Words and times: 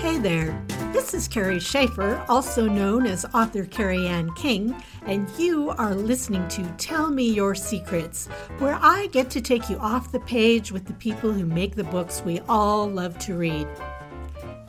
Hey 0.00 0.16
there, 0.16 0.64
this 0.94 1.12
is 1.12 1.28
Kerry 1.28 1.58
Schafer, 1.58 2.24
also 2.26 2.66
known 2.66 3.04
as 3.04 3.26
author 3.34 3.66
Kerry 3.66 4.08
Anne 4.08 4.32
King, 4.32 4.74
and 5.04 5.28
you 5.38 5.72
are 5.72 5.94
listening 5.94 6.48
to 6.48 6.64
Tell 6.78 7.10
Me 7.10 7.30
Your 7.30 7.54
Secrets, 7.54 8.26
where 8.60 8.78
I 8.80 9.08
get 9.08 9.28
to 9.28 9.42
take 9.42 9.68
you 9.68 9.76
off 9.76 10.10
the 10.10 10.20
page 10.20 10.72
with 10.72 10.86
the 10.86 10.94
people 10.94 11.32
who 11.32 11.44
make 11.44 11.76
the 11.76 11.84
books 11.84 12.22
we 12.24 12.40
all 12.48 12.88
love 12.88 13.18
to 13.18 13.34
read. 13.34 13.68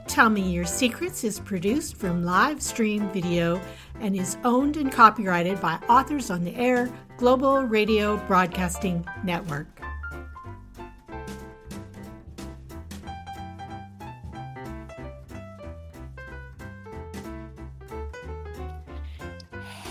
Tell 0.06 0.30
Me 0.30 0.42
Your 0.42 0.66
Secrets 0.66 1.24
is 1.24 1.40
produced 1.40 1.96
from 1.96 2.26
live 2.26 2.62
stream 2.62 3.10
video 3.14 3.62
and 4.02 4.18
is 4.18 4.36
owned 4.44 4.76
and 4.76 4.92
copyrighted 4.92 5.62
by 5.62 5.80
Authors 5.88 6.30
on 6.30 6.44
the 6.44 6.56
Air 6.56 6.92
Global 7.16 7.62
Radio 7.62 8.18
Broadcasting 8.28 9.06
Network. 9.24 9.81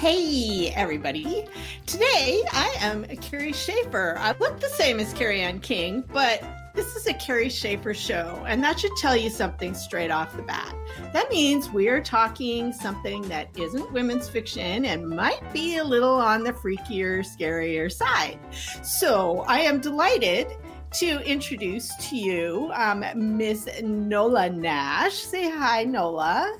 Hey, 0.01 0.73
everybody. 0.77 1.45
Today 1.85 2.43
I 2.53 2.75
am 2.81 3.05
Kerry 3.19 3.53
Schafer. 3.53 4.17
I 4.17 4.35
look 4.41 4.59
the 4.59 4.71
same 4.71 4.99
as 4.99 5.13
Kerry 5.13 5.43
Anne 5.43 5.61
King, 5.61 6.03
but 6.11 6.43
this 6.75 6.97
is 6.97 7.07
a 7.07 7.13
Kerry 7.13 7.49
Schafer 7.49 7.95
show, 7.95 8.43
and 8.49 8.65
that 8.65 8.81
should 8.81 8.97
tell 8.97 9.15
you 9.15 9.29
something 9.29 9.75
straight 9.75 10.11
off 10.11 10.35
the 10.35 10.43
bat. 10.43 10.75
That 11.13 11.31
means 11.31 11.69
we 11.69 11.89
are 11.89 12.01
talking 12.01 12.73
something 12.73 13.29
that 13.29 13.51
isn't 13.59 13.93
women's 13.93 14.27
fiction 14.27 14.87
and 14.87 15.07
might 15.07 15.43
be 15.53 15.77
a 15.77 15.85
little 15.85 16.15
on 16.15 16.45
the 16.45 16.55
freakier, 16.55 17.19
scarier 17.21 17.93
side. 17.93 18.39
So 18.83 19.41
I 19.41 19.59
am 19.59 19.83
delighted 19.83 20.47
to 20.93 21.21
introduce 21.31 21.95
to 22.09 22.17
you 22.17 22.71
um, 22.73 23.05
Miss 23.37 23.69
Nola 23.83 24.49
Nash. 24.49 25.13
Say 25.13 25.51
hi, 25.51 25.85
Nola. 25.85 26.59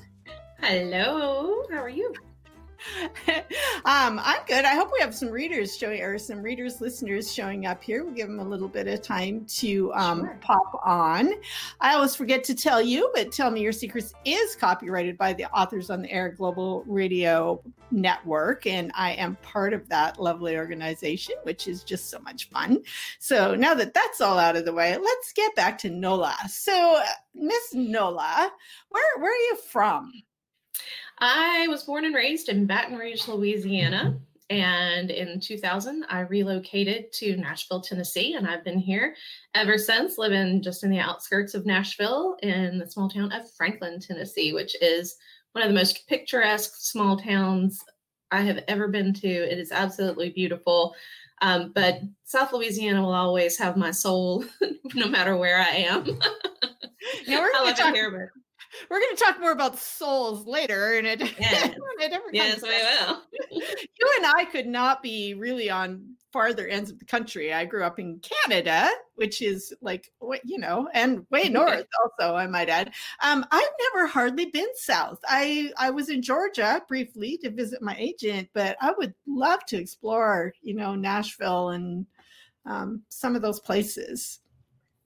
Hello. 0.59 1.63
How 1.71 1.79
are 1.79 1.89
you? 1.89 2.13
um, 3.85 4.19
I'm 4.23 4.43
good. 4.47 4.65
I 4.65 4.75
hope 4.75 4.91
we 4.91 4.99
have 5.01 5.13
some 5.13 5.29
readers 5.29 5.77
showing 5.77 6.01
or 6.01 6.17
some 6.17 6.41
readers, 6.41 6.81
listeners 6.81 7.31
showing 7.31 7.65
up 7.65 7.83
here. 7.83 8.03
We'll 8.03 8.13
give 8.13 8.27
them 8.27 8.39
a 8.39 8.43
little 8.43 8.67
bit 8.67 8.87
of 8.87 9.01
time 9.01 9.45
to 9.57 9.93
um, 9.93 10.21
sure. 10.21 10.37
pop 10.41 10.81
on. 10.83 11.33
I 11.79 11.93
always 11.95 12.15
forget 12.15 12.43
to 12.45 12.55
tell 12.55 12.81
you, 12.81 13.11
but 13.13 13.31
Tell 13.31 13.51
Me 13.51 13.61
Your 13.61 13.71
Secrets 13.71 14.13
is 14.25 14.55
copyrighted 14.55 15.17
by 15.17 15.33
the 15.33 15.45
Authors 15.45 15.89
on 15.89 16.01
the 16.01 16.11
Air 16.11 16.29
Global 16.29 16.83
Radio 16.87 17.61
Network, 17.91 18.65
and 18.65 18.91
I 18.95 19.11
am 19.13 19.35
part 19.41 19.73
of 19.73 19.87
that 19.89 20.19
lovely 20.19 20.57
organization, 20.57 21.35
which 21.43 21.67
is 21.67 21.83
just 21.83 22.09
so 22.09 22.19
much 22.19 22.49
fun. 22.49 22.81
So 23.19 23.55
now 23.55 23.73
that 23.75 23.93
that's 23.93 24.21
all 24.21 24.39
out 24.39 24.55
of 24.55 24.65
the 24.65 24.73
way, 24.73 24.97
let's 24.97 25.33
get 25.33 25.55
back 25.55 25.77
to 25.79 25.89
Nola. 25.89 26.35
So, 26.47 27.01
Miss 27.33 27.73
Nola, 27.73 28.51
where 28.89 29.19
where 29.19 29.31
are 29.31 29.35
you 29.35 29.57
from? 29.69 30.11
I 31.21 31.67
was 31.69 31.83
born 31.83 32.03
and 32.03 32.15
raised 32.15 32.49
in 32.49 32.65
Baton 32.65 32.97
Rouge, 32.97 33.27
Louisiana. 33.27 34.19
And 34.49 35.11
in 35.11 35.39
2000, 35.39 36.03
I 36.09 36.21
relocated 36.21 37.13
to 37.13 37.37
Nashville, 37.37 37.79
Tennessee, 37.79 38.33
and 38.33 38.45
I've 38.45 38.65
been 38.65 38.79
here 38.79 39.15
ever 39.55 39.77
since, 39.77 40.17
living 40.17 40.61
just 40.61 40.83
in 40.83 40.89
the 40.89 40.99
outskirts 40.99 41.53
of 41.53 41.65
Nashville 41.65 42.35
in 42.41 42.79
the 42.79 42.89
small 42.89 43.07
town 43.07 43.31
of 43.31 43.49
Franklin, 43.53 43.99
Tennessee, 43.99 44.51
which 44.51 44.75
is 44.81 45.15
one 45.53 45.63
of 45.63 45.69
the 45.69 45.75
most 45.75 46.05
picturesque 46.07 46.73
small 46.75 47.15
towns 47.17 47.81
I 48.31 48.41
have 48.41 48.63
ever 48.67 48.87
been 48.89 49.13
to. 49.13 49.27
It 49.27 49.57
is 49.57 49.71
absolutely 49.71 50.31
beautiful. 50.31 50.95
Um, 51.41 51.71
but 51.73 52.01
South 52.25 52.51
Louisiana 52.51 53.01
will 53.01 53.13
always 53.13 53.57
have 53.57 53.77
my 53.77 53.91
soul, 53.91 54.43
no 54.95 55.07
matter 55.07 55.37
where 55.37 55.59
I 55.59 55.75
am. 55.75 56.03
Now 57.27 57.41
we're 57.41 57.51
going 57.53 57.73
to 57.73 57.81
talk. 57.81 57.93
Here, 57.93 58.33
we're 58.89 58.99
going 58.99 59.15
to 59.15 59.23
talk 59.23 59.39
more 59.39 59.51
about 59.51 59.77
souls 59.77 60.45
later 60.45 60.93
in 60.93 61.05
a, 61.05 61.15
yes. 61.39 61.65
in 61.65 62.05
a 62.05 62.09
different 62.09 62.33
yes 62.33 62.61
we 62.61 62.69
will. 62.69 63.21
You 63.99 64.09
and 64.17 64.25
i 64.25 64.45
could 64.45 64.67
not 64.67 65.03
be 65.03 65.33
really 65.33 65.69
on 65.69 66.15
farther 66.31 66.65
ends 66.67 66.89
of 66.89 66.97
the 66.97 67.03
country. 67.03 67.53
I 67.53 67.65
grew 67.65 67.83
up 67.83 67.99
in 67.99 68.19
canada 68.19 68.89
which 69.15 69.41
is 69.41 69.73
like 69.81 70.09
you 70.43 70.57
know 70.57 70.87
and 70.93 71.25
way 71.29 71.43
north 71.49 71.85
also 72.03 72.35
i 72.35 72.47
might 72.47 72.69
add. 72.69 72.91
Um, 73.21 73.45
i've 73.51 73.69
never 73.93 74.07
hardly 74.07 74.45
been 74.45 74.69
south. 74.75 75.19
I 75.27 75.71
i 75.77 75.89
was 75.89 76.09
in 76.09 76.21
georgia 76.21 76.81
briefly 76.87 77.37
to 77.43 77.51
visit 77.51 77.81
my 77.81 77.95
agent 77.97 78.49
but 78.53 78.77
i 78.81 78.93
would 78.97 79.13
love 79.27 79.65
to 79.67 79.77
explore 79.77 80.53
you 80.61 80.73
know 80.73 80.95
nashville 80.95 81.69
and 81.69 82.05
um, 82.65 83.01
some 83.09 83.35
of 83.35 83.41
those 83.41 83.59
places 83.59 84.40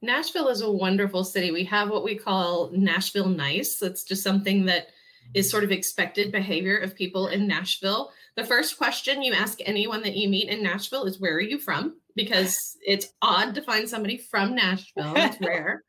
Nashville 0.06 0.48
is 0.50 0.62
a 0.62 0.72
wonderful 0.72 1.24
city. 1.24 1.52
We 1.52 1.64
have 1.66 1.90
what 1.90 2.04
we 2.04 2.16
call 2.16 2.70
Nashville 2.72 3.28
nice. 3.28 3.78
That's 3.80 4.04
just 4.04 4.24
something 4.24 4.66
that 4.66 4.88
is 5.34 5.50
sort 5.50 5.64
of 5.64 5.72
expected 5.72 6.32
behavior 6.32 6.78
of 6.78 6.96
people 6.96 7.28
in 7.28 7.48
Nashville. 7.48 8.12
The 8.36 8.46
first 8.46 8.78
question 8.78 9.24
you 9.24 9.34
ask 9.34 9.60
anyone 9.66 10.02
that 10.04 10.16
you 10.16 10.30
meet 10.30 10.50
in 10.50 10.64
Nashville 10.64 11.06
is, 11.06 11.20
Where 11.20 11.36
are 11.36 11.42
you 11.42 11.58
from? 11.58 11.98
Because 12.16 12.78
it's 12.86 13.14
odd 13.22 13.56
to 13.56 13.62
find 13.62 13.90
somebody 13.90 14.18
from 14.18 14.56
Nashville. 14.56 15.14
It's 15.16 15.42
rare. 15.42 15.84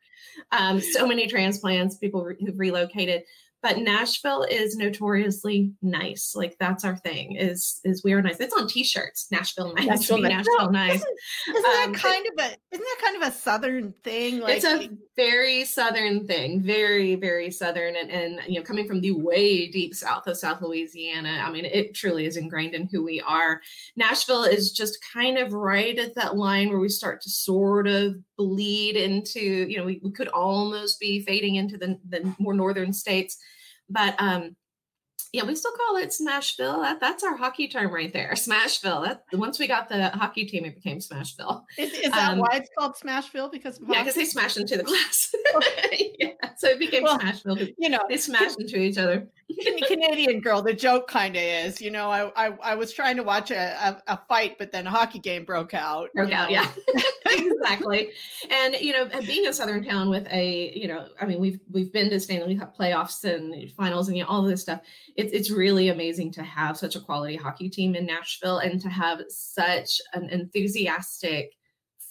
Um, 0.52 0.80
so 0.80 1.06
many 1.06 1.26
transplants, 1.26 1.96
people 1.96 2.24
who've 2.24 2.58
relocated 2.58 3.22
but 3.62 3.78
Nashville 3.78 4.44
is 4.44 4.76
notoriously 4.76 5.72
nice. 5.82 6.34
Like 6.34 6.56
that's 6.60 6.84
our 6.84 6.96
thing. 6.96 7.36
Is 7.36 7.80
is 7.84 8.04
we 8.04 8.12
are 8.12 8.22
nice. 8.22 8.38
It's 8.38 8.54
on 8.54 8.68
T-shirts. 8.68 9.26
Nashville 9.30 9.74
nice. 9.74 9.86
Nashville, 9.86 10.18
Nashville 10.22 10.70
nice. 10.70 10.94
Isn't, 10.96 11.18
isn't 11.48 11.64
um, 11.64 11.92
that 11.92 12.00
kind 12.00 12.26
of 12.26 12.44
a 12.44 12.56
isn't 12.72 12.84
that 12.84 13.00
kind 13.02 13.22
of 13.22 13.28
a 13.28 13.32
southern 13.32 13.94
thing? 14.04 14.40
Like, 14.40 14.56
it's 14.56 14.64
a 14.64 14.90
very 15.16 15.64
southern 15.64 16.26
thing. 16.26 16.62
Very 16.62 17.14
very 17.14 17.50
southern, 17.50 17.96
and 17.96 18.10
and 18.10 18.40
you 18.46 18.60
know 18.60 18.64
coming 18.64 18.86
from 18.86 19.00
the 19.00 19.12
way 19.12 19.68
deep 19.68 19.94
south 19.94 20.26
of 20.26 20.36
South 20.36 20.60
Louisiana. 20.62 21.42
I 21.44 21.50
mean, 21.50 21.64
it 21.64 21.94
truly 21.94 22.26
is 22.26 22.36
ingrained 22.36 22.74
in 22.74 22.88
who 22.90 23.02
we 23.02 23.20
are. 23.22 23.60
Nashville 23.96 24.44
is 24.44 24.72
just 24.72 24.98
kind 25.12 25.38
of 25.38 25.52
right 25.52 25.98
at 25.98 26.14
that 26.14 26.36
line 26.36 26.68
where 26.68 26.78
we 26.78 26.88
start 26.88 27.20
to 27.22 27.30
sort 27.30 27.86
of 27.86 28.16
bleed 28.36 28.96
into. 28.96 29.40
You 29.40 29.78
know, 29.78 29.84
we, 29.84 30.00
we 30.02 30.12
could 30.12 30.28
almost 30.28 31.00
be 31.00 31.22
fading 31.22 31.56
into 31.56 31.76
the 31.76 31.98
the 32.08 32.34
more 32.38 32.54
northern 32.54 32.92
states 32.92 33.38
but 33.88 34.14
um, 34.18 34.56
yeah, 35.32 35.44
we 35.44 35.54
still 35.54 35.72
call 35.72 35.96
it 35.96 36.10
Smashville. 36.10 36.82
That, 36.82 37.00
that's 37.00 37.22
our 37.22 37.36
hockey 37.36 37.68
term 37.68 37.92
right 37.92 38.12
there, 38.12 38.32
Smashville. 38.34 39.04
That 39.04 39.24
once 39.32 39.58
we 39.58 39.66
got 39.66 39.88
the 39.88 40.08
hockey 40.10 40.44
team, 40.44 40.64
it 40.64 40.74
became 40.74 40.98
Smashville. 40.98 41.64
Is, 41.78 41.92
is 41.92 42.10
that 42.10 42.32
um, 42.32 42.38
why 42.38 42.50
it's 42.54 42.70
called 42.76 42.94
Smashville? 42.94 43.50
Because 43.50 43.80
yeah, 43.86 44.02
because 44.02 44.14
they 44.14 44.24
smashed 44.24 44.56
into 44.56 44.76
the 44.76 44.82
glass. 44.82 45.34
so 46.66 46.72
it 46.72 46.78
became 46.78 47.02
well, 47.04 47.18
Smashville. 47.18 47.74
You 47.78 47.90
know, 47.90 48.00
they 48.08 48.16
smashed 48.16 48.60
into 48.60 48.78
each 48.78 48.98
other. 48.98 49.28
Canadian 49.86 50.40
girl, 50.40 50.60
the 50.60 50.74
joke 50.74 51.06
kind 51.06 51.36
of 51.36 51.42
is, 51.42 51.80
you 51.80 51.90
know, 51.90 52.10
I, 52.10 52.48
I, 52.48 52.58
I 52.62 52.74
was 52.74 52.92
trying 52.92 53.16
to 53.16 53.22
watch 53.22 53.52
a, 53.52 53.56
a, 53.56 54.14
a, 54.14 54.20
fight, 54.28 54.58
but 54.58 54.72
then 54.72 54.86
a 54.88 54.90
hockey 54.90 55.20
game 55.20 55.44
broke 55.44 55.72
out. 55.72 56.12
Broke 56.14 56.32
out, 56.32 56.50
know? 56.50 56.54
yeah, 56.54 56.68
exactly. 57.30 58.10
And 58.50 58.74
you 58.80 58.92
know, 58.92 59.04
uh, 59.04 59.20
being 59.22 59.46
a 59.46 59.52
southern 59.52 59.84
town 59.84 60.10
with 60.10 60.26
a, 60.32 60.72
you 60.74 60.88
know, 60.88 61.06
I 61.20 61.26
mean, 61.26 61.38
we've 61.38 61.60
we've 61.70 61.92
been 61.92 62.10
to 62.10 62.18
Stanley 62.18 62.56
Cup 62.56 62.76
playoffs 62.76 63.22
and 63.24 63.70
finals 63.72 64.08
and 64.08 64.16
you 64.16 64.24
know, 64.24 64.28
all 64.28 64.42
of 64.42 64.50
this 64.50 64.62
stuff. 64.62 64.80
It's 65.14 65.32
it's 65.32 65.50
really 65.50 65.88
amazing 65.88 66.32
to 66.32 66.42
have 66.42 66.76
such 66.76 66.96
a 66.96 67.00
quality 67.00 67.36
hockey 67.36 67.68
team 67.68 67.94
in 67.94 68.04
Nashville 68.04 68.58
and 68.58 68.80
to 68.80 68.88
have 68.88 69.22
such 69.28 70.00
an 70.12 70.28
enthusiastic 70.30 71.52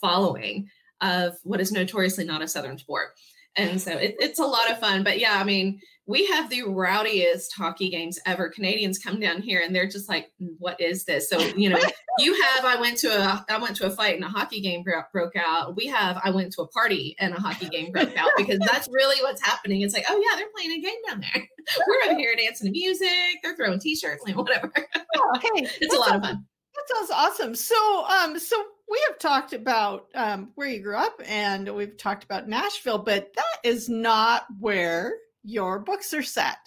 following 0.00 0.68
of 1.02 1.36
what 1.42 1.60
is 1.60 1.72
notoriously 1.72 2.24
not 2.24 2.40
a 2.40 2.48
southern 2.48 2.78
sport 2.78 3.10
and 3.56 3.80
so 3.80 3.92
it, 3.92 4.16
it's 4.18 4.38
a 4.38 4.44
lot 4.44 4.70
of 4.70 4.78
fun 4.78 5.02
but 5.02 5.18
yeah 5.18 5.38
i 5.40 5.44
mean 5.44 5.80
we 6.06 6.24
have 6.26 6.48
the 6.50 6.62
rowdiest 6.62 7.52
hockey 7.56 7.90
games 7.90 8.18
ever. 8.26 8.48
Canadians 8.48 8.98
come 8.98 9.18
down 9.18 9.42
here 9.42 9.60
and 9.60 9.74
they're 9.74 9.88
just 9.88 10.08
like, 10.08 10.30
"What 10.38 10.80
is 10.80 11.04
this?" 11.04 11.28
So 11.28 11.38
you 11.56 11.68
know, 11.68 11.80
you 12.18 12.40
have. 12.42 12.64
I 12.64 12.80
went 12.80 12.96
to 12.98 13.08
a 13.08 13.44
I 13.48 13.58
went 13.58 13.76
to 13.76 13.86
a 13.86 13.90
fight 13.90 14.14
and 14.14 14.24
a 14.24 14.28
hockey 14.28 14.60
game 14.60 14.84
broke, 14.84 15.10
broke 15.12 15.34
out. 15.36 15.76
We 15.76 15.86
have. 15.86 16.20
I 16.22 16.30
went 16.30 16.52
to 16.54 16.62
a 16.62 16.68
party 16.68 17.16
and 17.18 17.34
a 17.34 17.40
hockey 17.40 17.68
game 17.68 17.90
broke 17.90 18.16
out 18.16 18.30
because 18.36 18.60
that's 18.60 18.88
really 18.88 19.20
what's 19.22 19.44
happening. 19.44 19.80
It's 19.80 19.94
like, 19.94 20.06
oh 20.08 20.16
yeah, 20.16 20.38
they're 20.38 20.50
playing 20.54 20.78
a 20.78 20.80
game 20.80 20.98
down 21.08 21.20
there. 21.20 21.48
We're 21.86 22.10
over 22.10 22.18
here 22.18 22.34
dancing 22.36 22.66
to 22.66 22.70
music. 22.70 23.40
They're 23.42 23.56
throwing 23.56 23.80
t-shirts, 23.80 24.22
like 24.24 24.36
whatever. 24.36 24.72
Oh, 25.16 25.40
hey, 25.42 25.68
it's 25.80 25.94
a 25.94 25.98
lot 25.98 26.14
of 26.14 26.22
fun. 26.22 26.44
That 26.74 26.96
sounds 26.96 27.10
awesome. 27.10 27.54
So, 27.56 28.04
um, 28.06 28.38
so 28.38 28.62
we 28.88 29.02
have 29.08 29.18
talked 29.18 29.52
about 29.52 30.06
um, 30.14 30.50
where 30.54 30.68
you 30.68 30.80
grew 30.80 30.96
up 30.96 31.20
and 31.26 31.74
we've 31.74 31.96
talked 31.96 32.24
about 32.24 32.48
Nashville, 32.48 32.98
but 32.98 33.32
that 33.34 33.58
is 33.64 33.88
not 33.88 34.46
where 34.60 35.14
your 35.42 35.78
books 35.78 36.12
are 36.12 36.22
set. 36.22 36.58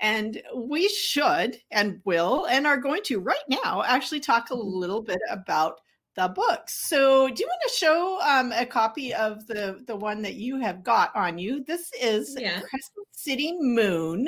And 0.00 0.40
we 0.56 0.88
should 0.88 1.60
and 1.70 2.00
will 2.04 2.46
and 2.46 2.66
are 2.66 2.78
going 2.78 3.02
to 3.04 3.20
right 3.20 3.36
now 3.48 3.82
actually 3.86 4.20
talk 4.20 4.50
a 4.50 4.54
mm-hmm. 4.54 4.76
little 4.76 5.02
bit 5.02 5.20
about 5.30 5.80
the 6.16 6.28
books. 6.28 6.74
So, 6.88 7.28
do 7.28 7.42
you 7.42 7.46
want 7.46 7.62
to 7.62 7.76
show 7.76 8.20
um, 8.22 8.52
a 8.52 8.66
copy 8.66 9.14
of 9.14 9.46
the 9.46 9.82
the 9.86 9.94
one 9.94 10.22
that 10.22 10.34
you 10.34 10.58
have 10.58 10.82
got 10.82 11.14
on 11.14 11.38
you? 11.38 11.62
This 11.64 11.92
is 12.00 12.36
yeah. 12.38 12.60
Crescent 12.60 13.06
City 13.12 13.56
Moon, 13.60 14.26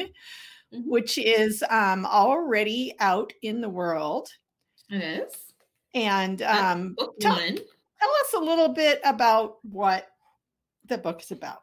mm-hmm. 0.72 0.88
which 0.88 1.18
is 1.18 1.64
um, 1.68 2.06
already 2.06 2.94
out 3.00 3.32
in 3.42 3.60
the 3.60 3.68
world. 3.68 4.28
It 4.88 5.02
is. 5.02 5.49
And 5.94 6.42
um, 6.42 6.96
tell, 7.20 7.36
tell 7.36 8.10
us 8.20 8.34
a 8.36 8.38
little 8.38 8.68
bit 8.68 9.00
about 9.04 9.58
what 9.62 10.08
the 10.86 10.98
book 10.98 11.22
is 11.22 11.30
about. 11.30 11.62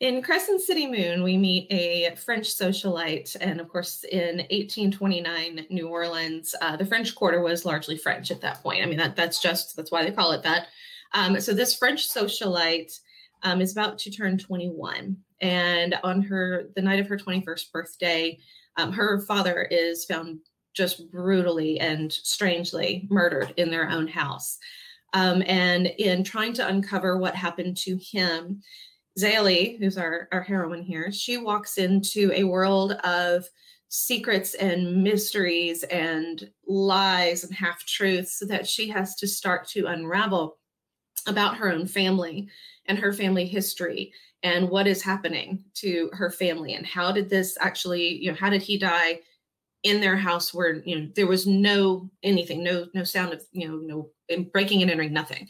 In 0.00 0.22
Crescent 0.22 0.62
City 0.62 0.86
Moon, 0.86 1.22
we 1.22 1.36
meet 1.36 1.70
a 1.70 2.14
French 2.16 2.46
socialite. 2.46 3.36
And 3.38 3.60
of 3.60 3.68
course, 3.68 4.02
in 4.04 4.38
1829, 4.38 5.66
New 5.68 5.88
Orleans, 5.88 6.54
uh, 6.62 6.76
the 6.76 6.86
French 6.86 7.14
Quarter 7.14 7.42
was 7.42 7.66
largely 7.66 7.98
French 7.98 8.30
at 8.30 8.40
that 8.40 8.62
point. 8.62 8.82
I 8.82 8.86
mean, 8.86 8.96
that, 8.96 9.14
that's 9.14 9.42
just, 9.42 9.76
that's 9.76 9.92
why 9.92 10.02
they 10.02 10.10
call 10.10 10.32
it 10.32 10.42
that. 10.42 10.68
Um, 11.12 11.38
so 11.38 11.52
this 11.52 11.76
French 11.76 12.08
socialite 12.08 12.98
um, 13.42 13.60
is 13.60 13.72
about 13.72 13.98
to 13.98 14.10
turn 14.10 14.38
21. 14.38 15.18
And 15.42 15.96
on 16.02 16.22
her, 16.22 16.70
the 16.76 16.82
night 16.82 17.00
of 17.00 17.08
her 17.08 17.18
21st 17.18 17.70
birthday, 17.70 18.38
um, 18.78 18.92
her 18.92 19.20
father 19.20 19.68
is 19.70 20.06
found 20.06 20.38
just 20.74 21.10
brutally 21.10 21.80
and 21.80 22.12
strangely 22.12 23.06
murdered 23.10 23.52
in 23.56 23.70
their 23.70 23.88
own 23.88 24.06
house. 24.06 24.58
Um, 25.12 25.42
and 25.46 25.86
in 25.86 26.22
trying 26.22 26.52
to 26.54 26.66
uncover 26.66 27.16
what 27.18 27.34
happened 27.34 27.76
to 27.78 27.96
him, 27.96 28.62
Zélie, 29.18 29.78
who's 29.78 29.98
our, 29.98 30.28
our 30.32 30.42
heroine 30.42 30.82
here, 30.82 31.10
she 31.10 31.36
walks 31.36 31.78
into 31.78 32.30
a 32.32 32.44
world 32.44 32.92
of 33.04 33.44
secrets 33.88 34.54
and 34.54 35.02
mysteries 35.02 35.82
and 35.84 36.48
lies 36.66 37.42
and 37.42 37.52
half 37.52 37.84
truths 37.86 38.40
that 38.46 38.66
she 38.66 38.88
has 38.88 39.16
to 39.16 39.26
start 39.26 39.66
to 39.68 39.86
unravel 39.86 40.58
about 41.26 41.56
her 41.56 41.72
own 41.72 41.86
family 41.86 42.48
and 42.86 42.98
her 42.98 43.12
family 43.12 43.46
history 43.46 44.12
and 44.44 44.68
what 44.68 44.86
is 44.86 45.02
happening 45.02 45.62
to 45.74 46.08
her 46.12 46.30
family 46.30 46.74
and 46.74 46.86
how 46.86 47.12
did 47.12 47.28
this 47.28 47.58
actually 47.60 48.16
you 48.22 48.30
know 48.30 48.36
how 48.38 48.48
did 48.48 48.62
he 48.62 48.78
die 48.78 49.18
in 49.82 50.00
their 50.00 50.16
house 50.16 50.52
where 50.52 50.82
you 50.84 50.98
know 50.98 51.08
there 51.16 51.26
was 51.26 51.46
no 51.46 52.10
anything 52.22 52.62
no 52.62 52.86
no 52.94 53.02
sound 53.02 53.32
of 53.32 53.42
you 53.52 53.66
know 53.66 53.76
no 54.28 54.44
breaking 54.52 54.82
and 54.82 54.90
entering 54.90 55.12
nothing 55.12 55.48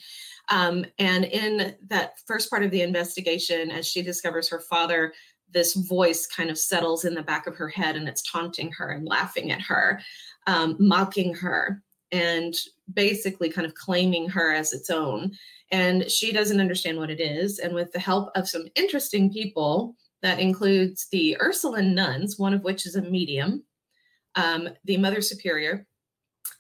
um, 0.50 0.84
and 0.98 1.24
in 1.24 1.76
that 1.88 2.18
first 2.26 2.50
part 2.50 2.64
of 2.64 2.72
the 2.72 2.82
investigation, 2.82 3.70
as 3.70 3.86
she 3.86 4.02
discovers 4.02 4.48
her 4.48 4.60
father, 4.60 5.14
this 5.52 5.74
voice 5.74 6.26
kind 6.26 6.50
of 6.50 6.58
settles 6.58 7.04
in 7.04 7.14
the 7.14 7.22
back 7.22 7.46
of 7.46 7.56
her 7.56 7.68
head 7.68 7.96
and 7.96 8.08
it's 8.08 8.22
taunting 8.30 8.70
her 8.72 8.90
and 8.90 9.06
laughing 9.06 9.52
at 9.52 9.62
her, 9.62 10.00
um, 10.46 10.76
mocking 10.78 11.34
her, 11.34 11.82
and 12.12 12.54
basically 12.92 13.48
kind 13.48 13.66
of 13.66 13.74
claiming 13.74 14.28
her 14.28 14.52
as 14.52 14.72
its 14.72 14.90
own. 14.90 15.32
And 15.70 16.10
she 16.10 16.32
doesn't 16.32 16.60
understand 16.60 16.98
what 16.98 17.10
it 17.10 17.20
is. 17.20 17.60
And 17.60 17.72
with 17.72 17.92
the 17.92 18.00
help 18.00 18.30
of 18.34 18.48
some 18.48 18.66
interesting 18.74 19.32
people, 19.32 19.94
that 20.22 20.40
includes 20.40 21.06
the 21.10 21.36
Ursuline 21.40 21.94
nuns, 21.94 22.38
one 22.38 22.52
of 22.52 22.62
which 22.62 22.84
is 22.84 22.96
a 22.96 23.02
medium, 23.02 23.62
um, 24.34 24.68
the 24.84 24.96
Mother 24.96 25.20
Superior, 25.20 25.86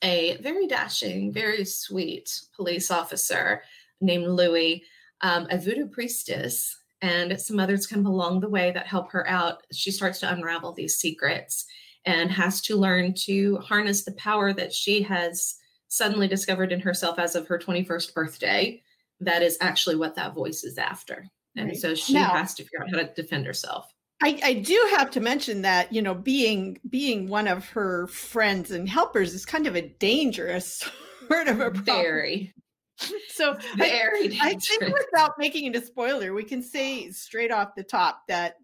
a 0.02 0.36
very 0.38 0.66
dashing, 0.66 1.32
very 1.32 1.64
sweet 1.64 2.40
police 2.56 2.90
officer 2.90 3.62
named 4.00 4.26
Louis, 4.26 4.82
um, 5.20 5.46
a 5.50 5.58
voodoo 5.58 5.86
priestess, 5.86 6.76
and 7.02 7.40
some 7.40 7.58
others 7.58 7.86
kind 7.86 8.00
of 8.00 8.12
along 8.12 8.40
the 8.40 8.48
way 8.48 8.72
that 8.72 8.86
help 8.86 9.10
her 9.12 9.28
out. 9.28 9.62
She 9.72 9.90
starts 9.90 10.20
to 10.20 10.32
unravel 10.32 10.72
these 10.72 10.96
secrets 10.96 11.66
and 12.06 12.30
has 12.30 12.60
to 12.62 12.76
learn 12.76 13.14
to 13.14 13.56
harness 13.58 14.04
the 14.04 14.12
power 14.12 14.52
that 14.52 14.72
she 14.72 15.02
has 15.02 15.56
suddenly 15.88 16.28
discovered 16.28 16.72
in 16.72 16.80
herself 16.80 17.18
as 17.18 17.34
of 17.34 17.46
her 17.48 17.58
21st 17.58 18.14
birthday. 18.14 18.82
That 19.20 19.42
is 19.42 19.58
actually 19.60 19.96
what 19.96 20.14
that 20.16 20.34
voice 20.34 20.64
is 20.64 20.78
after. 20.78 21.26
And 21.56 21.68
right. 21.68 21.76
so 21.76 21.94
she 21.94 22.14
now, 22.14 22.30
has 22.30 22.54
to 22.54 22.62
figure 22.62 22.82
out 22.82 22.90
how 22.90 22.98
to 22.98 23.12
defend 23.14 23.44
herself. 23.44 23.92
I, 24.22 24.40
I, 24.44 24.54
do 24.54 24.88
have 24.96 25.10
to 25.12 25.20
mention 25.20 25.62
that 25.62 25.92
you 25.92 26.02
know 26.02 26.14
being 26.14 26.78
being 26.88 27.28
one 27.28 27.48
of 27.48 27.68
her 27.70 28.06
friends 28.08 28.70
and 28.70 28.88
helpers 28.88 29.34
is 29.34 29.46
kind 29.46 29.66
of 29.66 29.76
a 29.76 29.88
dangerous 29.98 30.88
sort 31.28 31.48
of 31.48 31.60
a 31.60 31.70
problem. 31.70 31.84
very 31.84 32.54
so 33.28 33.56
I, 33.78 34.38
I, 34.42 34.54
think 34.54 34.82
without 34.82 35.38
making 35.38 35.66
it 35.66 35.76
a 35.76 35.84
spoiler, 35.84 36.32
we 36.32 36.44
can 36.44 36.62
say 36.62 37.10
straight 37.10 37.50
off 37.50 37.74
the 37.76 37.82
top 37.82 38.22
that 38.28 38.56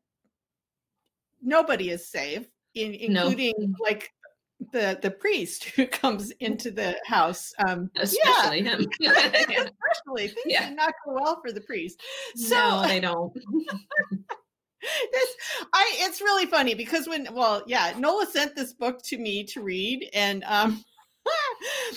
nobody 1.43 1.91
is 1.91 2.09
safe, 2.09 2.47
in, 2.75 2.95
including 2.95 3.55
no. 3.59 3.75
like 3.81 4.13
the 4.73 4.99
the 5.03 5.11
priest 5.11 5.65
who 5.65 5.87
comes 5.87 6.31
into 6.41 6.71
the 6.71 6.99
house. 7.07 7.53
Um, 7.67 7.91
especially 7.97 8.63
yeah. 8.63 8.77
him. 8.77 8.87
especially 9.01 10.29
things 10.29 10.47
yeah. 10.47 10.71
not 10.71 10.95
go 11.05 11.15
well 11.15 11.41
for 11.41 11.53
the 11.53 11.61
priest. 11.61 12.01
So 12.37 12.55
no, 12.55 12.87
they 12.87 13.01
don't. 13.01 13.33
this 15.13 15.37
I 15.73 15.95
it's 15.99 16.21
really 16.21 16.47
funny 16.47 16.75
because 16.75 17.09
when 17.09 17.29
well 17.33 17.63
yeah 17.67 17.93
Nola 17.99 18.27
sent 18.27 18.55
this 18.55 18.73
book 18.73 19.03
to 19.05 19.19
me 19.19 19.45
to 19.45 19.63
read 19.63 20.09
and 20.13 20.45
um 20.45 20.85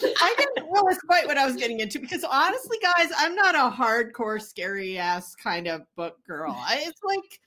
I 0.02 0.36
didn't 0.38 0.72
realize 0.72 0.98
quite 1.06 1.28
what 1.28 1.38
I 1.38 1.46
was 1.46 1.56
getting 1.56 1.80
into 1.82 2.00
because 2.00 2.24
honestly, 2.24 2.78
guys, 2.82 3.12
I'm 3.16 3.36
not 3.36 3.54
a 3.54 3.70
hardcore, 3.76 4.42
scary 4.42 4.98
ass 4.98 5.36
kind 5.36 5.68
of 5.68 5.82
book 5.96 6.16
girl. 6.26 6.52
I, 6.58 6.84
it's 6.86 7.02
like 7.04 7.40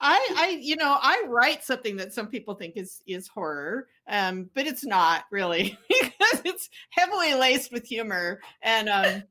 I, 0.00 0.28
I, 0.36 0.58
you 0.60 0.76
know, 0.76 0.98
I 1.00 1.24
write 1.26 1.64
something 1.64 1.96
that 1.96 2.12
some 2.12 2.26
people 2.26 2.54
think 2.54 2.76
is 2.76 3.02
is 3.06 3.28
horror, 3.28 3.88
um, 4.08 4.50
but 4.54 4.66
it's 4.66 4.84
not 4.84 5.24
really 5.30 5.78
because 5.88 6.42
it's 6.44 6.68
heavily 6.90 7.34
laced 7.34 7.72
with 7.72 7.86
humor 7.86 8.40
and 8.62 8.88
um, 8.88 9.22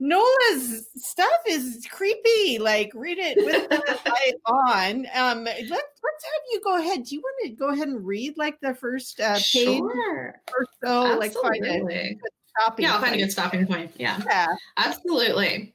Nola's 0.00 0.88
stuff 0.96 1.40
is 1.46 1.86
creepy. 1.90 2.58
Like, 2.58 2.92
read 2.94 3.18
it 3.18 3.36
with 3.36 3.68
the 3.68 3.98
light 4.06 4.34
on. 4.46 5.06
Um, 5.14 5.44
let's 5.44 5.70
let's 5.70 6.24
have 6.24 6.42
you 6.52 6.60
go 6.62 6.78
ahead. 6.78 7.04
Do 7.04 7.14
you 7.14 7.20
want 7.20 7.36
to 7.44 7.50
go 7.50 7.68
ahead 7.68 7.88
and 7.88 8.06
read 8.06 8.38
like 8.38 8.60
the 8.60 8.74
first 8.74 9.20
uh, 9.20 9.34
page 9.34 9.44
sure. 9.44 10.40
or 10.52 10.66
so? 10.82 11.18
Like, 11.18 11.32
find 11.32 11.64
a 11.64 12.16
stopping. 12.58 12.84
Yeah, 12.84 12.94
I'll 12.94 13.00
find 13.00 13.14
a 13.14 13.18
good 13.18 13.32
stopping 13.32 13.66
point. 13.66 13.92
Yeah, 13.96 14.20
yeah, 14.24 14.48
absolutely. 14.76 15.74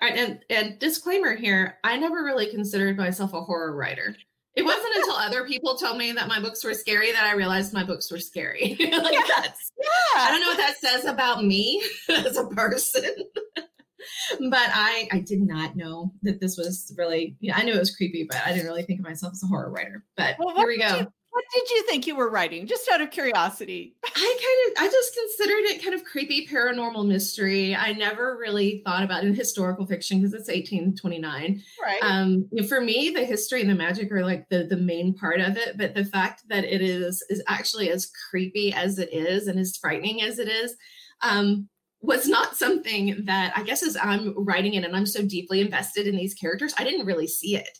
All 0.00 0.08
right, 0.08 0.18
and 0.18 0.40
and 0.50 0.78
disclaimer 0.78 1.34
here: 1.34 1.78
I 1.84 1.96
never 1.96 2.24
really 2.24 2.46
considered 2.46 2.96
myself 2.96 3.32
a 3.34 3.40
horror 3.40 3.74
writer. 3.74 4.16
It 4.54 4.64
wasn't 4.64 4.94
until 4.96 5.14
other 5.14 5.46
people 5.46 5.76
told 5.76 5.96
me 5.96 6.12
that 6.12 6.28
my 6.28 6.38
books 6.38 6.62
were 6.62 6.74
scary 6.74 7.10
that 7.12 7.24
I 7.24 7.34
realized 7.34 7.72
my 7.72 7.84
books 7.84 8.10
were 8.10 8.18
scary. 8.18 8.76
like 8.78 8.80
yeah. 9.12 9.22
that's 9.28 9.72
yeah. 9.78 10.20
I 10.20 10.30
don't 10.30 10.40
know 10.40 10.48
what 10.48 10.58
that 10.58 10.76
says 10.76 11.06
about 11.06 11.44
me 11.44 11.82
as 12.08 12.36
a 12.36 12.46
person. 12.46 13.14
but 14.50 14.68
I 14.74 15.08
I 15.10 15.20
did 15.20 15.40
not 15.40 15.74
know 15.74 16.12
that 16.22 16.40
this 16.40 16.58
was 16.58 16.94
really 16.98 17.36
yeah, 17.40 17.56
I 17.56 17.62
knew 17.62 17.72
it 17.72 17.78
was 17.78 17.96
creepy, 17.96 18.26
but 18.28 18.42
I 18.44 18.52
didn't 18.52 18.66
really 18.66 18.82
think 18.82 19.00
of 19.00 19.06
myself 19.06 19.32
as 19.32 19.42
a 19.42 19.46
horror 19.46 19.70
writer. 19.70 20.04
But 20.16 20.36
well, 20.38 20.54
here 20.54 20.66
we 20.66 20.78
go. 20.78 21.06
What 21.32 21.44
did 21.54 21.70
you 21.70 21.82
think 21.84 22.06
you 22.06 22.14
were 22.14 22.28
writing? 22.28 22.66
Just 22.66 22.90
out 22.92 23.00
of 23.00 23.10
curiosity. 23.10 23.96
I 24.04 24.10
kind 24.76 24.76
of, 24.76 24.82
I 24.82 24.92
just 24.92 25.14
considered 25.14 25.64
it 25.70 25.82
kind 25.82 25.94
of 25.94 26.04
creepy 26.04 26.46
paranormal 26.46 27.06
mystery. 27.06 27.74
I 27.74 27.92
never 27.92 28.36
really 28.36 28.82
thought 28.84 29.02
about 29.02 29.24
it 29.24 29.28
in 29.28 29.34
historical 29.34 29.86
fiction 29.86 30.18
because 30.18 30.34
it's 30.34 30.48
1829. 30.48 31.62
Right. 31.82 31.98
Um, 32.02 32.50
for 32.68 32.82
me, 32.82 33.10
the 33.10 33.24
history 33.24 33.62
and 33.62 33.70
the 33.70 33.74
magic 33.74 34.12
are 34.12 34.22
like 34.22 34.46
the 34.50 34.64
the 34.64 34.76
main 34.76 35.14
part 35.14 35.40
of 35.40 35.56
it, 35.56 35.78
but 35.78 35.94
the 35.94 36.04
fact 36.04 36.42
that 36.48 36.64
it 36.64 36.82
is 36.82 37.24
is 37.30 37.42
actually 37.48 37.88
as 37.88 38.10
creepy 38.30 38.74
as 38.74 38.98
it 38.98 39.10
is 39.10 39.46
and 39.46 39.58
as 39.58 39.78
frightening 39.78 40.20
as 40.20 40.38
it 40.38 40.48
is. 40.48 40.76
Um, 41.22 41.68
was 42.02 42.28
not 42.28 42.56
something 42.56 43.24
that 43.24 43.52
I 43.56 43.62
guess 43.62 43.82
as 43.82 43.96
I'm 43.96 44.34
writing 44.36 44.74
it 44.74 44.84
and 44.84 44.94
I'm 44.94 45.06
so 45.06 45.24
deeply 45.24 45.60
invested 45.60 46.06
in 46.06 46.16
these 46.16 46.34
characters, 46.34 46.74
I 46.76 46.84
didn't 46.84 47.06
really 47.06 47.28
see 47.28 47.56
it 47.56 47.78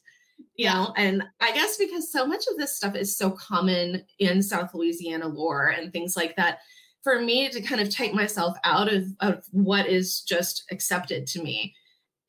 you 0.57 0.67
know 0.67 0.93
and 0.97 1.23
i 1.41 1.53
guess 1.53 1.77
because 1.77 2.11
so 2.11 2.27
much 2.27 2.45
of 2.51 2.57
this 2.57 2.77
stuff 2.77 2.95
is 2.95 3.17
so 3.17 3.31
common 3.31 4.05
in 4.19 4.43
south 4.43 4.75
louisiana 4.75 5.27
lore 5.27 5.69
and 5.69 5.93
things 5.93 6.17
like 6.17 6.37
that 6.37 6.59
for 7.03 7.21
me 7.21 7.49
to 7.49 7.61
kind 7.61 7.81
of 7.81 7.91
take 7.91 8.15
myself 8.15 8.57
out 8.65 8.93
of, 8.93 9.07
of 9.21 9.45
what 9.51 9.89
is 9.89 10.21
just 10.21 10.65
accepted 10.71 11.27
to 11.27 11.43
me 11.43 11.75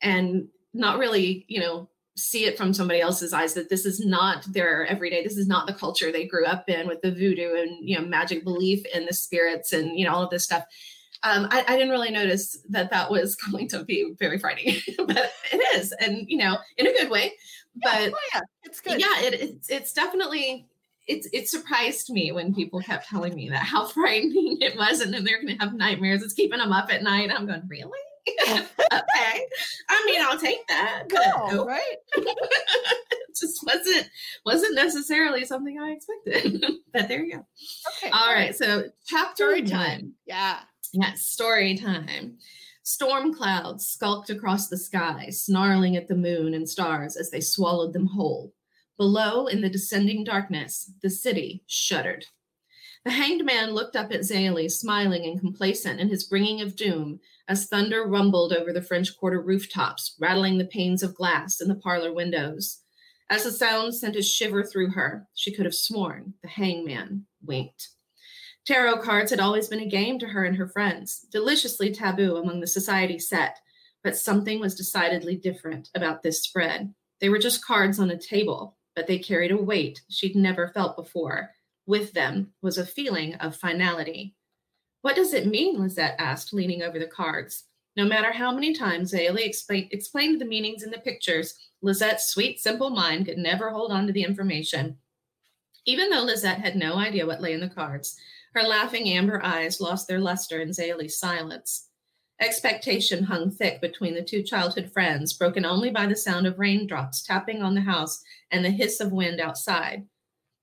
and 0.02 0.48
not 0.72 0.98
really 0.98 1.44
you 1.48 1.60
know 1.60 1.88
see 2.16 2.44
it 2.44 2.56
from 2.56 2.72
somebody 2.72 3.00
else's 3.00 3.32
eyes 3.32 3.54
that 3.54 3.68
this 3.68 3.84
is 3.84 4.04
not 4.04 4.44
their 4.52 4.86
everyday 4.86 5.22
this 5.22 5.36
is 5.36 5.48
not 5.48 5.66
the 5.66 5.74
culture 5.74 6.12
they 6.12 6.26
grew 6.26 6.44
up 6.44 6.68
in 6.68 6.86
with 6.86 7.00
the 7.02 7.10
voodoo 7.10 7.54
and 7.54 7.88
you 7.88 7.98
know 7.98 8.06
magic 8.06 8.44
belief 8.44 8.84
in 8.94 9.04
the 9.06 9.12
spirits 9.12 9.72
and 9.72 9.98
you 9.98 10.04
know 10.04 10.14
all 10.14 10.22
of 10.22 10.30
this 10.30 10.44
stuff. 10.44 10.64
Um, 11.22 11.48
I, 11.50 11.64
I, 11.66 11.72
didn't 11.72 11.88
really 11.88 12.10
notice 12.10 12.58
that 12.68 12.90
that 12.90 13.10
was 13.10 13.34
going 13.50 13.66
to 13.68 13.82
be 13.82 14.12
very 14.18 14.38
frightening, 14.38 14.76
but 15.06 15.32
it 15.50 15.78
is, 15.78 15.92
and 15.92 16.28
you 16.28 16.36
know, 16.36 16.58
in 16.76 16.86
a 16.86 16.92
good 16.92 17.08
way 17.08 17.32
but 17.82 18.00
yeah, 18.00 18.10
oh 18.12 18.28
yeah, 18.34 18.40
it's 18.62 18.80
good. 18.80 19.00
Yeah, 19.00 19.20
it, 19.20 19.34
it's 19.34 19.70
it's 19.70 19.92
definitely 19.92 20.66
it's 21.06 21.28
it 21.32 21.48
surprised 21.48 22.10
me 22.10 22.32
when 22.32 22.54
people 22.54 22.80
kept 22.80 23.08
telling 23.08 23.34
me 23.34 23.48
that 23.50 23.62
how 23.62 23.86
frightening 23.88 24.58
it 24.60 24.76
was, 24.76 25.00
and 25.00 25.12
then 25.12 25.24
they're 25.24 25.40
going 25.42 25.56
to 25.56 25.64
have 25.64 25.74
nightmares. 25.74 26.22
It's 26.22 26.34
keeping 26.34 26.58
them 26.58 26.72
up 26.72 26.92
at 26.92 27.02
night. 27.02 27.30
I'm 27.30 27.46
going, 27.46 27.62
really? 27.68 27.90
okay. 28.48 29.46
I 29.90 30.04
mean, 30.06 30.22
I'll 30.22 30.38
take 30.38 30.66
that. 30.68 31.04
Cool, 31.50 31.66
right? 31.66 31.96
it 32.16 33.36
just 33.38 33.64
wasn't 33.66 34.08
wasn't 34.46 34.74
necessarily 34.74 35.44
something 35.44 35.78
I 35.78 35.90
expected. 35.92 36.64
but 36.92 37.08
there 37.08 37.22
you 37.22 37.34
go. 37.34 37.46
Okay. 37.98 38.10
All 38.10 38.28
right. 38.28 38.46
right. 38.46 38.56
So 38.56 38.84
chapter 39.06 39.34
story 39.34 39.62
time. 39.62 40.14
Yeah. 40.26 40.60
Yes, 40.92 41.22
story 41.22 41.76
time. 41.76 42.38
Storm 42.86 43.32
clouds 43.32 43.88
skulked 43.88 44.28
across 44.28 44.68
the 44.68 44.76
sky, 44.76 45.30
snarling 45.30 45.96
at 45.96 46.06
the 46.06 46.14
moon 46.14 46.52
and 46.52 46.68
stars 46.68 47.16
as 47.16 47.30
they 47.30 47.40
swallowed 47.40 47.94
them 47.94 48.06
whole. 48.06 48.52
Below, 48.98 49.46
in 49.46 49.62
the 49.62 49.70
descending 49.70 50.22
darkness, 50.22 50.92
the 51.00 51.08
city 51.08 51.64
shuddered. 51.66 52.26
The 53.06 53.10
hanged 53.10 53.42
man 53.42 53.70
looked 53.70 53.96
up 53.96 54.12
at 54.12 54.20
Zélie, 54.20 54.70
smiling 54.70 55.24
and 55.24 55.40
complacent 55.40 55.98
in 55.98 56.10
his 56.10 56.24
bringing 56.24 56.60
of 56.60 56.76
doom, 56.76 57.20
as 57.48 57.66
thunder 57.66 58.06
rumbled 58.06 58.52
over 58.52 58.70
the 58.70 58.82
French 58.82 59.16
Quarter 59.16 59.40
rooftops, 59.40 60.14
rattling 60.20 60.58
the 60.58 60.66
panes 60.66 61.02
of 61.02 61.14
glass 61.14 61.62
in 61.62 61.68
the 61.68 61.74
parlor 61.74 62.12
windows. 62.12 62.82
As 63.30 63.44
the 63.44 63.50
sound 63.50 63.94
sent 63.94 64.14
a 64.16 64.22
shiver 64.22 64.62
through 64.62 64.90
her, 64.90 65.26
she 65.32 65.54
could 65.54 65.64
have 65.64 65.74
sworn 65.74 66.34
the 66.42 66.48
hangman 66.48 67.24
winked. 67.42 67.93
Tarot 68.66 68.98
cards 69.02 69.30
had 69.30 69.40
always 69.40 69.68
been 69.68 69.80
a 69.80 69.86
game 69.86 70.18
to 70.18 70.26
her 70.28 70.44
and 70.44 70.56
her 70.56 70.66
friends, 70.66 71.26
deliciously 71.30 71.92
taboo 71.92 72.36
among 72.36 72.60
the 72.60 72.66
society 72.66 73.18
set, 73.18 73.58
but 74.02 74.16
something 74.16 74.58
was 74.58 74.74
decidedly 74.74 75.36
different 75.36 75.90
about 75.94 76.22
this 76.22 76.42
spread. 76.42 76.94
They 77.20 77.28
were 77.28 77.38
just 77.38 77.64
cards 77.64 77.98
on 77.98 78.10
a 78.10 78.18
table, 78.18 78.76
but 78.96 79.06
they 79.06 79.18
carried 79.18 79.50
a 79.50 79.56
weight 79.56 80.02
she'd 80.08 80.34
never 80.34 80.68
felt 80.68 80.96
before. 80.96 81.50
With 81.86 82.12
them 82.14 82.52
was 82.62 82.78
a 82.78 82.86
feeling 82.86 83.34
of 83.34 83.56
finality. 83.56 84.34
What 85.02 85.16
does 85.16 85.34
it 85.34 85.46
mean? 85.46 85.78
Lisette 85.78 86.16
asked, 86.18 86.54
leaning 86.54 86.82
over 86.82 86.98
the 86.98 87.06
cards. 87.06 87.64
No 87.96 88.06
matter 88.06 88.32
how 88.32 88.52
many 88.52 88.74
times 88.74 89.12
Zélie 89.12 89.46
explain, 89.46 89.88
explained 89.90 90.40
the 90.40 90.46
meanings 90.46 90.82
in 90.82 90.90
the 90.90 90.98
pictures, 90.98 91.54
Lisette's 91.82 92.28
sweet, 92.28 92.60
simple 92.60 92.88
mind 92.88 93.26
could 93.26 93.38
never 93.38 93.68
hold 93.68 93.92
on 93.92 94.06
to 94.06 94.12
the 94.12 94.24
information. 94.24 94.96
Even 95.84 96.08
though 96.08 96.22
Lisette 96.22 96.60
had 96.60 96.76
no 96.76 96.96
idea 96.96 97.26
what 97.26 97.42
lay 97.42 97.52
in 97.52 97.60
the 97.60 97.68
cards, 97.68 98.18
her 98.54 98.62
laughing 98.62 99.08
amber 99.08 99.44
eyes 99.44 99.80
lost 99.80 100.06
their 100.06 100.20
luster 100.20 100.60
in 100.60 100.70
Zélie's 100.70 101.18
silence. 101.18 101.88
Expectation 102.40 103.24
hung 103.24 103.50
thick 103.50 103.80
between 103.80 104.14
the 104.14 104.22
two 104.22 104.42
childhood 104.42 104.90
friends, 104.92 105.32
broken 105.32 105.64
only 105.64 105.90
by 105.90 106.06
the 106.06 106.16
sound 106.16 106.46
of 106.46 106.58
raindrops 106.58 107.22
tapping 107.22 107.62
on 107.62 107.74
the 107.74 107.80
house 107.80 108.22
and 108.50 108.64
the 108.64 108.70
hiss 108.70 109.00
of 109.00 109.12
wind 109.12 109.40
outside. 109.40 110.06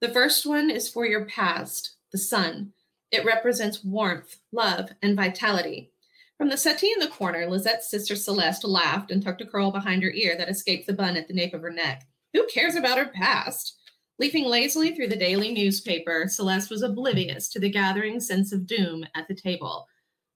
The 0.02 0.10
first 0.10 0.46
one 0.46 0.70
is 0.70 0.90
for 0.90 1.06
your 1.06 1.26
past, 1.26 1.96
the 2.12 2.18
sun. 2.18 2.74
It 3.12 3.26
represents 3.26 3.84
warmth, 3.84 4.38
love, 4.52 4.92
and 5.02 5.16
vitality. 5.16 5.92
From 6.38 6.50
the 6.50 6.58
settee 6.58 6.92
in 6.92 7.00
the 7.00 7.08
corner, 7.08 7.48
Lisette's 7.48 7.90
sister 7.90 8.16
Celeste 8.16 8.66
laughed 8.66 9.12
and 9.12 9.22
tucked 9.22 9.42
a 9.42 9.46
curl 9.46 9.72
behind 9.72 10.02
her 10.04 10.12
ear 10.12 10.36
that 10.38 10.50
escaped 10.50 10.88
the 10.88 10.94
bun 10.94 11.16
at 11.16 11.28
the 11.28 11.34
nape 11.34 11.54
of 11.54 11.62
her 11.62 11.72
neck. 11.72 12.08
Who 12.34 12.48
cares 12.48 12.76
about 12.76 12.98
her 12.98 13.10
past? 13.14 13.78
Leafing 14.22 14.46
lazily 14.46 14.94
through 14.94 15.08
the 15.08 15.16
daily 15.16 15.52
newspaper, 15.52 16.28
Celeste 16.28 16.70
was 16.70 16.84
oblivious 16.84 17.50
to 17.50 17.60
the 17.60 17.72
gathering 17.72 18.20
sense 18.20 18.52
of 18.52 18.68
doom 18.68 19.04
at 19.16 19.28
the 19.28 19.34
table. 19.34 19.88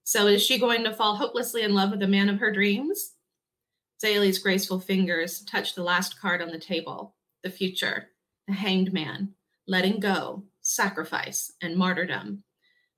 So 0.02 0.26
is 0.26 0.42
she 0.42 0.58
going 0.58 0.82
to 0.82 0.92
fall 0.92 1.14
hopelessly 1.14 1.62
in 1.62 1.72
love 1.72 1.92
with 1.92 2.00
the 2.00 2.08
man 2.08 2.28
of 2.28 2.40
her 2.40 2.50
dreams? 2.50 3.12
Zélie's 4.04 4.40
graceful 4.40 4.80
fingers 4.80 5.44
touched 5.44 5.76
the 5.76 5.84
last 5.84 6.20
card 6.20 6.42
on 6.42 6.48
the 6.48 6.58
table, 6.58 7.14
the 7.44 7.48
future, 7.48 8.08
the 8.48 8.54
hanged 8.54 8.92
man, 8.92 9.34
letting 9.68 10.00
go, 10.00 10.42
sacrifice, 10.62 11.52
and 11.62 11.76
martyrdom. 11.76 12.42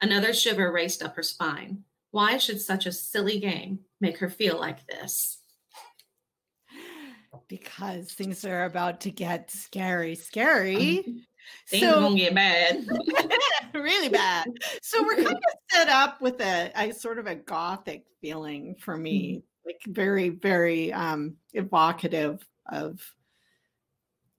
Another 0.01 0.33
shiver 0.33 0.73
raced 0.73 1.03
up 1.03 1.17
her 1.17 1.23
spine. 1.23 1.85
Why 2.13 2.39
should 2.39 2.63
such 2.63 2.87
a 2.87 2.93
silly 2.93 3.39
game 3.39 3.81
make 4.01 4.17
her 4.21 4.31
feel 4.31 4.59
like 4.59 4.87
this? 4.87 5.38
Because 7.49 8.13
things 8.13 8.45
are 8.45 8.65
about 8.65 9.01
to 9.03 9.11
get 9.11 9.51
scary, 9.51 10.15
scary. 10.15 10.99
Um, 10.99 11.25
things 11.69 11.83
so, 11.83 12.01
gonna 12.01 12.17
get 12.17 12.35
bad. 12.35 12.87
really 13.75 14.09
bad. 14.09 14.49
So 14.83 15.03
we're 15.03 15.17
kind 15.17 15.29
of 15.29 15.43
set 15.71 15.89
up 15.89 16.21
with 16.21 16.41
a, 16.41 16.71
a 16.77 16.93
sort 16.93 17.19
of 17.19 17.27
a 17.27 17.35
gothic 17.35 18.05
feeling 18.21 18.77
for 18.79 18.97
me, 18.97 19.37
mm-hmm. 19.37 19.67
like 19.67 19.81
very, 19.87 20.29
very 20.29 20.93
um 20.93 21.37
evocative 21.55 22.47
of 22.71 23.01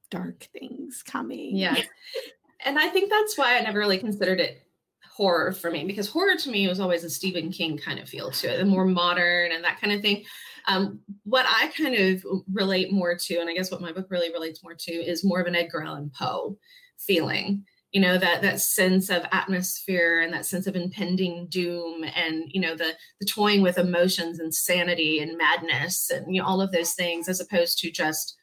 dark 0.09 0.47
things 0.53 1.03
coming. 1.03 1.55
Yeah. 1.55 1.75
and 2.65 2.77
I 2.77 2.89
think 2.89 3.09
that's 3.09 3.37
why 3.37 3.57
I 3.57 3.61
never 3.61 3.79
really 3.79 3.97
considered 3.97 4.39
it 4.39 4.65
horror 5.11 5.51
for 5.51 5.69
me 5.69 5.83
because 5.83 6.07
horror 6.07 6.35
to 6.35 6.49
me 6.49 6.67
was 6.67 6.79
always 6.79 7.03
a 7.03 7.09
Stephen 7.09 7.51
King 7.51 7.77
kind 7.77 7.99
of 7.99 8.07
feel 8.07 8.31
to 8.31 8.53
it, 8.53 8.57
the 8.57 8.65
more 8.65 8.85
modern 8.85 9.51
and 9.51 9.63
that 9.63 9.79
kind 9.81 9.93
of 9.93 10.01
thing. 10.01 10.23
Um, 10.67 10.99
what 11.23 11.45
I 11.47 11.71
kind 11.75 11.95
of 11.95 12.23
relate 12.51 12.91
more 12.91 13.15
to, 13.15 13.37
and 13.37 13.49
I 13.49 13.53
guess 13.53 13.71
what 13.71 13.81
my 13.81 13.91
book 13.91 14.07
really 14.09 14.31
relates 14.31 14.63
more 14.63 14.75
to, 14.75 14.91
is 14.91 15.23
more 15.23 15.39
of 15.39 15.47
an 15.47 15.55
Edgar 15.55 15.83
Allan 15.83 16.11
Poe 16.17 16.57
feeling. 16.97 17.65
You 17.91 18.01
know 18.01 18.19
that 18.19 18.43
that 18.43 18.61
sense 18.61 19.09
of 19.09 19.23
atmosphere 19.31 20.21
and 20.21 20.31
that 20.31 20.45
sense 20.45 20.67
of 20.67 20.75
impending 20.75 21.47
doom, 21.47 22.03
and 22.15 22.43
you 22.47 22.61
know 22.61 22.75
the 22.75 22.91
the 23.19 23.25
toying 23.25 23.63
with 23.63 23.79
emotions 23.79 24.39
and 24.39 24.53
sanity 24.53 25.19
and 25.19 25.37
madness, 25.37 26.11
and 26.11 26.33
you 26.33 26.39
know 26.39 26.47
all 26.47 26.61
of 26.61 26.71
those 26.71 26.93
things, 26.93 27.27
as 27.27 27.39
opposed 27.39 27.79
to 27.79 27.89
just 27.89 28.35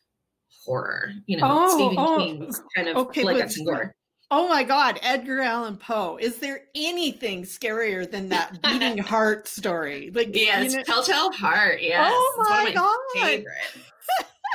horror. 0.65 1.13
You 1.27 1.37
know, 1.37 1.47
oh, 1.49 1.77
Stephen 1.77 1.97
oh, 1.99 2.19
King's 2.19 2.61
kind 2.75 2.89
of 2.89 2.97
okay, 2.97 3.23
like 3.23 3.65
gore. 3.65 3.95
Oh 4.31 4.49
my 4.49 4.65
God, 4.65 4.99
Edgar 5.03 5.41
Allan 5.41 5.77
Poe. 5.77 6.19
Is 6.21 6.39
there 6.39 6.63
anything 6.75 7.45
scarier 7.45 8.11
than 8.11 8.29
that 8.31 8.61
beating 8.63 8.99
heart 8.99 9.47
story? 9.47 10.11
Like 10.13 10.35
yes, 10.35 10.73
you 10.73 10.79
know, 10.79 10.85
Telltale 10.85 11.33
Heart. 11.33 11.81
Yes. 11.81 12.11
Oh 12.13 12.45
my, 12.49 12.65
my 12.65 12.73
God. 12.73 13.45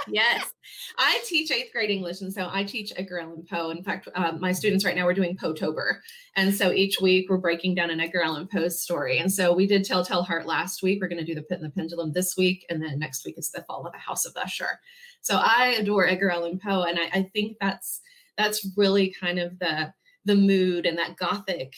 Yes. 0.07 0.51
I 0.97 1.21
teach 1.25 1.51
eighth 1.51 1.71
grade 1.71 1.91
English, 1.91 2.21
and 2.21 2.33
so 2.33 2.49
I 2.51 2.63
teach 2.63 2.91
Edgar 2.95 3.19
Allan 3.19 3.45
Poe. 3.49 3.69
In 3.69 3.83
fact, 3.83 4.09
uh, 4.15 4.33
my 4.33 4.51
students 4.51 4.83
right 4.83 4.95
now 4.95 5.05
we're 5.05 5.13
doing 5.13 5.37
Poetober, 5.37 5.99
and 6.35 6.53
so 6.53 6.71
each 6.71 6.99
week 6.99 7.29
we're 7.29 7.37
breaking 7.37 7.75
down 7.75 7.91
an 7.91 7.99
Edgar 7.99 8.23
Allan 8.23 8.47
Poe 8.47 8.67
story. 8.67 9.19
And 9.19 9.31
so 9.31 9.53
we 9.53 9.67
did 9.67 9.85
Telltale 9.85 10.23
Heart 10.23 10.47
last 10.47 10.81
week. 10.81 10.99
We're 10.99 11.07
going 11.07 11.23
to 11.23 11.25
do 11.25 11.35
The 11.35 11.43
Pit 11.43 11.59
and 11.59 11.65
the 11.65 11.73
Pendulum 11.73 12.13
this 12.13 12.35
week, 12.35 12.65
and 12.69 12.81
then 12.81 12.99
next 12.99 13.25
week 13.25 13.37
is 13.37 13.51
The 13.51 13.63
Fall 13.63 13.85
of 13.85 13.93
the 13.93 13.99
House 13.99 14.25
of 14.25 14.35
Usher. 14.35 14.79
So 15.21 15.37
I 15.37 15.75
adore 15.79 16.07
Edgar 16.07 16.31
Allan 16.31 16.59
Poe, 16.59 16.83
and 16.83 16.99
I, 16.99 17.19
I 17.19 17.29
think 17.33 17.57
that's 17.61 18.01
that's 18.41 18.67
really 18.75 19.13
kind 19.19 19.39
of 19.39 19.57
the 19.59 19.93
the 20.25 20.35
mood 20.35 20.85
and 20.85 20.97
that 20.97 21.15
gothic 21.15 21.75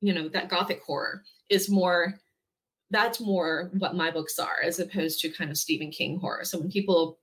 you 0.00 0.14
know 0.14 0.28
that 0.28 0.48
gothic 0.48 0.82
horror 0.82 1.22
is 1.48 1.68
more 1.68 2.14
that's 2.90 3.20
more 3.20 3.70
what 3.78 3.94
my 3.94 4.10
books 4.10 4.38
are 4.38 4.56
as 4.64 4.80
opposed 4.80 5.20
to 5.20 5.28
kind 5.28 5.50
of 5.50 5.58
stephen 5.58 5.90
king 5.90 6.18
horror. 6.18 6.44
So 6.44 6.58
when 6.58 6.70
people 6.70 7.18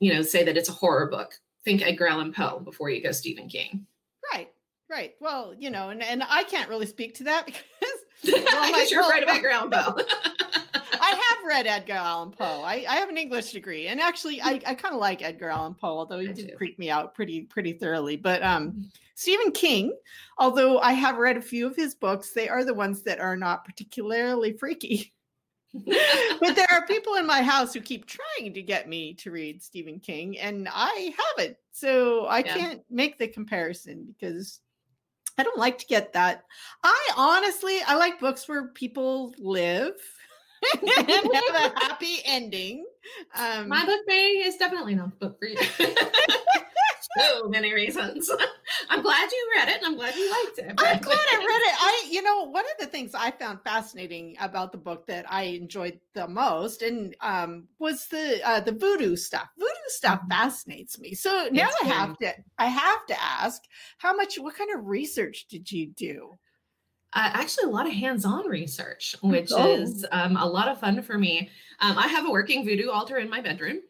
you 0.00 0.12
know 0.12 0.22
say 0.22 0.44
that 0.44 0.56
it's 0.56 0.68
a 0.68 0.72
horror 0.72 1.06
book 1.06 1.32
think 1.64 1.82
edgar 1.82 2.08
allan 2.08 2.32
poe 2.32 2.60
before 2.60 2.90
you 2.90 3.02
go 3.02 3.12
stephen 3.12 3.48
king. 3.48 3.86
Right 4.32 4.48
right. 4.90 5.14
Well 5.20 5.54
you 5.56 5.70
know 5.70 5.90
and, 5.90 6.02
and 6.02 6.22
i 6.28 6.42
can't 6.44 6.68
really 6.68 6.86
speak 6.86 7.14
to 7.16 7.24
that 7.24 7.46
because 7.46 7.62
well, 8.26 8.72
my, 8.72 8.86
you're 8.90 9.02
well, 9.02 9.10
right 9.10 9.22
about 9.22 9.36
edgar 9.36 9.50
allan 9.50 9.70
poe 9.70 9.96
read 11.50 11.66
Edgar 11.66 11.94
Allan 11.94 12.30
Poe. 12.30 12.62
I, 12.62 12.84
I 12.88 12.96
have 12.96 13.08
an 13.08 13.18
English 13.18 13.52
degree, 13.52 13.88
and 13.88 14.00
actually, 14.00 14.40
I, 14.40 14.60
I 14.64 14.74
kind 14.74 14.94
of 14.94 15.00
like 15.00 15.22
Edgar 15.22 15.50
Allan 15.50 15.74
Poe, 15.74 15.98
although 15.98 16.20
he 16.20 16.28
I 16.28 16.32
did 16.32 16.48
do. 16.48 16.56
creep 16.56 16.78
me 16.78 16.90
out 16.90 17.14
pretty 17.14 17.42
pretty 17.42 17.72
thoroughly. 17.72 18.16
But 18.16 18.42
um, 18.42 18.68
mm-hmm. 18.70 18.82
Stephen 19.16 19.50
King, 19.50 19.92
although 20.38 20.78
I 20.78 20.92
have 20.92 21.18
read 21.18 21.36
a 21.36 21.42
few 21.42 21.66
of 21.66 21.76
his 21.76 21.94
books, 21.94 22.32
they 22.32 22.48
are 22.48 22.64
the 22.64 22.72
ones 22.72 23.02
that 23.02 23.20
are 23.20 23.36
not 23.36 23.64
particularly 23.64 24.52
freaky. 24.52 25.12
but 25.74 26.56
there 26.56 26.66
are 26.72 26.86
people 26.86 27.14
in 27.14 27.26
my 27.26 27.42
house 27.42 27.74
who 27.74 27.80
keep 27.80 28.06
trying 28.06 28.54
to 28.54 28.62
get 28.62 28.88
me 28.88 29.14
to 29.14 29.30
read 29.30 29.62
Stephen 29.62 30.00
King, 30.00 30.38
and 30.38 30.68
I 30.72 31.14
haven't. 31.36 31.56
So 31.72 32.26
I 32.26 32.38
yeah. 32.38 32.56
can't 32.56 32.82
make 32.88 33.18
the 33.18 33.28
comparison 33.28 34.06
because 34.06 34.60
I 35.36 35.42
don't 35.42 35.58
like 35.58 35.78
to 35.78 35.86
get 35.86 36.12
that. 36.12 36.44
I 36.84 37.10
honestly, 37.16 37.78
I 37.86 37.96
like 37.96 38.20
books 38.20 38.48
where 38.48 38.68
people 38.68 39.34
live 39.38 39.94
and 40.80 41.34
have 41.34 41.72
a 41.72 41.80
happy 41.84 42.18
ending. 42.24 42.86
Um, 43.34 43.68
My 43.68 43.84
book 43.84 44.00
Bay 44.06 44.42
is 44.44 44.56
definitely 44.56 44.94
not 44.94 45.10
the 45.10 45.26
book 45.26 45.38
for 45.38 45.46
you. 45.46 45.58
so 47.18 47.48
many 47.48 47.72
reasons. 47.72 48.30
I'm 48.88 49.02
glad 49.02 49.30
you 49.30 49.50
read 49.56 49.68
it 49.68 49.78
and 49.78 49.86
I'm 49.86 49.96
glad 49.96 50.14
you 50.14 50.30
liked 50.30 50.58
it. 50.58 50.74
I'm 50.78 51.00
glad 51.00 51.18
I 51.18 51.36
read 51.38 51.62
it. 51.62 51.76
I, 51.80 52.08
you 52.10 52.22
know, 52.22 52.44
one 52.44 52.64
of 52.64 52.78
the 52.78 52.86
things 52.86 53.14
I 53.14 53.30
found 53.30 53.60
fascinating 53.64 54.36
about 54.40 54.72
the 54.72 54.78
book 54.78 55.06
that 55.06 55.24
I 55.30 55.44
enjoyed 55.44 55.98
the 56.14 56.28
most 56.28 56.82
and 56.82 57.16
um, 57.20 57.68
was 57.78 58.06
the 58.08 58.40
uh, 58.44 58.60
the 58.60 58.72
voodoo 58.72 59.16
stuff. 59.16 59.48
Voodoo 59.58 59.70
stuff 59.88 60.20
mm-hmm. 60.20 60.30
fascinates 60.30 60.98
me. 60.98 61.14
So 61.14 61.48
now 61.50 61.68
it's 61.68 61.76
I 61.82 61.86
have 61.86 62.18
to 62.18 62.34
I 62.58 62.66
have 62.66 63.06
to 63.06 63.22
ask, 63.22 63.62
how 63.98 64.14
much 64.14 64.38
what 64.38 64.56
kind 64.56 64.70
of 64.74 64.86
research 64.86 65.46
did 65.48 65.70
you 65.72 65.88
do? 65.88 66.38
Uh, 67.12 67.30
actually 67.34 67.64
a 67.64 67.72
lot 67.72 67.86
of 67.86 67.92
hands-on 67.92 68.46
research, 68.48 69.16
which 69.22 69.50
oh. 69.52 69.66
is 69.66 70.06
um, 70.12 70.36
a 70.36 70.46
lot 70.46 70.68
of 70.68 70.78
fun 70.78 71.02
for 71.02 71.18
me. 71.18 71.50
Um, 71.80 71.98
I 71.98 72.06
have 72.06 72.26
a 72.26 72.30
working 72.30 72.64
voodoo 72.64 72.90
altar 72.90 73.18
in 73.18 73.28
my 73.28 73.40
bedroom. 73.40 73.80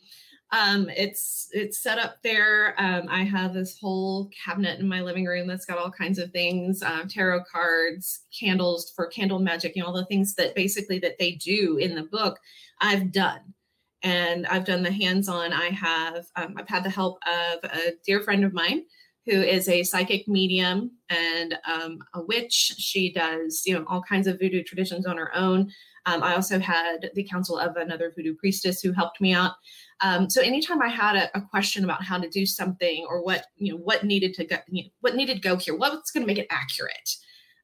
Um, 0.53 0.89
it's 0.97 1.49
it's 1.53 1.79
set 1.79 1.99
up 1.99 2.17
there. 2.25 2.75
Um, 2.77 3.07
I 3.09 3.23
have 3.23 3.55
this 3.55 3.79
whole 3.79 4.31
cabinet 4.45 4.81
in 4.81 4.89
my 4.89 5.01
living 5.01 5.25
room 5.25 5.47
that's 5.47 5.65
got 5.65 5.79
all 5.79 5.93
kinds 5.93 6.19
of 6.19 6.33
things, 6.33 6.83
uh, 6.83 7.05
tarot 7.09 7.45
cards, 7.45 8.23
candles 8.37 8.91
for 8.97 9.07
candle 9.07 9.39
magic, 9.39 9.77
you 9.77 9.83
know, 9.83 9.89
all 9.89 9.95
the 9.95 10.07
things 10.07 10.35
that 10.35 10.55
basically 10.57 10.99
that 11.01 11.19
they 11.19 11.33
do 11.33 11.77
in 11.77 11.95
the 11.95 12.03
book. 12.03 12.39
I've 12.81 13.13
done, 13.13 13.55
and 14.03 14.47
I've 14.49 14.65
done 14.65 14.83
the 14.83 14.91
hands-on. 14.91 15.53
I 15.53 15.67
have 15.67 16.27
um, 16.35 16.55
I've 16.57 16.69
had 16.69 16.85
the 16.85 16.91
help 16.91 17.19
of 17.27 17.71
a 17.71 17.93
dear 18.05 18.21
friend 18.21 18.45
of 18.45 18.53
mine 18.53 18.83
who 19.27 19.33
is 19.33 19.69
a 19.69 19.83
psychic 19.83 20.27
medium 20.27 20.93
and 21.09 21.59
um, 21.71 21.99
a 22.15 22.23
witch. 22.23 22.75
She 22.79 23.13
does, 23.13 23.63
you 23.67 23.75
know, 23.75 23.85
all 23.87 24.03
kinds 24.03 24.27
of 24.27 24.39
voodoo 24.39 24.63
traditions 24.63 25.07
on 25.07 25.17
her 25.17 25.35
own. 25.37 25.71
Um, 26.07 26.23
I 26.23 26.35
also 26.35 26.59
had 26.59 27.11
the 27.15 27.25
counsel 27.25 27.59
of 27.59 27.77
another 27.77 28.13
voodoo 28.15 28.35
priestess 28.35 28.81
who 28.81 28.93
helped 28.93 29.21
me 29.21 29.35
out. 29.35 29.53
Um, 30.01 30.31
so 30.31 30.41
anytime 30.41 30.81
I 30.81 30.89
had 30.89 31.15
a, 31.17 31.37
a, 31.37 31.43
question 31.43 31.85
about 31.85 32.03
how 32.03 32.19
to 32.19 32.29
do 32.29 32.47
something 32.47 33.07
or 33.09 33.23
what 33.23 33.47
you 33.57 33.73
know 33.73 33.79
what 33.79 34.05
needed 34.05 34.33
to 34.35 34.45
go, 34.45 34.57
you 34.69 34.85
know, 34.85 34.89
what 35.01 35.15
needed 35.15 35.35
to 35.35 35.41
go 35.41 35.57
here, 35.57 35.77
what's 35.77 36.11
going 36.11 36.23
to 36.23 36.27
make 36.27 36.39
it 36.39 36.47
accurate, 36.49 37.17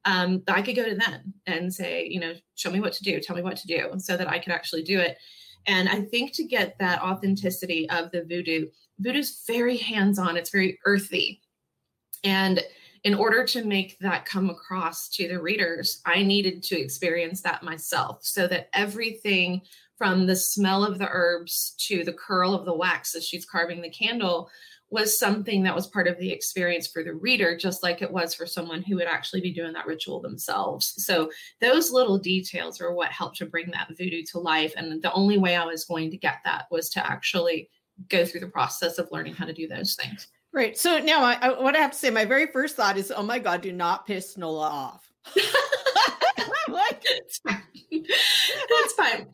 um, 0.05 0.43
I 0.47 0.61
could 0.61 0.75
go 0.75 0.87
to 0.87 0.95
them 0.95 1.33
and 1.47 1.73
say, 1.73 2.07
you 2.07 2.19
know, 2.19 2.33
show 2.55 2.69
me 2.69 2.79
what 2.79 2.93
to 2.93 3.03
do, 3.03 3.19
tell 3.19 3.35
me 3.35 3.41
what 3.41 3.57
to 3.57 3.67
do, 3.67 3.91
so 3.97 4.15
that 4.15 4.29
I 4.29 4.37
could 4.37 4.53
actually 4.53 4.83
do 4.83 4.99
it. 4.99 5.17
And 5.65 5.89
I 5.89 6.01
think 6.01 6.33
to 6.33 6.43
get 6.43 6.77
that 6.79 7.01
authenticity 7.01 7.89
of 7.89 8.11
the 8.11 8.23
voodoo, 8.23 8.67
voodoo 8.99 9.19
is 9.19 9.43
very 9.45 9.77
hands 9.77 10.17
on, 10.17 10.37
it's 10.37 10.49
very 10.49 10.79
earthy. 10.85 11.41
And 12.23 12.63
in 13.03 13.13
order 13.13 13.45
to 13.45 13.63
make 13.63 13.97
that 13.99 14.25
come 14.25 14.49
across 14.49 15.07
to 15.09 15.27
the 15.27 15.41
readers, 15.41 16.01
I 16.05 16.23
needed 16.23 16.63
to 16.63 16.79
experience 16.79 17.41
that 17.41 17.63
myself 17.63 18.19
so 18.23 18.47
that 18.47 18.69
everything 18.73 19.61
from 19.97 20.27
the 20.27 20.35
smell 20.35 20.83
of 20.83 20.99
the 20.99 21.09
herbs 21.09 21.73
to 21.87 22.03
the 22.03 22.13
curl 22.13 22.53
of 22.53 22.65
the 22.65 22.75
wax 22.75 23.15
as 23.15 23.25
she's 23.25 23.45
carving 23.45 23.81
the 23.81 23.89
candle 23.89 24.49
was 24.89 25.19
something 25.19 25.63
that 25.63 25.75
was 25.75 25.87
part 25.87 26.07
of 26.07 26.17
the 26.17 26.31
experience 26.31 26.87
for 26.87 27.03
the 27.03 27.13
reader, 27.13 27.57
just 27.57 27.83
like 27.83 28.01
it 28.01 28.11
was 28.11 28.33
for 28.33 28.45
someone 28.45 28.81
who 28.81 28.95
would 28.95 29.07
actually 29.07 29.41
be 29.41 29.53
doing 29.53 29.73
that 29.73 29.85
ritual 29.85 30.21
themselves. 30.21 30.93
So, 31.05 31.29
those 31.59 31.91
little 31.91 32.17
details 32.17 32.79
are 32.79 32.93
what 32.93 33.11
helped 33.11 33.37
to 33.37 33.45
bring 33.45 33.69
that 33.71 33.89
voodoo 33.97 34.23
to 34.31 34.39
life. 34.39 34.73
And 34.77 35.01
the 35.01 35.11
only 35.11 35.37
way 35.37 35.57
I 35.57 35.65
was 35.65 35.83
going 35.83 36.09
to 36.11 36.17
get 36.17 36.37
that 36.45 36.65
was 36.71 36.89
to 36.91 37.05
actually 37.05 37.69
go 38.09 38.25
through 38.25 38.41
the 38.41 38.47
process 38.47 38.97
of 38.97 39.09
learning 39.11 39.33
how 39.33 39.45
to 39.45 39.53
do 39.53 39.67
those 39.67 39.95
things. 39.95 40.27
Right. 40.57 40.75
So, 40.75 40.97
now 40.97 41.23
I, 41.23 41.37
I, 41.39 41.61
what 41.61 41.75
I 41.75 41.77
have 41.77 41.91
to 41.91 41.97
say, 41.97 42.09
my 42.09 42.25
very 42.25 42.47
first 42.47 42.75
thought 42.75 42.97
is, 42.97 43.13
oh 43.15 43.21
my 43.21 43.37
God, 43.37 43.61
do 43.61 43.71
not 43.71 44.07
piss 44.07 44.37
Nola 44.37 44.67
off. 44.67 45.11
like, 46.67 46.99
it's 47.03 47.37
fine. 48.97 49.27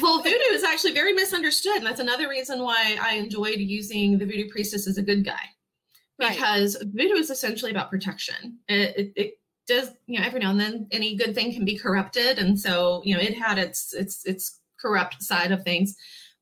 Well, 0.00 0.22
voodoo 0.22 0.52
is 0.52 0.62
actually 0.62 0.92
very 0.92 1.12
misunderstood. 1.12 1.78
And 1.78 1.86
that's 1.86 1.98
another 1.98 2.28
reason 2.28 2.62
why 2.62 2.96
I 3.02 3.14
enjoyed 3.14 3.58
using 3.58 4.16
the 4.16 4.24
voodoo 4.24 4.48
priestess 4.48 4.86
as 4.86 4.96
a 4.96 5.02
good 5.02 5.24
guy. 5.24 5.42
Because 6.20 6.76
voodoo 6.80 7.14
is 7.14 7.30
essentially 7.30 7.72
about 7.72 7.90
protection. 7.90 8.60
It, 8.68 8.96
it, 8.96 9.12
it, 9.16 9.34
does, 9.66 9.90
you 10.06 10.20
know, 10.20 10.26
every 10.26 10.38
now 10.38 10.50
and 10.50 10.60
then 10.60 10.86
any 10.92 11.16
good 11.16 11.34
thing 11.34 11.52
can 11.52 11.64
be 11.64 11.76
corrupted. 11.76 12.38
And 12.38 12.58
so, 12.58 13.02
you 13.04 13.16
know, 13.16 13.20
it 13.20 13.36
had 13.36 13.58
its 13.58 13.92
its 13.92 14.24
its 14.24 14.60
corrupt 14.80 15.20
side 15.22 15.50
of 15.50 15.64
things. 15.64 15.96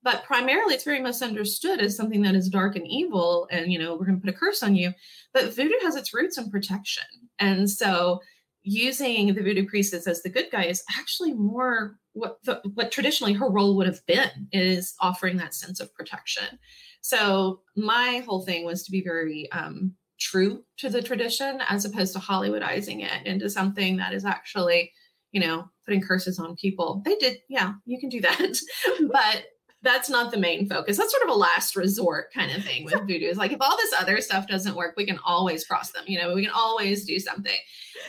But 0.09 0.25
primarily 0.25 0.73
it's 0.75 0.85
very 0.85 1.03
misunderstood 1.03 1.83
as 1.83 1.95
something 1.95 2.23
that 2.23 2.35
is 2.35 2.49
dark 2.49 2.77
and 2.77 2.87
evil 2.87 3.47
and 3.51 3.71
you 3.71 3.79
know, 3.79 3.95
we're 3.95 4.07
gonna 4.07 4.17
put 4.17 4.31
a 4.31 4.33
curse 4.33 4.63
on 4.63 4.75
you. 4.75 4.95
But 5.35 5.55
voodoo 5.55 5.79
has 5.83 5.97
its 5.97 6.15
roots 6.15 6.39
in 6.39 6.51
protection. 6.51 7.05
And 7.39 7.69
so 7.69 8.23
using 8.63 9.35
the 9.35 9.43
voodoo 9.43 9.67
priestess 9.67 10.07
as 10.07 10.23
the 10.23 10.31
good 10.31 10.47
guy 10.51 10.65
is 10.65 10.83
actually 10.99 11.35
more 11.35 11.99
what 12.15 12.39
the, 12.45 12.63
what 12.73 12.91
traditionally 12.91 13.35
her 13.35 13.51
role 13.51 13.77
would 13.77 13.87
have 13.87 14.01
been 14.07 14.49
is 14.51 14.95
offering 14.99 15.37
that 15.37 15.53
sense 15.53 15.79
of 15.79 15.93
protection. 15.93 16.59
So 17.03 17.61
my 17.77 18.23
whole 18.25 18.47
thing 18.47 18.65
was 18.65 18.85
to 18.85 18.91
be 18.91 19.03
very 19.03 19.53
um, 19.53 19.93
true 20.19 20.65
to 20.79 20.89
the 20.89 21.03
tradition 21.03 21.61
as 21.69 21.85
opposed 21.85 22.15
to 22.15 22.19
Hollywoodizing 22.19 23.05
it 23.05 23.27
into 23.27 23.51
something 23.51 23.99
that 23.99 24.15
is 24.15 24.25
actually, 24.25 24.91
you 25.33 25.41
know, 25.43 25.69
putting 25.85 26.01
curses 26.01 26.39
on 26.39 26.57
people. 26.57 27.03
They 27.05 27.17
did, 27.17 27.41
yeah, 27.51 27.75
you 27.85 28.01
can 28.01 28.09
do 28.09 28.23
that, 28.23 28.59
but 29.13 29.45
that's 29.83 30.11
not 30.11 30.31
the 30.31 30.39
main 30.39 30.69
focus. 30.69 30.97
That's 30.97 31.13
sort 31.13 31.23
of 31.23 31.31
a 31.31 31.39
last 31.39 31.77
resort 31.77 32.33
kind 32.33 32.51
of 32.51 32.65
thing 32.65 32.85
with 32.85 32.95
voodoo. 32.95 33.27
Is 33.27 33.39
like 33.39 33.53
if 33.53 33.61
all 33.61 33.77
this 33.77 33.95
other 33.99 34.21
stuff 34.21 34.49
doesn't 34.49 34.75
work, 34.75 34.95
we 34.97 35.07
can 35.07 35.19
always 35.25 35.65
cross 35.67 35.93
them. 35.93 36.05
You 36.07 36.19
know, 36.19 36.35
we 36.35 36.43
can 36.43 36.53
always 36.55 37.05
do 37.05 37.19
something. 37.19 37.57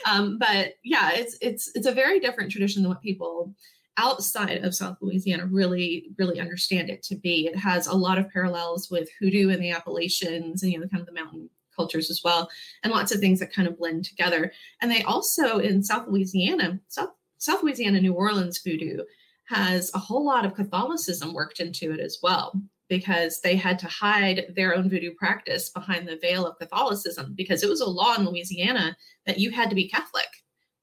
Um, 0.04 0.38
but 0.38 0.74
yeah, 0.82 1.10
it's 1.12 1.36
it's 1.40 1.70
it's 1.74 1.86
a 1.86 1.92
very 1.92 2.18
different 2.18 2.50
tradition 2.50 2.82
than 2.82 2.90
what 2.90 3.02
people 3.02 3.54
outside 3.96 4.64
of 4.64 4.74
South 4.74 4.96
Louisiana 5.00 5.46
really, 5.46 6.06
really 6.18 6.40
understand 6.40 6.88
it 6.88 7.02
to 7.04 7.16
be. 7.16 7.46
It 7.46 7.56
has 7.56 7.86
a 7.86 7.94
lot 7.94 8.18
of 8.18 8.30
parallels 8.30 8.90
with 8.90 9.10
hoodoo 9.20 9.50
and 9.50 9.62
the 9.62 9.72
Appalachians 9.72 10.62
and, 10.62 10.72
you 10.72 10.78
know, 10.78 10.84
the 10.84 10.90
kind 10.90 11.02
of 11.02 11.06
the 11.06 11.12
mountain 11.12 11.50
cultures 11.76 12.10
as 12.10 12.22
well, 12.24 12.48
and 12.82 12.92
lots 12.92 13.12
of 13.12 13.20
things 13.20 13.40
that 13.40 13.52
kind 13.52 13.68
of 13.68 13.78
blend 13.78 14.04
together. 14.04 14.52
And 14.80 14.90
they 14.90 15.02
also, 15.02 15.58
in 15.58 15.82
South 15.82 16.08
Louisiana, 16.08 16.80
South, 16.88 17.10
South 17.38 17.62
Louisiana, 17.62 18.00
New 18.00 18.14
Orleans 18.14 18.60
voodoo 18.64 19.02
has 19.50 19.90
a 19.94 19.98
whole 19.98 20.24
lot 20.24 20.46
of 20.46 20.54
Catholicism 20.54 21.34
worked 21.34 21.60
into 21.60 21.92
it 21.92 22.00
as 22.00 22.18
well 22.22 22.52
because 22.88 23.40
they 23.40 23.56
had 23.56 23.78
to 23.80 23.86
hide 23.86 24.52
their 24.54 24.74
own 24.74 24.88
voodoo 24.88 25.12
practice 25.14 25.70
behind 25.70 26.06
the 26.06 26.18
veil 26.22 26.46
of 26.46 26.58
Catholicism 26.58 27.34
because 27.36 27.62
it 27.62 27.68
was 27.68 27.80
a 27.80 27.88
law 27.88 28.14
in 28.16 28.24
Louisiana 28.24 28.96
that 29.26 29.38
you 29.38 29.50
had 29.50 29.68
to 29.70 29.76
be 29.76 29.88
Catholic 29.88 30.28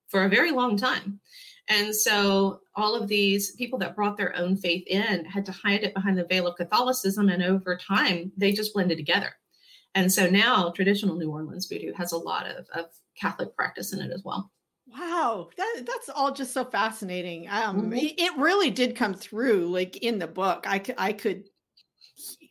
for 0.07 0.23
a 0.23 0.29
very 0.29 0.51
long 0.51 0.77
time. 0.77 1.19
And 1.69 1.93
so 1.93 2.61
all 2.75 2.95
of 2.95 3.09
these 3.09 3.55
people 3.55 3.77
that 3.79 3.95
brought 3.95 4.15
their 4.15 4.35
own 4.37 4.55
faith 4.55 4.85
in 4.87 5.25
had 5.25 5.45
to 5.47 5.51
hide 5.51 5.83
it 5.83 5.93
behind 5.93 6.17
the 6.17 6.23
veil 6.25 6.47
of 6.47 6.55
Catholicism. 6.55 7.27
And 7.29 7.43
over 7.43 7.77
time, 7.77 8.31
they 8.37 8.53
just 8.53 8.73
blended 8.73 8.97
together. 8.97 9.33
And 9.95 10.11
so 10.11 10.29
now 10.29 10.69
traditional 10.69 11.15
New 11.15 11.31
Orleans 11.31 11.67
voodoo 11.67 11.93
has 11.93 12.11
a 12.11 12.17
lot 12.17 12.47
of, 12.47 12.67
of 12.73 12.85
Catholic 13.19 13.55
practice 13.55 13.93
in 13.93 13.99
it 13.99 14.11
as 14.11 14.23
well. 14.23 14.51
Wow, 14.87 15.49
that, 15.57 15.83
that's 15.85 16.09
all 16.09 16.31
just 16.31 16.53
so 16.53 16.63
fascinating. 16.63 17.47
Um, 17.49 17.81
mm-hmm. 17.81 17.93
it, 17.93 18.19
it 18.19 18.37
really 18.37 18.71
did 18.71 18.95
come 18.95 19.13
through 19.13 19.67
like 19.67 19.97
in 19.97 20.17
the 20.17 20.27
book. 20.27 20.65
I, 20.67 20.81
I 20.97 21.13
could 21.13 21.43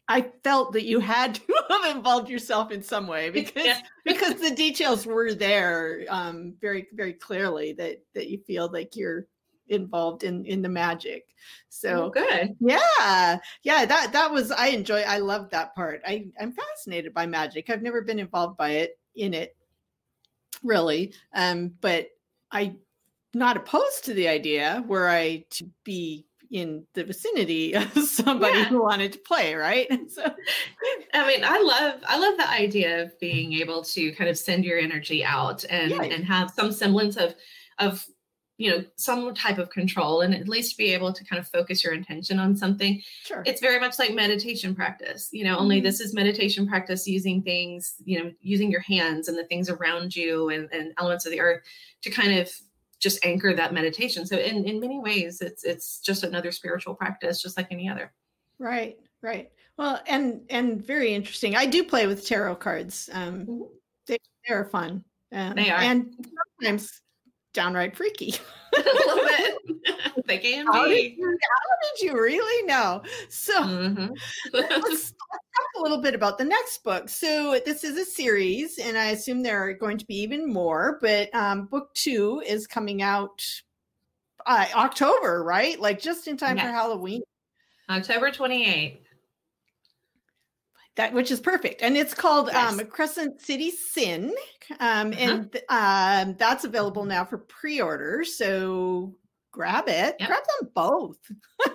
I 0.08 0.30
felt 0.44 0.72
that 0.72 0.84
you 0.84 1.00
had 1.00 1.34
to 1.36 1.42
have 1.70 1.96
involved 1.96 2.28
yourself 2.28 2.70
in 2.70 2.82
some 2.82 3.06
way 3.06 3.30
because 3.32 3.64
yeah. 3.64 3.80
because 4.04 4.34
the 4.36 4.54
details 4.54 5.06
were 5.06 5.34
there 5.34 6.04
um, 6.08 6.54
very 6.60 6.88
very 6.92 7.12
clearly 7.12 7.72
that 7.74 8.02
that 8.14 8.28
you 8.28 8.38
feel 8.46 8.70
like 8.72 8.96
you're 8.96 9.26
involved 9.68 10.22
in 10.22 10.44
in 10.44 10.62
the 10.62 10.68
magic. 10.68 11.26
So 11.68 12.04
oh, 12.04 12.10
good. 12.10 12.56
Yeah. 12.60 13.38
Yeah, 13.62 13.84
that 13.84 14.12
that 14.12 14.30
was 14.30 14.52
I 14.52 14.68
enjoy 14.68 15.00
I 15.00 15.18
love 15.18 15.50
that 15.50 15.74
part. 15.74 16.02
I 16.06 16.26
I'm 16.40 16.52
fascinated 16.52 17.12
by 17.12 17.26
magic. 17.26 17.68
I've 17.68 17.82
never 17.82 18.02
been 18.02 18.18
involved 18.18 18.56
by 18.56 18.70
it 18.70 18.98
in 19.16 19.34
it 19.34 19.56
really. 20.62 21.12
Um 21.34 21.72
but 21.80 22.08
I 22.50 22.76
not 23.34 23.56
opposed 23.56 24.04
to 24.04 24.14
the 24.14 24.28
idea 24.28 24.82
were 24.86 25.08
I 25.08 25.44
to 25.50 25.68
be 25.84 26.26
in 26.50 26.84
the 26.94 27.04
vicinity 27.04 27.74
of 27.74 27.90
somebody 28.04 28.58
yeah. 28.58 28.64
who 28.66 28.82
wanted 28.82 29.12
to 29.12 29.18
play 29.18 29.54
right 29.54 29.88
so 30.08 30.22
i 31.12 31.26
mean 31.26 31.42
i 31.44 31.58
love 31.60 32.00
i 32.06 32.16
love 32.16 32.36
the 32.36 32.48
idea 32.48 33.02
of 33.02 33.18
being 33.18 33.52
able 33.54 33.82
to 33.82 34.12
kind 34.12 34.30
of 34.30 34.38
send 34.38 34.64
your 34.64 34.78
energy 34.78 35.24
out 35.24 35.64
and 35.70 35.90
yeah. 35.90 36.02
and 36.02 36.24
have 36.24 36.50
some 36.50 36.70
semblance 36.70 37.16
of 37.16 37.34
of 37.78 38.04
you 38.58 38.70
know 38.70 38.84
some 38.96 39.34
type 39.34 39.58
of 39.58 39.70
control 39.70 40.22
and 40.22 40.34
at 40.34 40.48
least 40.48 40.78
be 40.78 40.92
able 40.92 41.12
to 41.12 41.24
kind 41.24 41.38
of 41.38 41.46
focus 41.48 41.84
your 41.84 41.92
intention 41.92 42.38
on 42.38 42.56
something 42.56 43.02
sure 43.24 43.42
it's 43.46 43.60
very 43.60 43.78
much 43.78 43.98
like 43.98 44.14
meditation 44.14 44.74
practice 44.74 45.28
you 45.32 45.44
know 45.44 45.52
mm-hmm. 45.54 45.62
only 45.62 45.80
this 45.80 46.00
is 46.00 46.14
meditation 46.14 46.66
practice 46.66 47.06
using 47.06 47.42
things 47.42 47.96
you 48.04 48.22
know 48.22 48.32
using 48.40 48.70
your 48.70 48.80
hands 48.80 49.28
and 49.28 49.36
the 49.36 49.44
things 49.44 49.68
around 49.68 50.16
you 50.16 50.48
and, 50.48 50.68
and 50.72 50.92
elements 50.98 51.26
of 51.26 51.32
the 51.32 51.40
earth 51.40 51.62
to 52.02 52.10
kind 52.10 52.38
of 52.38 52.50
just 52.98 53.24
anchor 53.24 53.54
that 53.54 53.74
meditation. 53.74 54.26
So 54.26 54.36
in, 54.36 54.64
in 54.64 54.80
many 54.80 54.98
ways, 54.98 55.40
it's 55.40 55.64
it's 55.64 56.00
just 56.00 56.24
another 56.24 56.52
spiritual 56.52 56.94
practice, 56.94 57.42
just 57.42 57.56
like 57.56 57.68
any 57.70 57.88
other. 57.88 58.12
Right, 58.58 58.96
right. 59.22 59.50
Well, 59.76 60.00
and 60.06 60.42
and 60.48 60.84
very 60.84 61.14
interesting. 61.14 61.56
I 61.56 61.66
do 61.66 61.84
play 61.84 62.06
with 62.06 62.26
tarot 62.26 62.56
cards. 62.56 63.10
Um, 63.12 63.46
mm-hmm. 63.46 63.62
they 64.06 64.18
they're 64.48 64.64
fun. 64.64 65.04
Um, 65.32 65.54
they 65.54 65.70
are, 65.70 65.80
and 65.80 66.14
sometimes 66.60 67.02
downright 67.56 67.96
freaky. 67.96 68.34
a 68.76 68.78
little 68.78 69.24
bit. 69.24 70.24
they 70.26 70.38
can 70.38 70.66
how 70.66 70.84
be. 70.84 70.90
Did 70.90 71.18
you, 71.18 71.26
how 71.26 71.76
did 71.82 72.06
you 72.06 72.20
really 72.20 72.66
know? 72.66 73.02
So 73.30 73.62
mm-hmm. 73.62 74.12
let's, 74.52 74.70
let's, 74.70 75.10
talk 75.12 75.40
a 75.78 75.80
little 75.80 76.02
bit 76.02 76.14
about 76.14 76.36
the 76.36 76.44
next 76.44 76.84
book. 76.84 77.08
So 77.08 77.58
this 77.64 77.84
is 77.84 77.96
a 77.96 78.04
series, 78.04 78.78
and 78.78 78.98
I 78.98 79.06
assume 79.06 79.42
there 79.42 79.66
are 79.66 79.72
going 79.72 79.96
to 79.98 80.04
be 80.04 80.16
even 80.16 80.52
more. 80.52 80.98
But 81.00 81.34
um, 81.34 81.66
book 81.66 81.94
two 81.94 82.42
is 82.46 82.66
coming 82.66 83.02
out 83.02 83.42
uh, 84.44 84.66
October, 84.74 85.42
right? 85.42 85.80
Like 85.80 85.98
just 85.98 86.28
in 86.28 86.36
time 86.36 86.56
yes. 86.56 86.66
for 86.66 86.72
Halloween. 86.72 87.22
October 87.88 88.30
twenty 88.30 88.66
eighth 88.66 89.05
that 90.96 91.12
which 91.12 91.30
is 91.30 91.40
perfect 91.40 91.82
and 91.82 91.96
it's 91.96 92.14
called 92.14 92.48
yes. 92.52 92.72
um, 92.72 92.86
crescent 92.86 93.40
city 93.40 93.70
sin 93.70 94.34
um, 94.80 95.12
uh-huh. 95.12 95.20
and 95.20 95.56
um, 95.68 96.36
that's 96.38 96.64
available 96.64 97.04
now 97.04 97.24
for 97.24 97.38
pre-order 97.38 98.24
so 98.24 99.14
grab 99.52 99.88
it 99.88 100.16
yep. 100.18 100.28
grab 100.28 100.42
them 100.60 100.70
both 100.74 101.16
uh, 101.66 101.70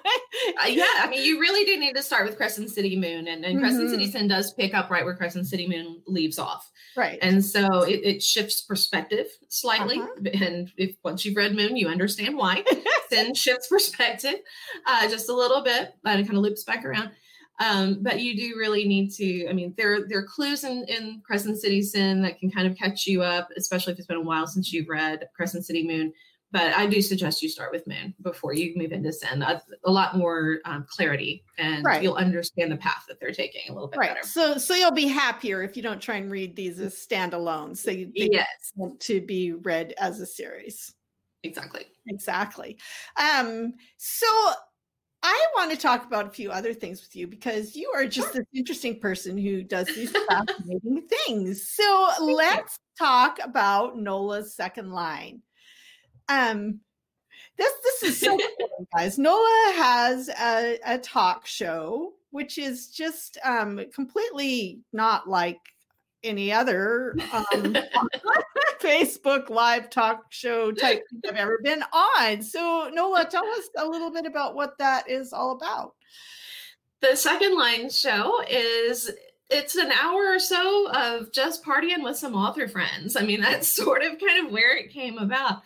yeah 0.67 0.85
i 0.99 1.07
mean 1.09 1.25
you 1.25 1.39
really 1.39 1.65
do 1.65 1.79
need 1.79 1.95
to 1.95 2.03
start 2.03 2.27
with 2.27 2.37
crescent 2.37 2.69
city 2.69 2.95
moon 2.95 3.27
and, 3.27 3.43
and 3.43 3.45
mm-hmm. 3.45 3.59
crescent 3.59 3.89
city 3.89 4.03
mm-hmm. 4.03 4.11
sin 4.11 4.27
does 4.27 4.53
pick 4.53 4.75
up 4.75 4.91
right 4.91 5.03
where 5.03 5.15
crescent 5.15 5.47
city 5.47 5.67
moon 5.67 5.99
leaves 6.05 6.37
off 6.37 6.69
right 6.95 7.17
and 7.23 7.43
so 7.43 7.81
it, 7.81 8.01
it 8.03 8.21
shifts 8.21 8.61
perspective 8.61 9.25
slightly 9.49 9.97
uh-huh. 9.97 10.29
and 10.45 10.71
if 10.77 10.95
once 11.03 11.25
you've 11.25 11.35
read 11.35 11.55
moon 11.55 11.75
you 11.75 11.87
understand 11.87 12.37
why 12.37 12.63
sin 13.09 13.33
shifts 13.33 13.67
perspective 13.67 14.35
uh, 14.85 15.09
just 15.09 15.29
a 15.29 15.35
little 15.35 15.63
bit 15.63 15.95
but 16.03 16.19
it 16.19 16.25
kind 16.25 16.37
of 16.37 16.43
loops 16.43 16.63
back 16.63 16.85
around 16.85 17.09
um, 17.61 17.99
but 18.01 18.19
you 18.19 18.35
do 18.35 18.57
really 18.57 18.87
need 18.87 19.11
to, 19.11 19.47
I 19.47 19.53
mean, 19.53 19.75
there, 19.77 20.07
there 20.07 20.17
are 20.17 20.25
clues 20.25 20.63
in, 20.63 20.83
in 20.87 21.21
Crescent 21.23 21.59
City 21.59 21.83
Sin 21.83 22.23
that 22.23 22.39
can 22.39 22.49
kind 22.49 22.65
of 22.65 22.75
catch 22.75 23.05
you 23.05 23.21
up, 23.21 23.49
especially 23.55 23.93
if 23.93 23.99
it's 23.99 24.07
been 24.07 24.17
a 24.17 24.21
while 24.21 24.47
since 24.47 24.73
you've 24.73 24.89
read 24.89 25.29
Crescent 25.35 25.65
City 25.65 25.85
Moon. 25.87 26.11
but 26.51 26.73
I 26.73 26.85
do 26.85 27.01
suggest 27.01 27.41
you 27.41 27.49
start 27.49 27.71
with 27.71 27.87
Moon 27.87 28.13
before 28.21 28.53
you 28.53 28.73
move 28.75 28.91
into 28.91 29.11
Sin. 29.13 29.41
A, 29.41 29.61
a 29.85 29.91
lot 29.91 30.17
more 30.17 30.59
um, 30.65 30.85
clarity, 30.89 31.43
and 31.57 31.83
right. 31.83 32.03
you'll 32.03 32.15
understand 32.15 32.71
the 32.71 32.77
path 32.77 33.05
that 33.07 33.19
they're 33.19 33.31
taking 33.31 33.69
a 33.69 33.73
little 33.73 33.87
bit 33.87 33.99
right. 33.99 34.09
better. 34.09 34.27
So, 34.27 34.57
so 34.57 34.73
you'll 34.73 34.91
be 34.91 35.07
happier 35.07 35.63
if 35.63 35.77
you 35.77 35.83
don't 35.83 36.01
try 36.01 36.17
and 36.17 36.29
read 36.29 36.55
these 36.55 36.79
as 36.79 36.95
standalone. 36.95 37.77
So 37.77 37.91
you 37.91 38.11
yes, 38.13 38.73
want 38.75 38.99
to 39.01 39.21
be 39.21 39.53
read 39.53 39.93
as 39.97 40.19
a 40.19 40.25
series. 40.25 40.93
Exactly. 41.43 41.85
Exactly. 42.07 42.77
Um, 43.17 43.73
so 43.97 44.27
I 45.23 45.47
want 45.55 45.71
to 45.71 45.77
talk 45.77 46.05
about 46.05 46.27
a 46.27 46.31
few 46.31 46.51
other 46.51 46.73
things 46.73 47.01
with 47.01 47.15
you 47.15 47.27
because 47.27 47.75
you 47.75 47.91
are 47.93 48.05
just 48.05 48.33
sure. 48.33 48.41
this 48.41 48.47
interesting 48.53 48.99
person 48.99 49.37
who 49.37 49.61
does 49.61 49.87
these 49.87 50.11
fascinating 50.29 51.07
things. 51.07 51.67
So 51.67 52.07
Thank 52.17 52.31
let's 52.37 52.79
you. 52.79 53.05
talk 53.05 53.39
about 53.43 53.97
Nola's 53.97 54.55
second 54.55 54.91
line. 54.91 55.41
Um, 56.27 56.79
this 57.57 57.71
this 57.83 58.03
is 58.03 58.19
so 58.19 58.37
cool, 58.59 58.87
guys. 58.95 59.19
Nola 59.19 59.73
has 59.75 60.29
a, 60.29 60.79
a 60.85 60.97
talk 60.97 61.45
show, 61.45 62.13
which 62.31 62.57
is 62.57 62.87
just 62.87 63.37
um, 63.43 63.79
completely 63.93 64.79
not 64.91 65.29
like 65.29 65.59
any 66.23 66.51
other 66.51 67.15
um, 67.33 67.75
Facebook 68.81 69.49
live 69.49 69.89
talk 69.89 70.25
show 70.29 70.71
type 70.71 71.03
I've 71.27 71.35
ever 71.35 71.59
been 71.63 71.83
on. 71.93 72.41
So, 72.41 72.89
Nola, 72.93 73.25
tell 73.25 73.45
us 73.45 73.69
a 73.77 73.87
little 73.87 74.11
bit 74.11 74.25
about 74.25 74.55
what 74.55 74.77
that 74.79 75.09
is 75.09 75.33
all 75.33 75.51
about. 75.51 75.93
The 77.01 77.15
second 77.15 77.57
line 77.57 77.89
show 77.89 78.41
is 78.49 79.11
it's 79.49 79.75
an 79.75 79.91
hour 79.91 80.33
or 80.33 80.39
so 80.39 80.89
of 80.91 81.31
just 81.33 81.63
partying 81.63 82.03
with 82.03 82.17
some 82.17 82.35
author 82.35 82.67
friends. 82.67 83.15
I 83.15 83.23
mean, 83.23 83.41
that's 83.41 83.67
sort 83.75 84.03
of 84.03 84.19
kind 84.19 84.45
of 84.45 84.51
where 84.51 84.77
it 84.77 84.91
came 84.91 85.17
about 85.17 85.61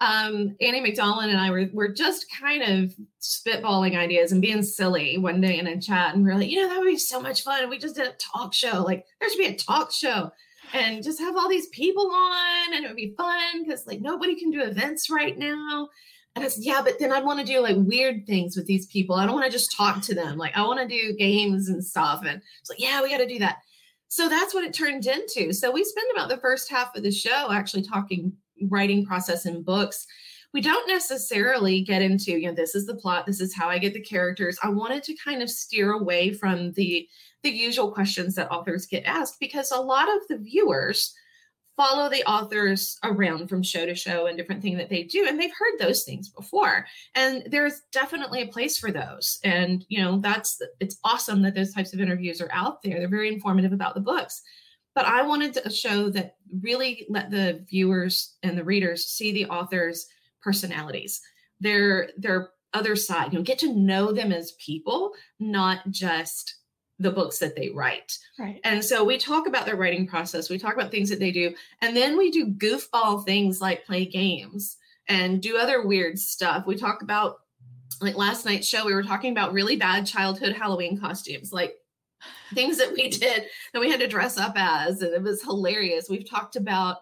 um, 0.00 0.56
Annie 0.60 0.80
McDonald 0.80 1.30
and 1.30 1.38
I 1.38 1.50
were, 1.50 1.66
were 1.72 1.88
just 1.88 2.26
kind 2.40 2.62
of 2.62 2.94
spitballing 3.20 3.96
ideas 3.96 4.32
and 4.32 4.40
being 4.40 4.62
silly 4.62 5.18
one 5.18 5.40
day 5.40 5.58
in 5.58 5.66
a 5.66 5.80
chat. 5.80 6.14
And 6.14 6.24
we 6.24 6.30
are 6.30 6.38
like, 6.38 6.48
you 6.48 6.60
know, 6.60 6.68
that 6.68 6.78
would 6.78 6.86
be 6.86 6.96
so 6.96 7.20
much 7.20 7.42
fun. 7.42 7.68
We 7.68 7.78
just 7.78 7.96
did 7.96 8.06
a 8.06 8.14
talk 8.14 8.54
show. 8.54 8.82
Like, 8.82 9.04
there 9.20 9.28
should 9.28 9.38
be 9.38 9.46
a 9.46 9.56
talk 9.56 9.92
show 9.92 10.30
and 10.72 11.02
just 11.02 11.20
have 11.20 11.36
all 11.36 11.48
these 11.48 11.68
people 11.68 12.10
on 12.10 12.74
and 12.74 12.84
it 12.84 12.88
would 12.88 12.96
be 12.96 13.14
fun 13.16 13.62
because, 13.62 13.86
like, 13.86 14.00
nobody 14.00 14.36
can 14.36 14.50
do 14.50 14.62
events 14.62 15.10
right 15.10 15.36
now. 15.36 15.88
And 16.34 16.44
I 16.44 16.48
said, 16.48 16.64
yeah, 16.64 16.80
but 16.82 16.98
then 16.98 17.12
I 17.12 17.20
want 17.20 17.40
to 17.40 17.44
do 17.44 17.60
like 17.60 17.76
weird 17.76 18.24
things 18.24 18.56
with 18.56 18.64
these 18.66 18.86
people. 18.86 19.16
I 19.16 19.26
don't 19.26 19.34
want 19.34 19.46
to 19.46 19.52
just 19.52 19.76
talk 19.76 20.00
to 20.02 20.14
them. 20.14 20.38
Like, 20.38 20.56
I 20.56 20.62
want 20.62 20.78
to 20.80 20.86
do 20.88 21.16
games 21.16 21.68
and 21.68 21.84
stuff. 21.84 22.20
And 22.24 22.40
it's 22.60 22.70
like, 22.70 22.80
yeah, 22.80 23.02
we 23.02 23.10
got 23.10 23.18
to 23.18 23.26
do 23.26 23.40
that. 23.40 23.58
So 24.08 24.28
that's 24.28 24.54
what 24.54 24.64
it 24.64 24.72
turned 24.72 25.06
into. 25.06 25.52
So 25.52 25.70
we 25.70 25.84
spent 25.84 26.06
about 26.14 26.28
the 26.28 26.38
first 26.38 26.70
half 26.70 26.94
of 26.96 27.02
the 27.02 27.12
show 27.12 27.52
actually 27.52 27.82
talking 27.82 28.32
writing 28.68 29.04
process 29.04 29.46
in 29.46 29.62
books 29.62 30.06
we 30.52 30.60
don't 30.60 30.88
necessarily 30.88 31.80
get 31.80 32.02
into 32.02 32.32
you 32.32 32.48
know 32.48 32.54
this 32.54 32.74
is 32.74 32.86
the 32.86 32.96
plot 32.96 33.26
this 33.26 33.40
is 33.40 33.54
how 33.54 33.68
i 33.68 33.78
get 33.78 33.94
the 33.94 34.00
characters. 34.00 34.58
I 34.62 34.68
wanted 34.68 35.02
to 35.04 35.16
kind 35.24 35.42
of 35.42 35.50
steer 35.50 35.92
away 35.92 36.32
from 36.32 36.72
the 36.72 37.08
the 37.42 37.50
usual 37.50 37.92
questions 37.92 38.34
that 38.34 38.50
authors 38.50 38.86
get 38.86 39.04
asked 39.04 39.40
because 39.40 39.70
a 39.70 39.80
lot 39.80 40.08
of 40.08 40.20
the 40.28 40.38
viewers 40.38 41.14
follow 41.76 42.10
the 42.10 42.22
authors 42.24 42.98
around 43.04 43.48
from 43.48 43.62
show 43.62 43.86
to 43.86 43.94
show 43.94 44.26
and 44.26 44.36
different 44.36 44.60
thing 44.60 44.76
that 44.76 44.90
they 44.90 45.02
do 45.02 45.26
and 45.26 45.40
they've 45.40 45.50
heard 45.58 45.78
those 45.78 46.02
things 46.02 46.28
before. 46.28 46.84
And 47.14 47.44
there's 47.46 47.80
definitely 47.90 48.42
a 48.42 48.48
place 48.48 48.78
for 48.78 48.90
those. 48.90 49.38
And 49.44 49.84
you 49.88 50.02
know 50.02 50.18
that's 50.18 50.60
it's 50.80 50.98
awesome 51.04 51.42
that 51.42 51.54
those 51.54 51.72
types 51.72 51.94
of 51.94 52.00
interviews 52.00 52.40
are 52.40 52.52
out 52.52 52.82
there. 52.82 52.98
They're 52.98 53.08
very 53.08 53.32
informative 53.32 53.72
about 53.72 53.94
the 53.94 54.00
books. 54.00 54.42
But 54.94 55.06
I 55.06 55.22
wanted 55.22 55.54
to 55.54 55.70
show 55.70 56.10
that 56.10 56.34
really 56.60 57.06
let 57.08 57.30
the 57.30 57.64
viewers 57.68 58.36
and 58.42 58.56
the 58.56 58.64
readers 58.64 59.06
see 59.06 59.32
the 59.32 59.46
author's 59.46 60.06
personalities, 60.42 61.20
their 61.60 62.10
their 62.16 62.50
other 62.72 62.96
side, 62.96 63.32
you 63.32 63.38
know, 63.38 63.44
get 63.44 63.58
to 63.58 63.74
know 63.74 64.12
them 64.12 64.32
as 64.32 64.52
people, 64.52 65.12
not 65.38 65.80
just 65.90 66.56
the 66.98 67.10
books 67.10 67.38
that 67.38 67.56
they 67.56 67.70
write. 67.70 68.16
Right. 68.38 68.60
And 68.62 68.84
so 68.84 69.02
we 69.04 69.16
talk 69.18 69.48
about 69.48 69.66
their 69.66 69.76
writing 69.76 70.06
process, 70.06 70.50
we 70.50 70.58
talk 70.58 70.74
about 70.74 70.90
things 70.90 71.08
that 71.08 71.18
they 71.18 71.32
do, 71.32 71.54
and 71.80 71.96
then 71.96 72.16
we 72.16 72.30
do 72.30 72.46
goofball 72.46 73.24
things 73.24 73.60
like 73.60 73.86
play 73.86 74.04
games 74.04 74.76
and 75.08 75.42
do 75.42 75.56
other 75.56 75.86
weird 75.86 76.18
stuff. 76.18 76.66
We 76.66 76.76
talk 76.76 77.02
about 77.02 77.38
like 78.00 78.16
last 78.16 78.44
night's 78.44 78.68
show, 78.68 78.84
we 78.84 78.94
were 78.94 79.02
talking 79.02 79.32
about 79.32 79.52
really 79.52 79.76
bad 79.76 80.06
childhood 80.06 80.54
Halloween 80.54 80.98
costumes, 81.00 81.52
like 81.52 81.74
things 82.54 82.78
that 82.78 82.92
we 82.92 83.08
did 83.08 83.46
that 83.72 83.80
we 83.80 83.90
had 83.90 84.00
to 84.00 84.08
dress 84.08 84.38
up 84.38 84.54
as 84.56 85.02
and 85.02 85.12
it 85.12 85.22
was 85.22 85.42
hilarious. 85.42 86.08
We've 86.08 86.28
talked 86.28 86.56
about 86.56 86.98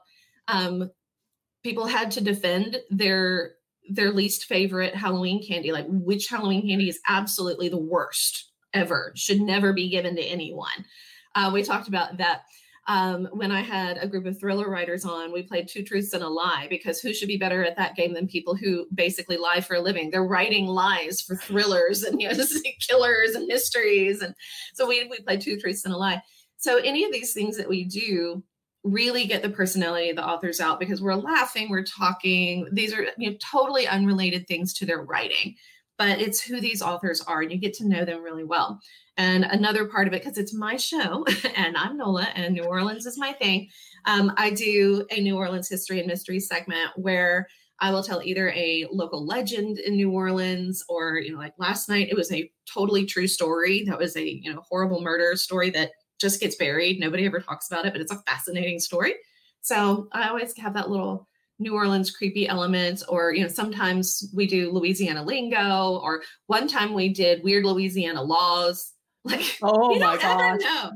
um, 0.48 0.90
people 1.62 1.86
had 1.86 2.10
to 2.12 2.20
defend 2.20 2.78
their 2.90 3.52
their 3.90 4.10
least 4.10 4.44
favorite 4.44 4.94
halloween 4.94 5.42
candy 5.42 5.72
like 5.72 5.86
which 5.88 6.28
halloween 6.28 6.60
candy 6.60 6.90
is 6.90 7.00
absolutely 7.08 7.70
the 7.70 7.78
worst 7.78 8.48
ever 8.74 9.12
should 9.14 9.40
never 9.40 9.72
be 9.72 9.88
given 9.88 10.14
to 10.16 10.22
anyone. 10.22 10.84
Uh, 11.34 11.50
we 11.52 11.62
talked 11.62 11.88
about 11.88 12.16
that 12.18 12.42
um, 12.88 13.28
when 13.32 13.52
I 13.52 13.60
had 13.60 13.98
a 13.98 14.08
group 14.08 14.24
of 14.24 14.40
thriller 14.40 14.70
writers 14.70 15.04
on, 15.04 15.30
we 15.30 15.42
played 15.42 15.68
Two 15.68 15.82
Truths 15.82 16.14
and 16.14 16.24
a 16.24 16.28
Lie 16.28 16.68
because 16.70 17.00
who 17.00 17.12
should 17.12 17.28
be 17.28 17.36
better 17.36 17.62
at 17.62 17.76
that 17.76 17.94
game 17.94 18.14
than 18.14 18.26
people 18.26 18.56
who 18.56 18.86
basically 18.94 19.36
lie 19.36 19.60
for 19.60 19.76
a 19.76 19.80
living? 19.80 20.10
They're 20.10 20.24
writing 20.24 20.66
lies 20.66 21.20
for 21.20 21.36
thrillers 21.36 22.02
and 22.02 22.20
you 22.20 22.28
know 22.28 22.44
killers 22.88 23.34
and 23.34 23.46
mysteries, 23.46 24.22
and 24.22 24.34
so 24.72 24.88
we 24.88 25.06
we 25.08 25.20
played 25.20 25.42
Two 25.42 25.58
Truths 25.60 25.84
and 25.84 25.92
a 25.92 25.98
Lie. 25.98 26.22
So 26.56 26.78
any 26.78 27.04
of 27.04 27.12
these 27.12 27.34
things 27.34 27.58
that 27.58 27.68
we 27.68 27.84
do 27.84 28.42
really 28.84 29.26
get 29.26 29.42
the 29.42 29.50
personality 29.50 30.08
of 30.08 30.16
the 30.16 30.26
authors 30.26 30.58
out 30.58 30.80
because 30.80 31.02
we're 31.02 31.14
laughing, 31.14 31.68
we're 31.68 31.84
talking. 31.84 32.66
These 32.72 32.94
are 32.94 33.06
you 33.18 33.30
know 33.30 33.36
totally 33.38 33.86
unrelated 33.86 34.48
things 34.48 34.72
to 34.74 34.86
their 34.86 35.02
writing, 35.02 35.56
but 35.98 36.20
it's 36.20 36.40
who 36.40 36.60
these 36.60 36.80
authors 36.80 37.20
are, 37.22 37.42
and 37.42 37.50
you 37.50 37.58
get 37.58 37.74
to 37.74 37.88
know 37.88 38.04
them 38.04 38.22
really 38.22 38.44
well. 38.44 38.80
And 39.16 39.44
another 39.44 39.86
part 39.86 40.06
of 40.06 40.14
it, 40.14 40.22
because 40.22 40.38
it's 40.38 40.54
my 40.54 40.76
show 40.76 41.26
and 41.56 41.76
I'm 41.76 41.98
Nola 41.98 42.28
and 42.34 42.54
New 42.54 42.64
Orleans 42.64 43.04
is 43.04 43.18
my 43.18 43.32
thing, 43.32 43.68
um, 44.06 44.32
I 44.36 44.50
do 44.50 45.04
a 45.10 45.20
New 45.20 45.36
Orleans 45.36 45.68
history 45.68 45.98
and 45.98 46.06
mystery 46.06 46.40
segment 46.40 46.90
where 46.96 47.48
I 47.80 47.90
will 47.90 48.02
tell 48.02 48.22
either 48.22 48.50
a 48.50 48.86
local 48.90 49.24
legend 49.24 49.78
in 49.78 49.94
New 49.94 50.10
Orleans 50.10 50.82
or, 50.88 51.18
you 51.18 51.32
know, 51.32 51.38
like 51.38 51.54
last 51.58 51.88
night, 51.88 52.08
it 52.10 52.16
was 52.16 52.32
a 52.32 52.50
totally 52.72 53.04
true 53.04 53.28
story. 53.28 53.84
That 53.84 53.98
was 53.98 54.16
a, 54.16 54.28
you 54.28 54.52
know, 54.52 54.62
horrible 54.68 55.00
murder 55.00 55.36
story 55.36 55.70
that 55.70 55.90
just 56.20 56.40
gets 56.40 56.56
buried. 56.56 56.98
Nobody 56.98 57.26
ever 57.26 57.40
talks 57.40 57.70
about 57.70 57.86
it, 57.86 57.92
but 57.92 58.00
it's 58.00 58.12
a 58.12 58.22
fascinating 58.26 58.80
story. 58.80 59.14
So 59.60 60.08
I 60.12 60.28
always 60.28 60.56
have 60.58 60.74
that 60.74 60.90
little 60.90 61.27
New 61.58 61.74
Orleans 61.74 62.10
creepy 62.10 62.48
elements, 62.48 63.02
or 63.04 63.32
you 63.32 63.42
know, 63.42 63.48
sometimes 63.48 64.30
we 64.34 64.46
do 64.46 64.70
Louisiana 64.70 65.22
lingo, 65.22 65.98
or 66.02 66.22
one 66.46 66.68
time 66.68 66.94
we 66.94 67.08
did 67.08 67.42
weird 67.42 67.64
Louisiana 67.64 68.22
laws. 68.22 68.92
Like, 69.24 69.58
oh 69.62 69.92
you 69.92 70.00
my 70.00 70.16
god, 70.16 70.58
no, 70.60 70.90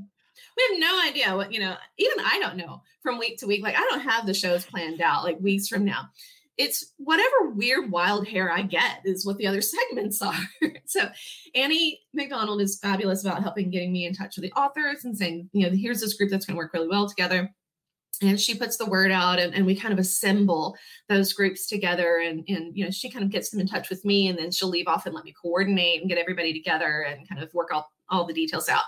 we 0.57 0.68
have 0.70 0.81
no 0.81 1.03
idea 1.07 1.37
what 1.37 1.53
you 1.53 1.61
know. 1.61 1.77
Even 1.98 2.25
I 2.25 2.38
don't 2.38 2.57
know 2.57 2.81
from 3.03 3.18
week 3.18 3.37
to 3.38 3.46
week. 3.46 3.62
Like, 3.62 3.77
I 3.77 3.81
don't 3.90 4.01
have 4.01 4.27
the 4.27 4.33
shows 4.33 4.64
planned 4.64 5.03
out 5.03 5.25
like 5.25 5.38
weeks 5.40 5.68
from 5.68 5.85
now. 5.85 6.09
It's 6.57 6.94
whatever 6.96 7.51
weird 7.51 7.90
wild 7.90 8.27
hair 8.27 8.51
I 8.51 8.62
get 8.62 9.01
is 9.05 9.27
what 9.27 9.37
the 9.37 9.48
other 9.48 9.61
segments 9.90 10.22
are. 10.22 10.48
so 10.87 11.11
Annie 11.55 12.01
McDonald 12.14 12.62
is 12.62 12.79
fabulous 12.79 13.22
about 13.22 13.42
helping 13.42 13.70
getting 13.70 13.92
me 13.92 14.07
in 14.07 14.14
touch 14.14 14.37
with 14.37 14.44
the 14.44 14.53
authors 14.53 15.05
and 15.05 15.18
saying, 15.18 15.51
you 15.53 15.68
know, 15.68 15.77
here's 15.77 16.01
this 16.01 16.14
group 16.14 16.31
that's 16.31 16.46
going 16.46 16.55
to 16.55 16.59
work 16.59 16.72
really 16.72 16.88
well 16.88 17.09
together 17.09 17.53
and 18.23 18.41
she 18.41 18.55
puts 18.55 18.77
the 18.77 18.87
word 18.87 19.11
out 19.11 19.39
and, 19.39 19.55
and 19.55 19.67
we 19.67 19.75
kind 19.75 19.93
of 19.93 19.99
assemble 19.99 20.77
those 21.09 21.33
groups 21.33 21.67
together 21.67 22.19
and, 22.19 22.45
and 22.49 22.77
you 22.77 22.85
know 22.85 22.91
she 22.91 23.11
kind 23.11 23.25
of 23.25 23.31
gets 23.31 23.51
them 23.51 23.61
in 23.61 23.67
touch 23.67 23.91
with 23.91 24.05
me 24.05 24.29
and 24.29 24.39
then 24.39 24.51
she'll 24.51 24.69
leave 24.69 24.89
off 24.89 25.07
and 25.07 25.15
let 25.15 25.25
me 25.25 25.35
coordinate 25.41 26.01
and 26.01 26.09
get 26.09 26.19
everybody 26.19 26.53
together 26.53 27.03
and 27.03 27.29
kind 27.29 27.43
of 27.43 27.53
work 27.55 27.73
all, 27.73 27.91
all 28.09 28.27
the 28.27 28.35
details 28.35 28.69
out. 28.69 28.85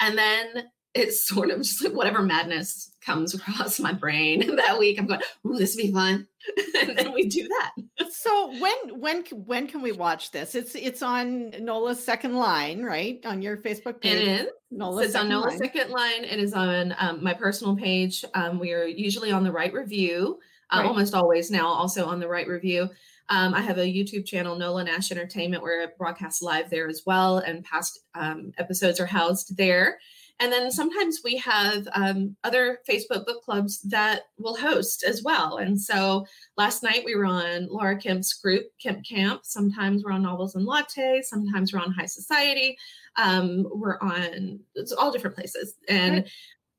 And 0.00 0.18
then 0.18 0.64
it's 0.94 1.26
sort 1.26 1.50
of 1.50 1.58
just 1.58 1.82
like 1.82 1.92
whatever 1.92 2.22
madness 2.22 2.92
comes 3.04 3.34
across 3.34 3.80
my 3.80 3.92
brain 3.92 4.56
that 4.56 4.78
week. 4.78 4.98
I'm 4.98 5.06
going, 5.06 5.20
"Ooh, 5.46 5.56
this 5.56 5.76
will 5.76 5.84
be 5.84 5.92
fun," 5.92 6.26
and 6.80 6.96
then 6.96 7.12
we 7.12 7.26
do 7.26 7.46
that. 7.48 7.72
so 8.10 8.52
when 8.60 9.00
when 9.00 9.24
when 9.32 9.66
can 9.66 9.82
we 9.82 9.92
watch 9.92 10.30
this? 10.30 10.54
It's 10.54 10.74
it's 10.74 11.02
on 11.02 11.50
Nola's 11.60 12.02
second 12.02 12.34
line, 12.34 12.82
right, 12.82 13.20
on 13.24 13.42
your 13.42 13.56
Facebook 13.56 14.00
page. 14.00 14.14
It 14.14 14.28
is. 14.28 14.46
Nola's 14.70 15.06
it's 15.06 15.16
on 15.16 15.28
Nola's 15.28 15.54
line. 15.54 15.58
second 15.58 15.90
line. 15.90 16.24
It 16.24 16.38
is 16.38 16.54
on 16.54 16.94
um, 16.98 17.22
my 17.22 17.34
personal 17.34 17.76
page. 17.76 18.24
Um, 18.34 18.58
we 18.58 18.72
are 18.72 18.86
usually 18.86 19.32
on 19.32 19.44
the 19.44 19.52
Right 19.52 19.72
Review, 19.72 20.38
uh, 20.70 20.78
right. 20.78 20.86
almost 20.86 21.14
always 21.14 21.50
now. 21.50 21.66
Also 21.66 22.06
on 22.06 22.20
the 22.20 22.28
Right 22.28 22.48
Review. 22.48 22.88
Um, 23.30 23.54
I 23.54 23.62
have 23.62 23.78
a 23.78 23.80
YouTube 23.80 24.26
channel, 24.26 24.54
Nola 24.54 24.84
Nash 24.84 25.10
Entertainment, 25.10 25.62
where 25.62 25.82
I 25.82 25.86
broadcast 25.96 26.42
live 26.42 26.68
there 26.68 26.88
as 26.88 27.04
well, 27.06 27.38
and 27.38 27.64
past 27.64 28.00
um, 28.14 28.52
episodes 28.58 29.00
are 29.00 29.06
housed 29.06 29.56
there. 29.56 29.98
And 30.40 30.52
then 30.52 30.70
sometimes 30.72 31.20
we 31.22 31.36
have 31.38 31.86
um, 31.94 32.36
other 32.42 32.80
Facebook 32.88 33.24
book 33.24 33.42
clubs 33.44 33.80
that 33.82 34.22
will 34.36 34.56
host 34.56 35.04
as 35.04 35.22
well. 35.22 35.58
And 35.58 35.80
so 35.80 36.26
last 36.56 36.82
night 36.82 37.02
we 37.04 37.14
were 37.14 37.24
on 37.24 37.68
Laura 37.68 37.96
Kemp's 37.96 38.32
group, 38.32 38.64
Kemp 38.82 39.04
Camp. 39.04 39.42
Sometimes 39.44 40.02
we're 40.02 40.12
on 40.12 40.22
Novels 40.22 40.56
and 40.56 40.66
Latte. 40.66 41.22
Sometimes 41.22 41.72
we're 41.72 41.80
on 41.80 41.92
High 41.92 42.06
Society. 42.06 42.76
Um, 43.16 43.66
we're 43.70 43.98
on 44.00 44.58
it's 44.74 44.92
all 44.92 45.12
different 45.12 45.36
places. 45.36 45.76
And 45.88 46.26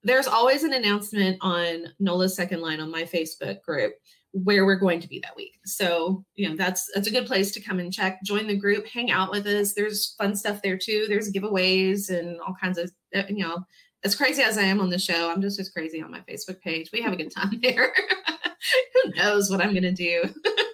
there's 0.04 0.28
always 0.28 0.64
an 0.64 0.74
announcement 0.74 1.38
on 1.42 1.86
Nola's 2.00 2.36
second 2.36 2.62
line 2.62 2.80
on 2.82 2.92
my 2.92 3.04
Facebook 3.04 3.62
group 3.62 3.96
where 4.44 4.66
we're 4.66 4.76
going 4.76 5.00
to 5.00 5.08
be 5.08 5.20
that 5.20 5.36
week. 5.36 5.54
So, 5.66 6.26
you 6.36 6.50
know, 6.50 6.56
that's 6.56 6.90
that's 6.94 7.08
a 7.08 7.12
good 7.12 7.26
place 7.26 7.52
to 7.52 7.62
come 7.62 7.80
and 7.80 7.92
check, 7.92 8.20
join 8.24 8.48
the 8.48 8.58
group, 8.58 8.86
hang 8.88 9.10
out 9.10 9.32
with 9.32 9.48
us. 9.48 9.74
There's 9.74 10.14
fun 10.18 10.36
stuff 10.36 10.62
there 10.62 10.78
too. 10.78 11.06
There's 11.08 11.32
giveaways 11.32 12.10
and 12.10 12.40
all 12.42 12.56
kinds 12.62 12.78
of 12.78 12.92
uh, 13.16 13.24
you 13.30 13.44
know, 13.44 13.60
as 14.04 14.14
crazy 14.14 14.44
as 14.44 14.58
I 14.58 14.64
am 14.64 14.82
on 14.82 14.90
the 14.90 15.00
show, 15.00 15.32
I'm 15.32 15.42
just 15.42 15.60
as 15.60 15.70
crazy 15.70 16.02
on 16.02 16.12
my 16.12 16.20
Facebook 16.30 16.60
page. 16.62 16.92
We 16.92 17.02
have 17.02 17.14
a 17.14 17.18
good 17.18 17.34
time 17.34 17.60
there. 17.64 17.94
Who 18.94 19.12
knows 19.16 19.50
what 19.50 19.62
I'm 19.62 19.72
going 19.72 19.84
to 19.84 19.92
do? 19.92 20.24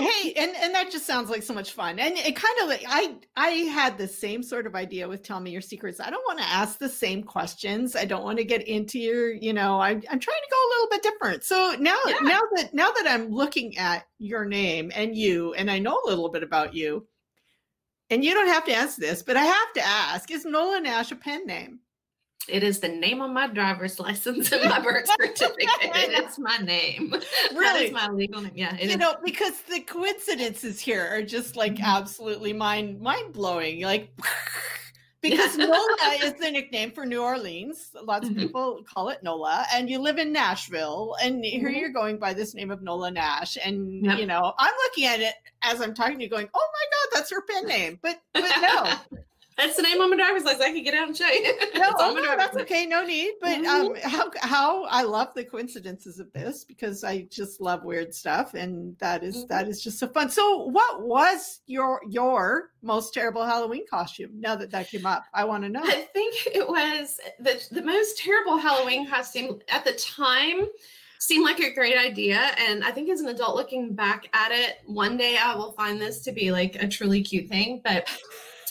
yeah, 0.00 0.08
hey, 0.08 0.32
and 0.34 0.54
and 0.56 0.74
that 0.74 0.90
just 0.90 1.06
sounds 1.06 1.30
like 1.30 1.42
so 1.42 1.54
much 1.54 1.72
fun. 1.72 1.98
And 1.98 2.16
it 2.16 2.36
kind 2.36 2.58
of 2.62 2.68
like 2.68 2.84
I 2.88 3.16
I 3.36 3.48
had 3.48 3.98
the 3.98 4.08
same 4.08 4.42
sort 4.42 4.66
of 4.66 4.74
idea 4.74 5.08
with 5.08 5.22
tell 5.22 5.40
me 5.40 5.50
your 5.50 5.60
secrets. 5.60 6.00
I 6.00 6.10
don't 6.10 6.24
want 6.26 6.38
to 6.38 6.44
ask 6.44 6.78
the 6.78 6.88
same 6.88 7.22
questions. 7.22 7.96
I 7.96 8.04
don't 8.04 8.24
want 8.24 8.38
to 8.38 8.44
get 8.44 8.66
into 8.66 8.98
your, 8.98 9.32
you 9.32 9.52
know, 9.52 9.80
I'm 9.80 10.02
I'm 10.10 10.20
trying 10.20 10.40
to 10.42 10.50
go 10.50 10.56
a 10.56 10.70
little 10.70 10.88
bit 10.90 11.02
different. 11.02 11.44
So 11.44 11.76
now 11.78 11.98
yeah. 12.06 12.18
now 12.22 12.40
that 12.56 12.74
now 12.74 12.90
that 12.90 13.06
I'm 13.06 13.30
looking 13.30 13.78
at 13.78 14.06
your 14.18 14.44
name 14.44 14.92
and 14.94 15.16
you 15.16 15.54
and 15.54 15.70
I 15.70 15.78
know 15.78 16.00
a 16.04 16.08
little 16.08 16.28
bit 16.28 16.42
about 16.42 16.74
you, 16.74 17.06
and 18.10 18.24
you 18.24 18.34
don't 18.34 18.48
have 18.48 18.64
to 18.66 18.74
answer 18.74 19.00
this, 19.00 19.22
but 19.22 19.36
I 19.36 19.44
have 19.44 19.72
to 19.74 19.80
ask, 19.82 20.30
is 20.30 20.44
Nola 20.44 20.80
Nash 20.80 21.12
a 21.12 21.16
pen 21.16 21.46
name? 21.46 21.80
It 22.48 22.62
is 22.62 22.80
the 22.80 22.88
name 22.88 23.20
on 23.20 23.32
my 23.32 23.46
driver's 23.46 23.98
license 24.00 24.50
and 24.52 24.68
my 24.68 24.80
birth 24.80 25.08
certificate. 25.20 25.68
it's 25.82 26.38
my 26.38 26.56
name. 26.58 27.14
Really? 27.54 27.62
That 27.72 27.82
is 27.82 27.92
my 27.92 28.08
legal 28.08 28.42
name. 28.42 28.52
Yeah. 28.54 28.74
you 28.74 28.90
is. 28.90 28.96
know, 28.96 29.16
because 29.24 29.62
the 29.62 29.80
coincidences 29.80 30.80
here 30.80 31.06
are 31.10 31.22
just 31.22 31.56
like 31.56 31.74
mm-hmm. 31.74 31.84
absolutely 31.84 32.52
mind 32.52 33.00
mind 33.00 33.32
blowing. 33.32 33.82
Like 33.82 34.12
because 35.22 35.56
Nola 35.56 35.96
is 36.22 36.34
the 36.34 36.50
nickname 36.50 36.90
for 36.90 37.06
New 37.06 37.22
Orleans. 37.22 37.92
Lots 38.02 38.28
mm-hmm. 38.28 38.36
of 38.36 38.42
people 38.42 38.82
call 38.92 39.08
it 39.08 39.22
Nola, 39.22 39.64
and 39.72 39.88
you 39.88 40.00
live 40.00 40.18
in 40.18 40.32
Nashville, 40.32 41.16
and 41.22 41.44
here 41.44 41.68
mm-hmm. 41.68 41.78
you're 41.78 41.92
going 41.92 42.18
by 42.18 42.34
this 42.34 42.54
name 42.54 42.70
of 42.70 42.82
Nola 42.82 43.10
Nash. 43.10 43.56
And 43.64 44.04
yep. 44.04 44.18
you 44.18 44.26
know, 44.26 44.52
I'm 44.58 44.74
looking 44.84 45.04
at 45.06 45.20
it 45.20 45.34
as 45.62 45.80
I'm 45.80 45.94
talking 45.94 46.18
to 46.18 46.24
you, 46.24 46.30
going, 46.30 46.48
"Oh 46.52 46.68
my 46.72 46.84
God, 46.90 47.18
that's 47.18 47.30
her 47.30 47.42
pen 47.42 47.66
name," 47.66 47.98
but 48.02 48.20
but 48.34 48.50
no. 48.60 49.18
That's 49.56 49.76
the 49.76 49.82
name 49.82 50.00
on 50.00 50.10
my 50.10 50.16
driver's 50.16 50.44
license. 50.44 50.62
I 50.62 50.72
can 50.72 50.82
get 50.82 50.94
out 50.94 51.08
and 51.08 51.16
show 51.16 51.26
you. 51.26 51.52
No, 51.74 51.90
oh, 51.98 52.14
no 52.14 52.36
that's 52.36 52.56
okay. 52.58 52.86
No 52.86 53.04
need. 53.04 53.32
But 53.40 53.64
um, 53.64 53.94
mm-hmm. 53.94 54.08
how 54.08 54.30
how 54.40 54.84
I 54.84 55.02
love 55.02 55.34
the 55.34 55.44
coincidences 55.44 56.20
of 56.20 56.32
this 56.32 56.64
because 56.64 57.02
I 57.02 57.22
just 57.22 57.60
love 57.60 57.82
weird 57.82 58.14
stuff, 58.14 58.54
and 58.54 58.96
that 58.98 59.24
is, 59.24 59.38
mm-hmm. 59.38 59.46
that 59.48 59.68
is 59.68 59.82
just 59.82 59.98
so 59.98 60.06
fun. 60.08 60.30
So, 60.30 60.66
what 60.66 61.02
was 61.02 61.60
your 61.66 62.00
your 62.08 62.70
most 62.82 63.14
terrible 63.14 63.44
Halloween 63.44 63.84
costume? 63.90 64.30
Now 64.34 64.54
that 64.56 64.70
that 64.70 64.90
came 64.90 65.06
up, 65.06 65.24
I 65.34 65.44
want 65.44 65.64
to 65.64 65.70
know. 65.70 65.82
I 65.82 66.06
think 66.12 66.34
it 66.46 66.68
was 66.68 67.18
the 67.40 67.60
the 67.72 67.82
most 67.82 68.18
terrible 68.18 68.58
Halloween 68.58 69.08
costume 69.08 69.58
at 69.68 69.84
the 69.84 69.92
time 69.94 70.68
seemed 71.18 71.44
like 71.44 71.60
a 71.60 71.72
great 71.72 71.96
idea. 71.96 72.50
And 72.58 72.82
I 72.82 72.90
think 72.90 73.08
as 73.08 73.20
an 73.20 73.28
adult 73.28 73.54
looking 73.54 73.94
back 73.94 74.28
at 74.32 74.50
it, 74.50 74.78
one 74.86 75.16
day 75.16 75.38
I 75.40 75.54
will 75.54 75.72
find 75.72 76.00
this 76.00 76.20
to 76.24 76.32
be 76.32 76.50
like 76.50 76.76
a 76.76 76.88
truly 76.88 77.22
cute 77.22 77.48
thing. 77.48 77.80
But 77.84 78.08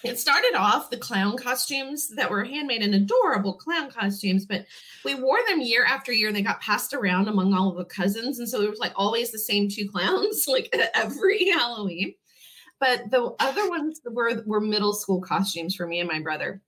it 0.03 0.19
started 0.19 0.55
off 0.55 0.89
the 0.89 0.97
clown 0.97 1.37
costumes 1.37 2.09
that 2.09 2.29
were 2.29 2.43
handmade 2.43 2.81
and 2.81 2.95
adorable 2.95 3.53
clown 3.53 3.91
costumes, 3.91 4.45
but 4.45 4.65
we 5.05 5.15
wore 5.15 5.39
them 5.47 5.61
year 5.61 5.85
after 5.85 6.11
year 6.11 6.27
and 6.27 6.35
they 6.35 6.41
got 6.41 6.61
passed 6.61 6.93
around 6.93 7.27
among 7.27 7.53
all 7.53 7.69
of 7.69 7.77
the 7.77 7.85
cousins. 7.85 8.39
And 8.39 8.49
so 8.49 8.61
it 8.61 8.69
was 8.69 8.79
like 8.79 8.93
always 8.95 9.31
the 9.31 9.39
same 9.39 9.69
two 9.69 9.89
clowns, 9.89 10.45
like 10.47 10.73
every 10.93 11.49
Halloween. 11.49 12.15
But 12.79 13.11
the 13.11 13.35
other 13.39 13.69
ones 13.69 14.01
were 14.03 14.41
were 14.45 14.59
middle 14.59 14.93
school 14.93 15.21
costumes 15.21 15.75
for 15.75 15.85
me 15.85 15.99
and 15.99 16.09
my 16.09 16.19
brother. 16.19 16.61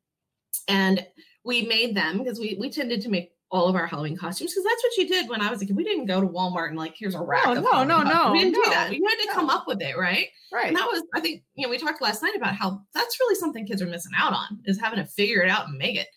And 0.68 1.06
we 1.44 1.64
made 1.64 1.96
them 1.96 2.20
because 2.20 2.40
we 2.40 2.56
we 2.60 2.70
tended 2.70 3.02
to 3.02 3.10
make 3.10 3.33
all 3.54 3.68
of 3.68 3.76
our 3.76 3.86
Halloween 3.86 4.18
costumes 4.18 4.52
because 4.52 4.64
that's 4.64 4.84
what 4.84 4.98
you 4.98 5.08
did 5.08 5.30
when 5.30 5.40
I 5.40 5.52
was 5.52 5.62
a 5.62 5.66
kid. 5.66 5.76
We 5.76 5.84
didn't 5.84 6.08
go 6.08 6.20
to 6.20 6.28
Walmart 6.28 6.70
and 6.70 6.78
like, 6.78 6.96
here's 6.98 7.14
a 7.14 7.22
rack. 7.22 7.46
No, 7.46 7.54
no, 7.54 7.84
no, 7.84 8.02
no. 8.02 8.32
We 8.32 8.40
didn't 8.40 8.54
no, 8.54 8.64
do 8.64 8.70
that. 8.72 8.94
You 8.94 9.06
had 9.08 9.22
to 9.22 9.28
no. 9.28 9.34
come 9.34 9.50
up 9.52 9.68
with 9.68 9.80
it, 9.82 9.96
right? 9.96 10.28
Right. 10.52 10.68
And 10.68 10.76
that 10.76 10.88
was, 10.92 11.04
I 11.14 11.20
think, 11.20 11.44
you 11.54 11.66
know, 11.66 11.70
we 11.70 11.78
talked 11.78 12.02
last 12.02 12.24
night 12.24 12.36
about 12.36 12.56
how 12.56 12.82
that's 12.96 13.20
really 13.20 13.36
something 13.36 13.68
kids 13.68 13.82
are 13.82 13.88
missing 13.88 14.14
out 14.18 14.34
on 14.34 14.60
is 14.66 14.82
having 14.82 14.98
to 14.98 15.06
figure 15.06 15.44
it 15.44 15.52
out 15.52 15.68
and 15.68 15.78
make 15.78 15.96
it. 15.96 16.08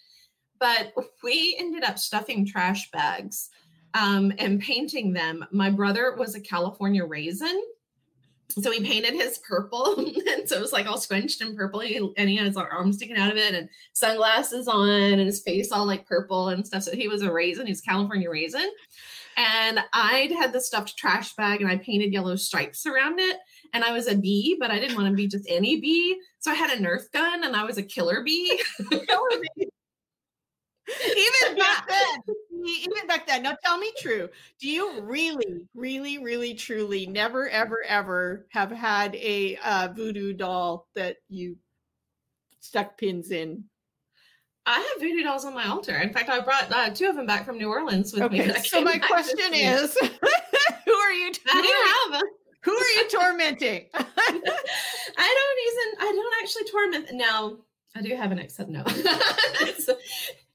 But 0.59 0.95
we 1.23 1.55
ended 1.59 1.85
up 1.85 1.99
stuffing 1.99 2.47
trash 2.47 2.91
bags 2.91 3.51
um, 3.93 4.33
and 4.39 4.59
painting 4.59 5.13
them. 5.13 5.45
My 5.53 5.69
brother 5.69 6.17
was 6.17 6.35
a 6.35 6.41
California 6.41 7.05
raisin 7.05 7.63
so 8.49 8.71
he 8.71 8.85
painted 8.85 9.15
his 9.15 9.39
purple 9.39 9.97
and 9.99 10.49
so 10.49 10.57
it 10.57 10.61
was 10.61 10.73
like 10.73 10.87
all 10.87 10.99
squenched 10.99 11.41
and 11.41 11.57
purple 11.57 11.81
and 11.81 12.29
he 12.29 12.37
had 12.37 12.47
his 12.47 12.57
arms 12.57 12.97
sticking 12.97 13.17
out 13.17 13.31
of 13.31 13.37
it 13.37 13.55
and 13.55 13.69
sunglasses 13.93 14.69
on 14.69 14.89
and 14.89 15.21
his 15.21 15.43
face 15.43 15.73
all 15.73 15.87
like 15.87 16.07
purple 16.07 16.49
and 16.49 16.67
stuff. 16.67 16.83
So 16.83 16.93
he 16.93 17.09
was 17.09 17.23
a 17.23 17.33
raisin 17.33 17.67
he's 17.67 17.81
california 17.81 18.31
raisin. 18.31 18.69
And 19.37 19.81
i 19.93 20.31
had 20.39 20.53
the 20.53 20.61
stuffed 20.61 20.97
trash 20.97 21.35
bag 21.35 21.61
and 21.61 21.71
i 21.71 21.77
painted 21.77 22.13
yellow 22.13 22.37
stripes 22.37 22.87
around 22.87 23.21
it 23.21 23.39
and 23.73 23.85
i 23.85 23.93
was 23.93 24.07
a 24.07 24.17
bee 24.17 24.57
but 24.59 24.71
i 24.71 24.79
didn't 24.79 24.97
want 24.97 25.09
to 25.09 25.15
be 25.15 25.29
just 25.29 25.47
any 25.49 25.81
bee. 25.81 26.19
So 26.39 26.51
i 26.51 26.55
had 26.55 26.71
a 26.71 26.83
nerf 26.83 27.11
gun 27.13 27.45
and 27.45 27.57
i 27.57 27.65
was 27.65 27.79
a 27.79 27.83
killer 27.83 28.23
bee 28.23 28.61
even 30.89 31.57
back 31.59 31.89
then 31.89 32.37
even 32.67 33.07
back 33.07 33.27
then 33.27 33.43
now 33.43 33.57
tell 33.65 33.79
me 33.79 33.93
true 33.99 34.29
do 34.61 34.69
you 34.69 35.01
really 35.03 35.63
really 35.75 36.19
really 36.19 36.55
truly 36.55 37.07
never 37.07 37.49
ever 37.49 37.83
ever 37.87 38.47
have 38.51 38.71
had 38.71 39.15
a 39.17 39.57
uh, 39.65 39.89
voodoo 39.95 40.33
doll 40.33 40.87
that 40.95 41.17
you 41.29 41.57
stuck 42.61 42.99
pins 42.99 43.31
in 43.31 43.65
I 44.67 44.81
have 44.81 45.01
voodoo 45.01 45.23
dolls 45.23 45.45
on 45.45 45.55
my 45.55 45.69
altar. 45.69 45.97
In 45.97 46.13
fact, 46.13 46.29
I 46.29 46.41
brought 46.41 46.73
uh, 46.73 46.91
two 46.91 47.09
of 47.09 47.15
them 47.15 47.25
back 47.25 47.47
from 47.47 47.57
New 47.57 47.69
Orleans 47.69 48.13
with 48.13 48.23
okay, 48.25 48.49
me. 48.49 48.55
So 48.65 48.83
my 48.83 48.99
question 49.11 49.55
is, 49.55 49.97
who 50.85 50.93
are 50.93 51.13
you? 51.13 51.33
Who, 51.53 51.63
do 51.63 51.69
you 51.69 51.87
have? 52.11 52.23
Who 52.63 52.73
are 52.73 52.91
you 52.97 53.09
tormenting? 53.09 53.87
I 53.95 54.03
don't 54.03 55.59
even. 55.69 56.01
I 56.01 56.13
don't 56.13 56.35
actually 56.43 56.65
torment. 56.65 57.09
No, 57.13 57.59
I 57.95 58.03
do 58.03 58.17
have 58.17 58.33
an 58.33 58.41
ex. 58.41 58.59
No, 58.59 58.83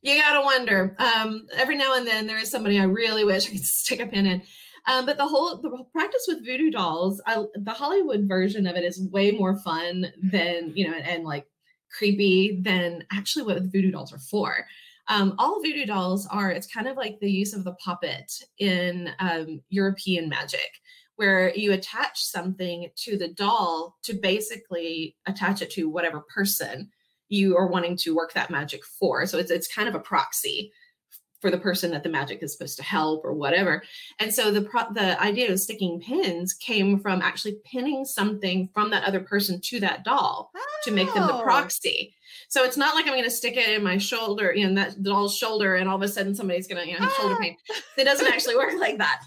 you 0.01 0.19
gotta 0.19 0.41
wonder. 0.41 0.95
Um, 0.99 1.47
every 1.55 1.75
now 1.77 1.95
and 1.95 2.07
then 2.07 2.27
there 2.27 2.39
is 2.39 2.49
somebody 2.49 2.79
I 2.79 2.83
really 2.83 3.23
wish 3.23 3.47
I 3.47 3.51
could 3.51 3.65
stick 3.65 3.99
a 3.99 4.07
pin 4.07 4.25
in. 4.25 4.41
Um, 4.87 5.05
but 5.05 5.17
the 5.17 5.27
whole 5.27 5.57
the 5.57 5.85
practice 5.91 6.25
with 6.27 6.45
voodoo 6.45 6.71
dolls, 6.71 7.21
I, 7.27 7.43
the 7.53 7.71
Hollywood 7.71 8.27
version 8.27 8.65
of 8.65 8.75
it 8.75 8.83
is 8.83 9.07
way 9.11 9.31
more 9.31 9.59
fun 9.59 10.11
than 10.23 10.71
you 10.75 10.87
know, 10.87 10.95
and, 10.95 11.07
and 11.07 11.23
like 11.23 11.45
creepy 11.91 12.59
than 12.61 13.05
actually 13.11 13.45
what 13.45 13.61
the 13.61 13.69
voodoo 13.69 13.91
dolls 13.91 14.13
are 14.13 14.19
for. 14.19 14.65
Um, 15.07 15.35
all 15.37 15.61
voodoo 15.61 15.85
dolls 15.85 16.27
are 16.27 16.51
it's 16.51 16.71
kind 16.71 16.87
of 16.87 16.97
like 16.97 17.19
the 17.19 17.31
use 17.31 17.53
of 17.53 17.63
the 17.63 17.73
puppet 17.73 18.31
in 18.57 19.11
um, 19.19 19.61
European 19.69 20.29
magic, 20.29 20.69
where 21.15 21.53
you 21.53 21.73
attach 21.73 22.23
something 22.23 22.89
to 22.95 23.17
the 23.17 23.27
doll 23.27 23.97
to 24.03 24.13
basically 24.13 25.15
attach 25.27 25.61
it 25.61 25.69
to 25.71 25.89
whatever 25.89 26.21
person 26.33 26.89
you 27.31 27.55
are 27.57 27.67
wanting 27.67 27.95
to 27.95 28.15
work 28.15 28.33
that 28.33 28.51
magic 28.51 28.85
for. 28.85 29.25
So 29.25 29.37
it's 29.37 29.51
it's 29.51 29.73
kind 29.73 29.87
of 29.87 29.95
a 29.95 29.99
proxy 29.99 30.71
for 31.39 31.49
the 31.49 31.57
person 31.57 31.89
that 31.89 32.03
the 32.03 32.09
magic 32.09 32.43
is 32.43 32.53
supposed 32.53 32.77
to 32.77 32.83
help 32.83 33.25
or 33.25 33.33
whatever. 33.33 33.81
And 34.19 34.31
so 34.31 34.51
the 34.51 34.61
pro- 34.61 34.93
the 34.93 35.19
idea 35.21 35.51
of 35.51 35.59
sticking 35.59 35.99
pins 35.99 36.53
came 36.53 36.99
from 36.99 37.21
actually 37.21 37.57
pinning 37.65 38.05
something 38.05 38.69
from 38.73 38.91
that 38.91 39.05
other 39.05 39.21
person 39.21 39.59
to 39.61 39.79
that 39.79 40.03
doll 40.03 40.51
oh. 40.55 40.65
to 40.83 40.91
make 40.91 41.11
them 41.13 41.25
the 41.25 41.33
oh. 41.33 41.41
proxy. 41.41 42.13
So 42.49 42.63
it's 42.63 42.77
not 42.77 42.95
like 42.95 43.07
I'm 43.07 43.13
going 43.13 43.23
to 43.23 43.31
stick 43.31 43.57
it 43.57 43.69
in 43.69 43.83
my 43.83 43.97
shoulder, 43.97 44.49
in 44.49 44.75
that 44.75 45.01
doll's 45.01 45.35
shoulder, 45.35 45.75
and 45.75 45.89
all 45.89 45.95
of 45.95 46.01
a 46.01 46.07
sudden 46.07 46.35
somebody's 46.35 46.67
going 46.67 46.83
to 46.83 46.87
you 46.87 46.99
know 46.99 47.05
have 47.05 47.13
shoulder 47.13 47.35
ah. 47.35 47.41
pain. 47.41 47.57
It 47.97 48.03
doesn't 48.03 48.27
actually 48.27 48.57
work 48.57 48.73
like 48.77 48.99
that. 48.99 49.23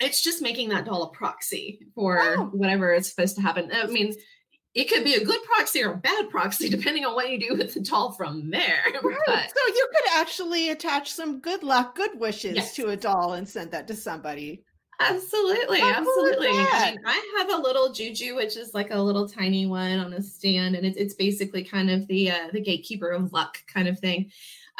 It's 0.00 0.22
just 0.22 0.42
making 0.42 0.68
that 0.68 0.84
doll 0.84 1.04
a 1.04 1.10
proxy 1.10 1.80
for 1.94 2.20
oh. 2.20 2.50
whatever 2.52 2.92
is 2.92 3.08
supposed 3.08 3.36
to 3.36 3.42
happen. 3.42 3.70
I 3.72 3.86
mean, 3.86 4.14
it 4.74 4.88
could 4.88 5.04
be 5.04 5.14
a 5.14 5.24
good 5.24 5.42
proxy 5.44 5.82
or 5.82 5.92
a 5.92 5.96
bad 5.96 6.30
proxy 6.30 6.68
depending 6.70 7.04
on 7.04 7.14
what 7.14 7.30
you 7.30 7.38
do 7.38 7.54
with 7.56 7.74
the 7.74 7.80
doll 7.80 8.12
from 8.12 8.50
there. 8.50 8.82
Right. 9.02 9.18
But, 9.26 9.50
so 9.50 9.66
you 9.66 9.88
could 9.92 10.10
actually 10.14 10.70
attach 10.70 11.12
some 11.12 11.40
good 11.40 11.62
luck, 11.62 11.94
good 11.94 12.18
wishes 12.18 12.56
yes. 12.56 12.74
to 12.76 12.88
a 12.88 12.96
doll 12.96 13.34
and 13.34 13.48
send 13.48 13.70
that 13.72 13.86
to 13.88 13.94
somebody. 13.94 14.64
Absolutely, 15.00 15.80
How 15.80 15.94
absolutely. 15.94 16.48
I, 16.48 16.92
mean, 16.92 17.00
I 17.04 17.38
have 17.38 17.50
a 17.50 17.62
little 17.62 17.92
juju, 17.92 18.36
which 18.36 18.56
is 18.56 18.72
like 18.72 18.90
a 18.90 19.00
little 19.00 19.28
tiny 19.28 19.66
one 19.66 19.98
on 19.98 20.12
a 20.12 20.22
stand, 20.22 20.76
and 20.76 20.86
it's 20.86 20.96
it's 20.96 21.14
basically 21.14 21.64
kind 21.64 21.90
of 21.90 22.06
the 22.06 22.30
uh, 22.30 22.48
the 22.52 22.60
gatekeeper 22.60 23.10
of 23.10 23.32
luck 23.32 23.58
kind 23.66 23.88
of 23.88 23.98
thing. 23.98 24.30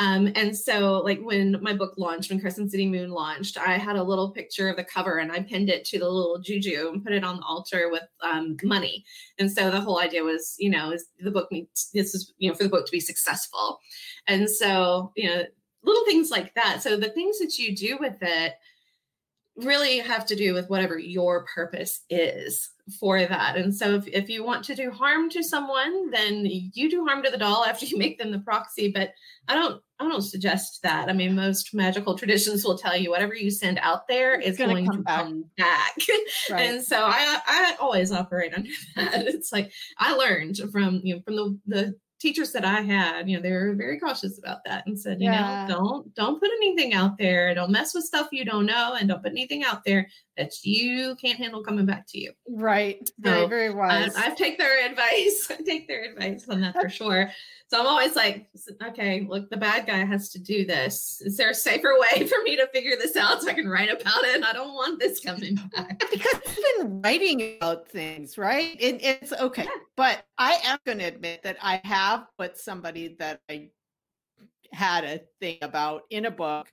Um, 0.03 0.33
and 0.35 0.57
so, 0.57 1.01
like 1.05 1.21
when 1.21 1.59
my 1.62 1.75
book 1.75 1.95
launched, 1.97 2.31
when 2.31 2.41
Crescent 2.41 2.73
City 2.73 2.88
Moon 2.88 3.11
launched, 3.11 3.57
I 3.57 3.79
had 3.79 3.95
a 3.95 4.03
little 4.03 4.33
picture 4.33 4.69
of 4.69 4.77
the 4.77 4.83
cover 4.83 5.19
and 5.19 5.31
I 5.31 5.41
pinned 5.41 5.69
it 5.69 5.85
to 5.87 5.99
the 6.01 6.09
little 6.09 6.41
juju 6.41 6.91
and 6.93 7.05
put 7.05 7.12
it 7.12 7.23
on 7.23 7.37
the 7.37 7.45
altar 7.45 7.88
with 7.88 8.03
um, 8.21 8.57
money. 8.65 9.05
And 9.38 9.51
so 9.51 9.71
the 9.71 9.81
whole 9.81 10.01
idea 10.01 10.25
was, 10.25 10.57
you 10.59 10.71
know, 10.71 10.91
is 10.91 11.07
the 11.21 11.31
book 11.31 11.53
needs 11.53 11.91
this 11.95 12.17
is 12.17 12.35
you 12.38 12.51
know 12.51 12.57
for 12.57 12.65
the 12.65 12.69
book 12.69 12.85
to 12.87 12.93
be 12.93 12.99
successful. 12.99 13.79
And 14.27 14.51
so, 14.51 15.12
you 15.17 15.29
know, 15.29 15.45
little 15.85 16.05
things 16.05 16.33
like 16.33 16.53
that. 16.55 16.83
So 16.83 16.97
the 16.97 17.11
things 17.11 17.38
that 17.38 17.57
you 17.59 17.77
do 17.77 17.97
with 18.01 18.17
it 18.21 18.55
really 19.57 19.99
have 19.99 20.25
to 20.27 20.37
do 20.37 20.55
with 20.55 20.69
whatever 20.71 20.99
your 20.99 21.45
purpose 21.55 22.01
is 22.09 22.71
for 22.99 23.21
that. 23.21 23.57
And 23.57 23.75
so 23.75 23.95
if, 23.95 24.09
if 24.09 24.29
you 24.29 24.45
want 24.45 24.65
to 24.65 24.75
do 24.75 24.91
harm 24.91 25.29
to 25.31 25.43
someone, 25.43 26.11
then 26.11 26.47
you 26.47 26.91
do 26.91 27.05
harm 27.05 27.23
to 27.23 27.31
the 27.31 27.37
doll 27.37 27.65
after 27.65 27.85
you 27.87 27.99
make 27.99 28.19
them 28.19 28.31
the 28.31 28.38
proxy. 28.41 28.91
But 28.91 29.11
I 29.49 29.55
don't 29.55 29.81
I 30.01 30.09
don't 30.09 30.23
suggest 30.23 30.81
that. 30.83 31.09
I 31.09 31.12
mean, 31.12 31.37
most 31.37 31.75
magical 31.75 32.17
traditions 32.19 32.65
will 32.65 32.77
tell 32.79 32.97
you 32.97 33.11
whatever 33.11 33.35
you 33.35 33.51
send 33.51 33.79
out 33.79 34.09
there 34.09 34.41
is 34.41 34.57
going 34.57 34.87
come 34.87 34.97
to 34.97 35.03
back. 35.03 35.21
come 35.23 35.45
back. 35.57 35.93
Right. 36.51 36.71
and 36.71 36.83
so 36.83 37.05
I 37.05 37.38
I 37.47 37.77
always 37.79 38.11
operate 38.11 38.55
under 38.55 38.71
that. 38.97 39.27
It's 39.27 39.53
like 39.53 39.71
I 39.99 40.15
learned 40.15 40.59
from 40.73 41.01
you 41.05 41.17
know 41.17 41.23
from 41.25 41.37
the 41.37 41.59
the 41.67 41.95
teachers 42.23 42.53
that 42.53 42.65
I 42.65 42.81
had, 42.81 43.29
you 43.29 43.37
know, 43.37 43.43
they 43.43 43.51
were 43.51 43.75
very 43.75 43.99
cautious 43.99 44.39
about 44.39 44.59
that 44.65 44.87
and 44.87 44.99
said, 44.99 45.21
you 45.21 45.31
yeah. 45.31 45.67
know, 45.67 45.75
don't 45.75 46.15
don't 46.15 46.41
put 46.41 46.51
anything 46.57 46.95
out 46.95 47.19
there. 47.19 47.53
Don't 47.55 47.73
mess 47.73 47.93
with 47.93 48.05
stuff 48.05 48.29
you 48.31 48.45
don't 48.45 48.65
know, 48.65 48.97
and 48.99 49.09
don't 49.09 49.23
put 49.23 49.33
anything 49.33 49.65
out 49.65 49.83
there 49.85 50.09
that 50.37 50.53
you 50.63 51.17
can't 51.17 51.39
handle 51.39 51.65
coming 51.65 51.85
back 51.85 52.07
to 52.09 52.21
you. 52.21 52.33
Right. 52.49 53.11
Very, 53.19 53.47
very 53.49 53.75
wise. 53.75 54.15
I, 54.17 54.29
I 54.29 54.35
take 54.35 54.57
their 54.57 54.87
advice. 54.91 55.51
I 55.51 55.63
take 55.63 55.89
their 55.89 56.05
advice 56.05 56.49
on 56.49 56.61
that 56.61 56.81
for 56.81 56.89
sure. 56.89 57.31
So 57.73 57.81
I'm 57.81 57.87
always 57.87 58.15
like, 58.15 58.51
okay, 58.87 59.27
look, 59.27 59.49
the 59.49 59.57
bad 59.57 59.87
guy 59.87 60.05
has 60.05 60.29
to 60.33 60.39
do 60.39 60.67
this. 60.67 61.23
Is 61.25 61.39
there 61.39 61.49
a 61.49 61.55
safer 61.55 61.95
way 61.99 62.27
for 62.27 62.43
me 62.45 62.55
to 62.57 62.67
figure 62.67 62.97
this 62.99 63.17
out 63.17 63.41
so 63.41 63.49
I 63.49 63.55
can 63.55 63.67
write 63.67 63.89
about 63.89 64.25
it? 64.25 64.45
I 64.45 64.53
don't 64.53 64.75
want 64.75 65.01
this 65.01 65.21
coming 65.21 65.55
back. 65.75 65.99
because 66.11 66.35
I've 66.35 66.59
been 66.77 67.01
writing 67.01 67.57
about 67.57 67.89
things, 67.89 68.37
right? 68.37 68.77
It, 68.79 69.03
it's 69.03 69.33
okay. 69.33 69.67
But 69.97 70.23
I 70.37 70.59
am 70.65 70.81
going 70.85 70.99
to 70.99 71.05
admit 71.05 71.45
that 71.45 71.57
I 71.63 71.81
have 71.85 72.27
put 72.39 72.59
somebody 72.59 73.17
that 73.19 73.41
I 73.49 73.71
had 74.75 75.05
a 75.05 75.23
thing 75.41 75.57
about 75.63 76.03
in 76.11 76.27
a 76.27 76.31
book 76.31 76.71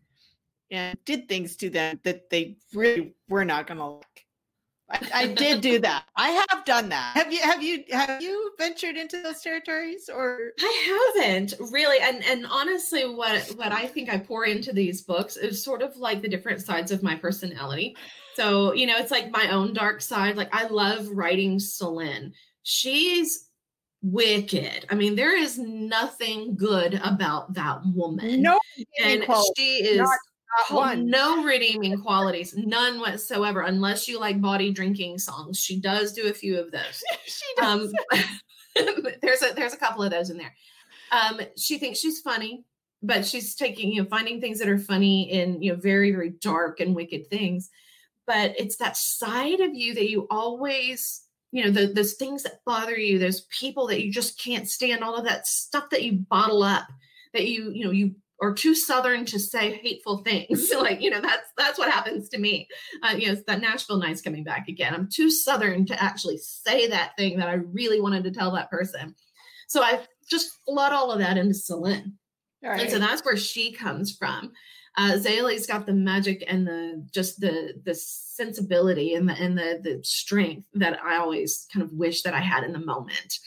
and 0.69 0.97
did 1.05 1.29
things 1.29 1.55
to 1.57 1.69
them 1.69 2.01
that 2.03 2.29
they 2.29 2.57
really 2.73 3.13
were 3.29 3.45
not 3.45 3.67
going 3.67 3.77
to 3.77 3.85
like. 3.85 4.05
I, 4.91 5.09
I, 5.13 5.27
did 5.27 5.61
do 5.61 5.79
that. 5.79 6.05
I 6.15 6.45
have 6.49 6.65
done 6.65 6.89
that. 6.89 7.15
Have 7.15 7.31
you 7.31 7.39
have 7.41 7.61
you 7.61 7.83
have 7.91 8.21
you 8.21 8.51
ventured 8.57 8.97
into 8.97 9.21
those 9.21 9.41
territories 9.41 10.09
or 10.13 10.51
I 10.59 11.13
haven't 11.23 11.53
really 11.71 11.99
and 12.01 12.23
and 12.25 12.45
honestly 12.47 13.03
what 13.05 13.41
what 13.55 13.71
I 13.71 13.85
think 13.85 14.09
I 14.11 14.17
pour 14.17 14.45
into 14.45 14.73
these 14.73 15.01
books 15.01 15.37
is 15.37 15.63
sort 15.63 15.81
of 15.81 15.95
like 15.97 16.21
the 16.21 16.29
different 16.29 16.61
sides 16.61 16.91
of 16.91 17.03
my 17.03 17.15
personality. 17.15 17.95
So, 18.35 18.73
you 18.73 18.85
know, 18.87 18.97
it's 18.97 19.11
like 19.11 19.31
my 19.31 19.49
own 19.51 19.73
dark 19.73 20.01
side. 20.01 20.37
Like 20.37 20.53
I 20.55 20.67
love 20.67 21.07
writing 21.09 21.59
Selene. 21.59 22.33
She's 22.63 23.49
wicked. 24.01 24.85
I 24.89 24.95
mean, 24.95 25.15
there 25.15 25.37
is 25.37 25.57
nothing 25.57 26.55
good 26.55 26.99
about 27.03 27.53
that 27.53 27.81
woman. 27.85 28.41
No, 28.41 28.59
and 29.03 29.25
she 29.57 29.83
is 29.83 29.97
not 29.97 30.17
one. 30.69 31.09
No 31.09 31.43
redeeming 31.43 32.01
qualities, 32.01 32.55
none 32.55 32.99
whatsoever, 32.99 33.61
unless 33.61 34.07
you 34.07 34.19
like 34.19 34.41
body 34.41 34.71
drinking 34.71 35.19
songs. 35.19 35.59
She 35.59 35.79
does 35.79 36.13
do 36.13 36.27
a 36.27 36.33
few 36.33 36.59
of 36.59 36.71
those. 36.71 37.03
she 37.25 37.45
does. 37.57 37.93
Um, 38.75 39.05
there's 39.21 39.41
a 39.41 39.53
there's 39.55 39.73
a 39.73 39.77
couple 39.77 40.03
of 40.03 40.11
those 40.11 40.29
in 40.29 40.37
there. 40.37 40.55
Um, 41.11 41.41
she 41.57 41.77
thinks 41.77 41.99
she's 41.99 42.21
funny, 42.21 42.63
but 43.01 43.25
she's 43.25 43.55
taking 43.55 43.91
you 43.91 44.03
know 44.03 44.09
finding 44.09 44.41
things 44.41 44.59
that 44.59 44.69
are 44.69 44.77
funny 44.77 45.31
in 45.31 45.61
you 45.61 45.73
know 45.73 45.79
very 45.79 46.11
very 46.11 46.31
dark 46.31 46.79
and 46.79 46.95
wicked 46.95 47.29
things. 47.29 47.69
But 48.25 48.53
it's 48.59 48.77
that 48.77 48.97
side 48.97 49.59
of 49.59 49.73
you 49.73 49.93
that 49.95 50.09
you 50.09 50.27
always 50.29 51.23
you 51.51 51.63
know 51.63 51.71
the, 51.71 51.93
those 51.93 52.13
things 52.13 52.43
that 52.43 52.63
bother 52.65 52.97
you, 52.97 53.19
those 53.19 53.41
people 53.41 53.87
that 53.87 54.03
you 54.03 54.11
just 54.11 54.41
can't 54.41 54.69
stand, 54.69 55.03
all 55.03 55.15
of 55.15 55.25
that 55.25 55.47
stuff 55.47 55.89
that 55.91 56.03
you 56.03 56.13
bottle 56.13 56.63
up 56.63 56.87
that 57.33 57.47
you 57.47 57.71
you 57.71 57.85
know 57.85 57.91
you 57.91 58.15
or 58.39 58.53
too 58.53 58.73
southern 58.73 59.25
to 59.25 59.39
say 59.39 59.79
hateful 59.83 60.19
things. 60.19 60.71
Like 60.79 61.01
you 61.01 61.09
know 61.09 61.19
that's 61.21 61.49
that's 61.57 61.77
what 61.77 61.91
happens 61.91 62.29
to 62.29 62.39
me. 62.39 62.67
Uh, 63.03 63.15
you 63.17 63.27
know 63.27 63.35
that 63.47 63.61
nashville 63.61 63.97
night's 63.97 64.21
coming 64.21 64.43
back 64.43 64.67
again. 64.69 64.93
I'm 64.93 65.09
too 65.11 65.29
southern 65.29 65.85
to 65.87 66.01
actually 66.01 66.37
say 66.37 66.87
that 66.87 67.17
thing 67.17 67.37
that 67.37 67.49
i 67.49 67.53
really 67.53 67.99
wanted 67.99 68.23
to 68.23 68.31
tell 68.31 68.51
that 68.51 68.69
person. 68.69 69.13
So 69.67 69.83
i 69.83 69.99
just 70.29 70.51
flood 70.65 70.93
all 70.93 71.11
of 71.11 71.19
that 71.19 71.37
into 71.37 71.53
Selene. 71.53 72.13
Right. 72.63 72.81
and 72.81 72.89
so 72.89 72.99
that's 72.99 73.23
where 73.25 73.37
she 73.37 73.73
comes 73.73 74.15
from. 74.15 74.51
Uh 74.97 75.13
Zaley's 75.13 75.67
got 75.67 75.85
the 75.85 75.93
magic 75.93 76.43
and 76.47 76.65
the 76.65 77.05
just 77.13 77.41
the 77.41 77.73
the 77.83 77.93
sensibility 77.93 79.15
and 79.15 79.27
the 79.27 79.33
and 79.33 79.57
the 79.57 79.79
the 79.83 79.99
strength 80.03 80.65
that 80.73 80.97
i 81.03 81.17
always 81.17 81.67
kind 81.73 81.83
of 81.83 81.91
wish 81.91 82.21
that 82.21 82.33
i 82.33 82.39
had 82.39 82.63
in 82.63 82.71
the 82.71 82.79
moment 82.79 83.39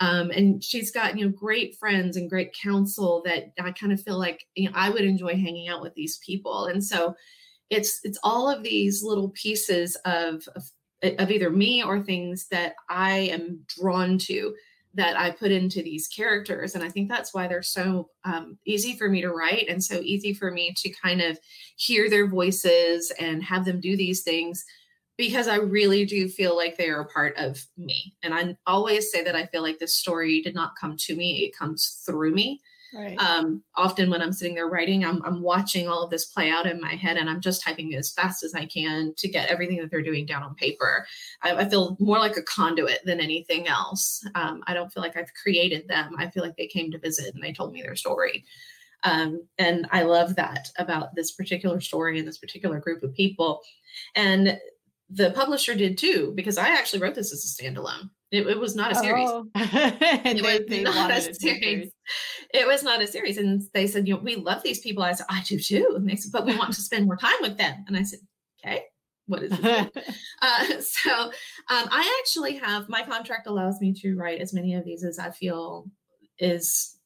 um, 0.00 0.30
and 0.30 0.64
she's 0.64 0.90
got 0.90 1.18
you 1.18 1.24
know 1.24 1.32
great 1.32 1.76
friends 1.78 2.16
and 2.16 2.30
great 2.30 2.54
counsel 2.54 3.22
that 3.26 3.52
I 3.60 3.70
kind 3.72 3.92
of 3.92 4.02
feel 4.02 4.18
like 4.18 4.46
you 4.54 4.68
know, 4.68 4.74
I 4.74 4.90
would 4.90 5.04
enjoy 5.04 5.34
hanging 5.34 5.68
out 5.68 5.82
with 5.82 5.94
these 5.94 6.18
people. 6.24 6.66
And 6.66 6.82
so 6.82 7.14
it's 7.68 8.00
it's 8.02 8.18
all 8.24 8.50
of 8.50 8.62
these 8.62 9.02
little 9.02 9.30
pieces 9.30 9.96
of, 10.04 10.46
of 10.56 10.64
of 11.18 11.30
either 11.30 11.50
me 11.50 11.82
or 11.82 12.00
things 12.00 12.46
that 12.50 12.74
I 12.88 13.12
am 13.32 13.64
drawn 13.78 14.18
to 14.18 14.54
that 14.94 15.18
I 15.18 15.30
put 15.30 15.52
into 15.52 15.82
these 15.82 16.08
characters. 16.08 16.74
And 16.74 16.82
I 16.82 16.88
think 16.88 17.08
that's 17.08 17.32
why 17.32 17.46
they're 17.46 17.62
so 17.62 18.10
um, 18.24 18.58
easy 18.66 18.96
for 18.96 19.08
me 19.08 19.20
to 19.20 19.30
write 19.30 19.68
and 19.68 19.82
so 19.82 20.00
easy 20.02 20.34
for 20.34 20.50
me 20.50 20.74
to 20.78 20.90
kind 20.90 21.22
of 21.22 21.38
hear 21.76 22.10
their 22.10 22.26
voices 22.26 23.12
and 23.18 23.42
have 23.42 23.64
them 23.64 23.80
do 23.80 23.96
these 23.96 24.22
things 24.22 24.64
because 25.20 25.48
I 25.48 25.56
really 25.56 26.06
do 26.06 26.30
feel 26.30 26.56
like 26.56 26.78
they 26.78 26.88
are 26.88 27.02
a 27.02 27.08
part 27.08 27.36
of 27.36 27.62
me. 27.76 28.14
And 28.22 28.32
I 28.32 28.56
always 28.66 29.12
say 29.12 29.22
that 29.22 29.36
I 29.36 29.44
feel 29.44 29.60
like 29.60 29.78
this 29.78 29.94
story 29.94 30.40
did 30.40 30.54
not 30.54 30.72
come 30.80 30.96
to 30.96 31.14
me, 31.14 31.40
it 31.40 31.54
comes 31.54 32.02
through 32.06 32.32
me. 32.32 32.62
Right. 32.94 33.20
Um, 33.20 33.62
often 33.76 34.08
when 34.08 34.22
I'm 34.22 34.32
sitting 34.32 34.54
there 34.54 34.66
writing, 34.66 35.04
I'm, 35.04 35.22
I'm 35.22 35.42
watching 35.42 35.88
all 35.88 36.02
of 36.02 36.10
this 36.10 36.24
play 36.24 36.48
out 36.48 36.66
in 36.66 36.80
my 36.80 36.94
head 36.94 37.18
and 37.18 37.28
I'm 37.28 37.42
just 37.42 37.62
typing 37.62 37.94
as 37.96 38.10
fast 38.10 38.42
as 38.42 38.54
I 38.54 38.64
can 38.64 39.12
to 39.18 39.28
get 39.28 39.50
everything 39.50 39.76
that 39.76 39.90
they're 39.90 40.00
doing 40.00 40.24
down 40.24 40.42
on 40.42 40.54
paper. 40.54 41.06
I, 41.42 41.54
I 41.54 41.68
feel 41.68 41.98
more 42.00 42.18
like 42.18 42.38
a 42.38 42.42
conduit 42.42 43.04
than 43.04 43.20
anything 43.20 43.68
else. 43.68 44.26
Um, 44.34 44.62
I 44.66 44.72
don't 44.72 44.90
feel 44.90 45.02
like 45.02 45.18
I've 45.18 45.34
created 45.34 45.86
them. 45.86 46.14
I 46.16 46.30
feel 46.30 46.42
like 46.42 46.56
they 46.56 46.66
came 46.66 46.90
to 46.92 46.98
visit 46.98 47.34
and 47.34 47.44
they 47.44 47.52
told 47.52 47.74
me 47.74 47.82
their 47.82 47.94
story. 47.94 48.46
Um, 49.02 49.46
and 49.58 49.86
I 49.92 50.02
love 50.02 50.36
that 50.36 50.68
about 50.78 51.14
this 51.14 51.32
particular 51.32 51.80
story 51.80 52.18
and 52.18 52.26
this 52.26 52.38
particular 52.38 52.80
group 52.80 53.02
of 53.02 53.14
people. 53.14 53.60
And 54.14 54.58
the 55.12 55.32
publisher 55.32 55.74
did 55.74 55.98
too, 55.98 56.32
because 56.36 56.56
I 56.56 56.68
actually 56.68 57.02
wrote 57.02 57.14
this 57.14 57.32
as 57.32 57.44
a 57.44 57.62
standalone. 57.62 58.10
It, 58.30 58.46
it 58.46 58.58
was 58.58 58.76
not 58.76 58.92
a 58.92 58.94
series. 58.94 59.28
Oh. 59.28 59.46
it 59.56 60.42
was 60.42 60.60
they 60.68 60.82
not 60.82 61.10
a 61.10 61.34
series. 61.34 61.90
It 62.54 62.66
was 62.66 62.84
not 62.84 63.02
a 63.02 63.06
series. 63.06 63.36
And 63.36 63.62
they 63.74 63.88
said, 63.88 64.06
you 64.06 64.14
know, 64.14 64.20
we 64.20 64.36
love 64.36 64.62
these 64.62 64.78
people. 64.78 65.02
I 65.02 65.12
said, 65.12 65.26
I 65.28 65.42
do 65.42 65.58
too. 65.58 65.94
And 65.96 66.08
they 66.08 66.14
said, 66.14 66.30
but 66.32 66.46
we 66.46 66.56
want 66.56 66.72
to 66.74 66.80
spend 66.80 67.06
more 67.06 67.16
time 67.16 67.40
with 67.40 67.58
them. 67.58 67.84
And 67.88 67.96
I 67.96 68.04
said, 68.04 68.20
okay, 68.64 68.84
what 69.26 69.42
is 69.42 69.52
it? 69.52 69.58
uh, 70.42 70.64
so 70.80 71.24
um, 71.24 71.32
I 71.90 72.20
actually 72.20 72.56
have 72.56 72.88
my 72.88 73.02
contract 73.02 73.48
allows 73.48 73.80
me 73.80 73.92
to 73.94 74.14
write 74.14 74.40
as 74.40 74.54
many 74.54 74.74
of 74.74 74.84
these 74.84 75.04
as 75.04 75.18
I 75.18 75.30
feel 75.30 75.86
is 76.38 76.96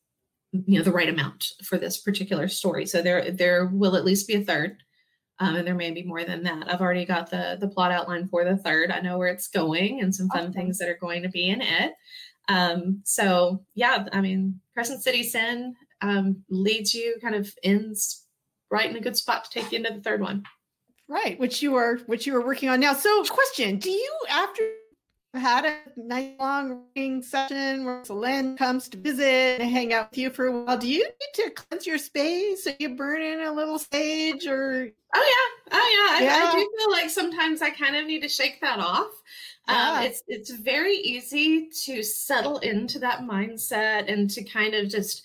you 0.52 0.78
know 0.78 0.84
the 0.84 0.92
right 0.92 1.08
amount 1.08 1.48
for 1.64 1.78
this 1.78 1.98
particular 1.98 2.48
story. 2.48 2.86
So 2.86 3.02
there 3.02 3.30
there 3.30 3.66
will 3.66 3.96
at 3.96 4.04
least 4.04 4.28
be 4.28 4.34
a 4.34 4.44
third 4.44 4.83
um, 5.40 5.56
and 5.56 5.66
there 5.66 5.74
may 5.74 5.90
be 5.90 6.02
more 6.02 6.24
than 6.24 6.42
that. 6.44 6.72
I've 6.72 6.80
already 6.80 7.04
got 7.04 7.30
the 7.30 7.56
the 7.60 7.68
plot 7.68 7.90
outline 7.90 8.28
for 8.28 8.44
the 8.44 8.56
third. 8.56 8.90
I 8.90 9.00
know 9.00 9.18
where 9.18 9.28
it's 9.28 9.48
going 9.48 10.00
and 10.00 10.14
some 10.14 10.28
fun 10.28 10.42
awesome. 10.42 10.52
things 10.52 10.78
that 10.78 10.88
are 10.88 10.98
going 11.00 11.22
to 11.22 11.28
be 11.28 11.48
in 11.48 11.60
it. 11.60 11.92
Um, 12.48 13.00
so 13.04 13.64
yeah, 13.74 14.06
I 14.12 14.20
mean, 14.20 14.60
Crescent 14.74 15.02
City 15.02 15.22
Sin 15.22 15.74
um, 16.02 16.44
leads 16.48 16.94
you 16.94 17.16
kind 17.20 17.34
of 17.34 17.52
ends 17.62 18.26
right 18.70 18.88
in 18.88 18.96
a 18.96 19.00
good 19.00 19.16
spot 19.16 19.44
to 19.44 19.50
take 19.50 19.72
you 19.72 19.78
into 19.78 19.92
the 19.92 20.02
third 20.02 20.20
one. 20.20 20.44
Right, 21.08 21.38
which 21.38 21.62
you 21.62 21.74
are 21.74 21.98
which 22.06 22.26
you 22.26 22.34
are 22.36 22.44
working 22.44 22.68
on 22.68 22.80
now. 22.80 22.94
So, 22.94 23.24
question: 23.24 23.78
Do 23.78 23.90
you 23.90 24.12
after 24.30 24.62
had 25.34 25.64
a 25.64 25.76
night 25.96 26.36
long 26.38 26.84
reading 26.94 27.22
session 27.22 27.84
where 27.84 28.04
Selene 28.04 28.56
comes 28.56 28.88
to 28.88 28.96
visit 28.96 29.60
and 29.60 29.70
hang 29.70 29.92
out 29.92 30.10
with 30.10 30.18
you 30.18 30.30
for 30.30 30.46
a 30.46 30.52
while. 30.52 30.78
Do 30.78 30.88
you 30.88 31.04
need 31.04 31.44
to 31.44 31.50
cleanse 31.50 31.86
your 31.86 31.98
space? 31.98 32.66
Are 32.66 32.74
you 32.78 32.90
burn 32.90 33.22
in 33.22 33.40
a 33.40 33.52
little 33.52 33.78
sage 33.78 34.46
or? 34.46 34.88
Oh 35.14 35.34
yeah, 35.70 35.78
oh 35.78 36.18
yeah. 36.18 36.26
yeah. 36.26 36.44
I, 36.44 36.48
I, 36.48 36.52
do 36.52 36.70
feel 36.78 36.90
like 36.90 37.10
sometimes 37.10 37.62
I 37.62 37.70
kind 37.70 37.96
of 37.96 38.06
need 38.06 38.22
to 38.22 38.28
shake 38.28 38.60
that 38.60 38.78
off. 38.78 39.10
Um, 39.66 39.76
yeah. 39.76 39.92
Um, 39.92 40.04
it's 40.04 40.22
it's 40.28 40.50
very 40.50 40.96
easy 40.96 41.68
to 41.84 42.02
settle 42.02 42.58
into 42.58 42.98
that 43.00 43.20
mindset 43.20 44.12
and 44.12 44.30
to 44.30 44.44
kind 44.44 44.74
of 44.74 44.88
just 44.88 45.22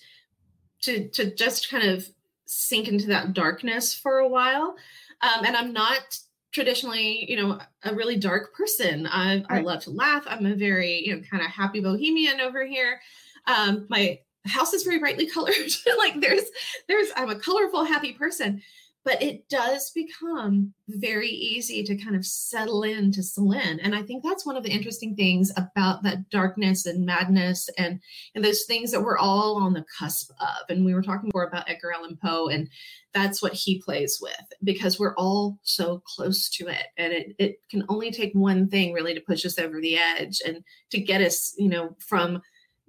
to 0.82 1.08
to 1.08 1.34
just 1.34 1.70
kind 1.70 1.88
of 1.88 2.08
sink 2.46 2.88
into 2.88 3.06
that 3.08 3.32
darkness 3.32 3.94
for 3.94 4.18
a 4.18 4.28
while. 4.28 4.74
Um, 5.22 5.44
and 5.44 5.56
I'm 5.56 5.72
not 5.72 6.18
traditionally, 6.52 7.30
you 7.30 7.36
know, 7.36 7.58
a 7.84 7.94
really 7.94 8.16
dark 8.16 8.54
person. 8.54 9.06
I, 9.06 9.36
right. 9.36 9.44
I 9.50 9.60
love 9.60 9.82
to 9.84 9.90
laugh. 9.90 10.24
I'm 10.26 10.46
a 10.46 10.54
very, 10.54 11.06
you 11.06 11.14
know, 11.14 11.22
kind 11.30 11.42
of 11.44 11.50
happy 11.50 11.80
bohemian 11.80 12.40
over 12.40 12.66
here. 12.66 13.00
Um, 13.46 13.86
my 13.88 14.18
house 14.46 14.72
is 14.72 14.82
very 14.82 14.98
brightly 14.98 15.26
colored. 15.30 15.54
like 15.98 16.20
there's, 16.20 16.44
there's, 16.88 17.08
I'm 17.16 17.30
a 17.30 17.38
colorful, 17.38 17.84
happy 17.84 18.12
person. 18.12 18.62
But 19.04 19.22
it 19.22 19.48
does 19.48 19.90
become 19.94 20.74
very 20.88 21.28
easy 21.28 21.82
to 21.82 21.96
kind 21.96 22.14
of 22.14 22.26
settle 22.26 22.82
into 22.82 23.22
Selene. 23.22 23.80
And 23.80 23.94
I 23.94 24.02
think 24.02 24.22
that's 24.22 24.44
one 24.44 24.56
of 24.56 24.62
the 24.62 24.70
interesting 24.70 25.16
things 25.16 25.50
about 25.56 26.02
that 26.02 26.28
darkness 26.28 26.84
and 26.84 27.06
madness 27.06 27.68
and, 27.78 28.00
and 28.34 28.44
those 28.44 28.64
things 28.64 28.90
that 28.90 29.02
we're 29.02 29.18
all 29.18 29.56
on 29.56 29.72
the 29.72 29.84
cusp 29.98 30.30
of. 30.40 30.68
And 30.68 30.84
we 30.84 30.94
were 30.94 31.02
talking 31.02 31.30
more 31.32 31.44
about 31.44 31.68
Edgar 31.68 31.92
Allan 31.92 32.18
Poe, 32.22 32.48
and 32.48 32.68
that's 33.14 33.42
what 33.42 33.54
he 33.54 33.80
plays 33.80 34.18
with 34.20 34.44
because 34.62 34.98
we're 34.98 35.16
all 35.16 35.58
so 35.62 36.02
close 36.04 36.50
to 36.50 36.68
it. 36.68 36.86
And 36.98 37.12
it, 37.12 37.34
it 37.38 37.56
can 37.70 37.84
only 37.88 38.10
take 38.10 38.32
one 38.34 38.68
thing 38.68 38.92
really 38.92 39.14
to 39.14 39.20
push 39.20 39.46
us 39.46 39.58
over 39.58 39.80
the 39.80 39.96
edge 39.96 40.40
and 40.46 40.62
to 40.90 41.00
get 41.00 41.22
us, 41.22 41.54
you 41.56 41.68
know, 41.68 41.96
from 42.06 42.42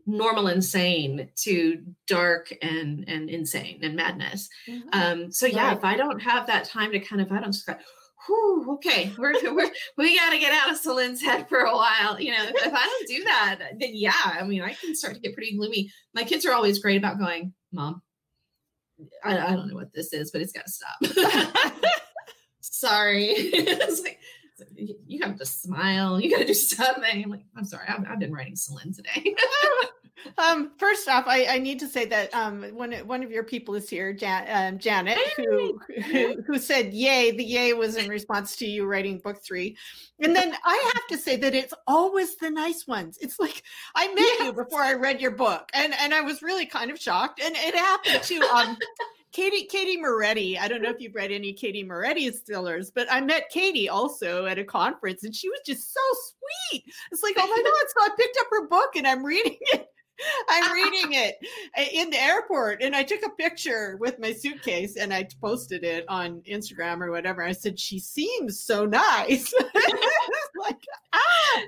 normal 0.06 0.48
insane 0.48 1.30
to 1.36 1.82
dark 2.08 2.54
and 2.62 3.08
and 3.08 3.30
insane 3.30 3.80
and 3.84 3.96
madness 3.96 4.50
mm-hmm. 4.68 4.90
um 4.94 5.32
so 5.32 5.46
yeah 5.46 5.68
right. 5.68 5.78
if 5.78 5.84
i 5.84 5.96
don't 5.96 6.20
have 6.20 6.48
that 6.48 6.66
time 6.66 6.92
to 6.92 7.00
kind 7.00 7.22
of 7.22 7.32
i 7.32 7.40
don't 7.40 7.52
just 7.52 7.66
go 7.66 7.76
Whew, 8.28 8.74
okay, 8.74 9.12
we're, 9.18 9.34
we're 9.56 9.72
we 9.98 10.16
got 10.16 10.32
to 10.32 10.38
get 10.38 10.54
out 10.54 10.72
of 10.72 10.78
Selene's 10.78 11.22
head 11.22 11.50
for 11.50 11.62
a 11.62 11.76
while. 11.76 12.20
You 12.20 12.32
know, 12.32 12.44
if, 12.44 12.68
if 12.68 12.74
I 12.74 12.86
don't 12.86 13.08
do 13.08 13.24
that, 13.24 13.60
then 13.80 13.92
yeah, 13.94 14.12
I 14.24 14.44
mean, 14.44 14.62
I 14.62 14.74
can 14.74 14.96
start 14.96 15.16
to 15.16 15.20
get 15.20 15.34
pretty 15.34 15.58
gloomy. 15.58 15.92
My 16.14 16.24
kids 16.24 16.46
are 16.46 16.54
always 16.54 16.80
great 16.80 16.98
about 16.98 17.18
going, 17.18 17.54
Mom, 17.72 18.02
I, 19.24 19.38
I 19.38 19.56
don't 19.56 19.68
know 19.68 19.76
what 19.76 19.94
this 19.94 20.14
is, 20.14 20.32
but 20.32 20.42
it's 20.42 20.54
got 20.54 20.66
to 20.66 20.72
stop. 20.72 21.74
Sorry. 22.62 23.26
it's 23.34 24.02
like, 24.02 24.20
you 24.76 25.20
have 25.24 25.38
to 25.38 25.46
smile. 25.46 26.20
You 26.20 26.30
got 26.30 26.40
to 26.40 26.46
do 26.46 26.54
something. 26.54 27.24
I'm 27.24 27.30
like, 27.30 27.46
I'm 27.56 27.66
sorry. 27.66 27.88
I've, 27.88 28.06
I've 28.08 28.20
been 28.20 28.34
writing 28.34 28.56
Selene 28.56 28.94
today. 28.94 29.36
um, 30.38 30.72
first 30.78 31.08
off, 31.08 31.26
I, 31.28 31.46
I, 31.46 31.60
need 31.60 31.80
to 31.80 31.88
say 31.88 32.06
that 32.06 32.34
um, 32.34 32.64
one 32.74 32.94
one 33.08 33.24
of 33.24 33.32
your 33.32 33.44
people 33.44 33.76
is 33.76 33.90
here, 33.90 34.14
Jan, 34.14 34.74
um, 34.74 34.80
Janet, 34.80 35.18
who, 35.36 35.80
who, 36.06 36.42
who 36.44 36.60
said 36.60 36.94
"yay." 36.94 37.32
The 37.32 37.44
"yay" 37.44 37.74
was 37.74 37.96
in 37.96 38.10
response 38.10 38.56
to 38.58 38.66
you 38.66 38.86
writing 38.86 39.20
book 39.20 39.44
three, 39.44 39.78
and 40.20 40.36
then 40.36 40.54
I 40.64 40.92
have 40.94 41.08
to 41.10 41.18
say 41.18 41.38
that 41.38 41.54
it's 41.54 41.74
always 41.88 42.36
the 42.38 42.50
nice 42.50 42.88
ones. 42.88 43.18
It's 43.22 43.40
like 43.40 43.64
I 43.96 44.08
met 44.08 44.18
yes. 44.18 44.46
you 44.46 44.54
before 44.54 44.82
I 44.82 44.94
read 44.94 45.22
your 45.22 45.32
book, 45.32 45.70
and 45.74 45.94
and 46.00 46.14
I 46.14 46.22
was 46.22 46.42
really 46.42 46.66
kind 46.66 46.92
of 46.92 47.00
shocked, 47.00 47.42
and 47.44 47.56
it 47.56 47.76
happened 47.76 48.24
to 48.24 48.42
um. 48.56 48.78
Katie 49.32 49.66
Katie 49.66 49.98
Moretti. 49.98 50.58
I 50.58 50.68
don't 50.68 50.82
know 50.82 50.90
mm-hmm. 50.90 50.96
if 50.96 51.02
you've 51.02 51.16
read 51.16 51.32
any 51.32 51.54
Katie 51.54 51.84
Moretti's 51.84 52.40
thrillers, 52.42 52.92
but 52.92 53.08
I 53.10 53.22
met 53.22 53.50
Katie 53.50 53.90
also 53.90 54.46
at 54.46 54.60
a 54.60 54.64
conference, 54.64 55.24
and 55.24 55.36
she 55.36 55.50
was 55.50 55.62
just 55.66 55.94
so 55.94 56.02
sweet. 56.72 56.84
It's 57.12 57.24
like, 57.24 57.36
oh 57.38 57.48
my 57.48 57.64
god! 57.64 57.88
So 57.90 58.02
I 58.02 58.16
picked 58.18 58.38
up 58.40 58.48
her 58.52 58.68
book 58.68 58.96
and 58.96 59.08
I'm 59.08 59.24
reading 59.26 59.58
it. 59.74 59.88
I'm 60.50 60.72
reading 60.72 61.14
it 61.14 61.36
in 61.94 62.10
the 62.10 62.22
airport, 62.22 62.84
and 62.84 62.96
I 62.96 63.04
took 63.04 63.26
a 63.26 63.30
picture 63.30 63.98
with 64.00 64.20
my 64.20 64.34
suitcase 64.34 64.96
and 64.96 65.14
I 65.14 65.28
posted 65.40 65.84
it 65.84 66.06
on 66.08 66.42
Instagram 66.42 67.02
or 67.02 67.10
whatever. 67.10 67.44
I 67.44 67.54
said 67.54 67.80
she 67.80 68.00
seems 68.00 68.60
so 68.60 68.86
nice. 68.86 69.52
like 70.62 70.84
ah, 71.14 71.62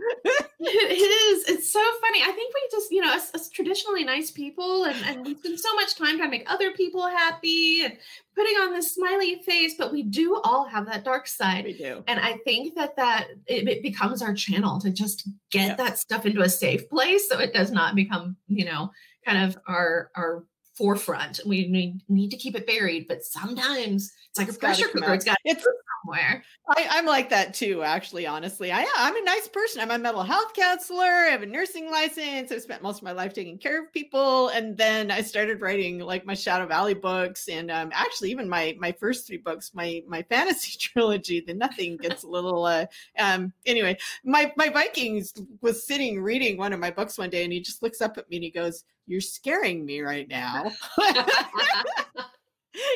it 0.59 0.67
is. 0.67 1.49
It's 1.49 1.71
so 1.71 1.81
funny. 2.01 2.21
I 2.21 2.31
think 2.31 2.53
we 2.53 2.61
just, 2.71 2.91
you 2.91 3.01
know, 3.01 3.13
as, 3.13 3.31
as 3.33 3.49
traditionally 3.49 4.03
nice 4.03 4.31
people, 4.31 4.85
and, 4.85 4.95
and 5.05 5.25
we 5.25 5.35
spend 5.35 5.59
so 5.59 5.73
much 5.75 5.95
time 5.95 6.17
trying 6.17 6.31
to 6.31 6.37
make 6.37 6.51
other 6.51 6.71
people 6.71 7.07
happy 7.07 7.83
and 7.83 7.97
putting 8.35 8.55
on 8.57 8.73
this 8.73 8.93
smiley 8.93 9.41
face, 9.45 9.75
but 9.77 9.91
we 9.91 10.03
do 10.03 10.39
all 10.43 10.65
have 10.65 10.85
that 10.87 11.03
dark 11.03 11.27
side. 11.27 11.65
We 11.65 11.77
do. 11.77 12.03
And 12.07 12.19
I 12.19 12.37
think 12.45 12.75
that 12.75 12.95
that 12.95 13.27
it, 13.47 13.67
it 13.67 13.83
becomes 13.83 14.21
our 14.21 14.33
channel 14.33 14.79
to 14.81 14.89
just 14.89 15.27
get 15.51 15.67
yeah. 15.69 15.75
that 15.75 15.99
stuff 15.99 16.25
into 16.25 16.41
a 16.41 16.49
safe 16.49 16.89
place 16.89 17.29
so 17.29 17.39
it 17.39 17.53
does 17.53 17.71
not 17.71 17.95
become, 17.95 18.37
you 18.47 18.65
know, 18.65 18.91
kind 19.25 19.43
of 19.43 19.57
our 19.67 20.09
our 20.15 20.45
forefront. 20.75 21.39
We 21.45 21.67
need, 21.67 22.01
need 22.09 22.31
to 22.31 22.37
keep 22.37 22.55
it 22.55 22.67
buried, 22.67 23.07
but 23.07 23.23
sometimes 23.23 24.11
it's 24.29 24.39
like 24.39 24.47
it's 24.47 24.57
a 24.57 24.59
pressure 24.59 24.87
cooker. 24.87 25.13
It's 25.13 25.25
got 25.25 25.37
it's 25.45 25.65
somewhere. 26.03 26.43
I, 26.67 26.97
am 26.97 27.05
like 27.05 27.29
that 27.29 27.53
too, 27.53 27.83
actually, 27.83 28.25
honestly. 28.25 28.71
I 28.71 28.85
I'm 28.97 29.15
a 29.15 29.23
nice 29.23 29.47
person. 29.47 29.81
I'm 29.81 29.91
a 29.91 29.97
mental 29.97 30.23
health 30.23 30.53
counselor. 30.53 31.03
I 31.03 31.29
have 31.29 31.43
a 31.43 31.45
nursing 31.45 31.91
license. 31.91 32.51
I've 32.51 32.61
spent 32.61 32.81
most 32.81 32.97
of 32.97 33.03
my 33.03 33.11
life 33.11 33.33
taking 33.33 33.57
care 33.57 33.83
of 33.83 33.91
people. 33.93 34.49
And 34.49 34.77
then 34.77 35.11
I 35.11 35.21
started 35.21 35.61
writing 35.61 35.99
like 35.99 36.25
my 36.25 36.33
Shadow 36.33 36.65
Valley 36.65 36.93
books 36.93 37.47
and 37.47 37.69
um, 37.69 37.91
actually 37.93 38.31
even 38.31 38.49
my 38.49 38.75
my 38.79 38.91
first 38.91 39.27
three 39.27 39.37
books, 39.37 39.71
my 39.73 40.01
my 40.07 40.21
fantasy 40.29 40.77
trilogy, 40.77 41.41
the 41.41 41.53
nothing 41.53 41.97
gets 41.97 42.23
a 42.23 42.27
little 42.27 42.65
uh 42.65 42.85
um 43.19 43.53
anyway, 43.65 43.97
my 44.23 44.51
my 44.55 44.69
Vikings 44.69 45.33
was 45.61 45.85
sitting 45.85 46.21
reading 46.21 46.57
one 46.57 46.73
of 46.73 46.79
my 46.79 46.91
books 46.91 47.17
one 47.17 47.29
day 47.29 47.43
and 47.43 47.53
he 47.53 47.59
just 47.59 47.83
looks 47.83 48.01
up 48.01 48.17
at 48.17 48.29
me 48.29 48.37
and 48.37 48.43
he 48.43 48.51
goes, 48.51 48.83
You're 49.07 49.21
scaring 49.21 49.85
me 49.85 50.01
right 50.01 50.27
now. 50.27 50.71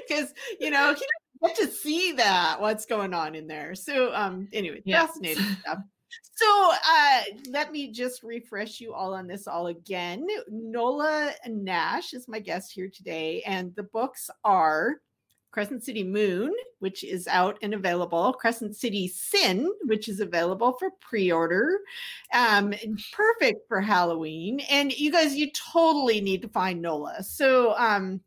because 0.07 0.33
you 0.59 0.71
know 0.71 0.93
he 0.93 1.05
get 1.45 1.55
to 1.55 1.67
see 1.67 2.13
that 2.13 2.59
what's 2.59 2.85
going 2.85 3.13
on 3.13 3.35
in 3.35 3.47
there. 3.47 3.75
So 3.75 4.13
um 4.13 4.47
anyway, 4.53 4.81
yeah. 4.85 5.05
fascinating 5.05 5.43
stuff. 5.61 5.79
So 6.35 6.71
uh 6.89 7.21
let 7.49 7.71
me 7.71 7.91
just 7.91 8.23
refresh 8.23 8.79
you 8.79 8.93
all 8.93 9.13
on 9.13 9.27
this 9.27 9.47
all 9.47 9.67
again. 9.67 10.25
Nola 10.49 11.31
Nash 11.47 12.13
is 12.13 12.27
my 12.27 12.39
guest 12.39 12.71
here 12.73 12.89
today, 12.93 13.43
and 13.45 13.75
the 13.75 13.83
books 13.83 14.29
are 14.43 14.95
Crescent 15.57 15.83
City 15.83 16.03
Moon, 16.03 16.53
which 16.77 17.03
is 17.03 17.27
out 17.27 17.57
and 17.63 17.73
available, 17.73 18.31
Crescent 18.31 18.75
City 18.75 19.07
Sin, 19.07 19.67
which 19.85 20.07
is 20.07 20.19
available 20.19 20.73
for 20.73 20.91
pre-order. 21.01 21.79
Um, 22.31 22.75
perfect 23.11 23.67
for 23.67 23.81
Halloween. 23.81 24.59
And 24.69 24.95
you 24.95 25.11
guys, 25.11 25.35
you 25.35 25.49
totally 25.73 26.21
need 26.21 26.43
to 26.43 26.47
find 26.47 26.79
Nola. 26.79 27.23
So 27.23 27.73
um 27.75 28.21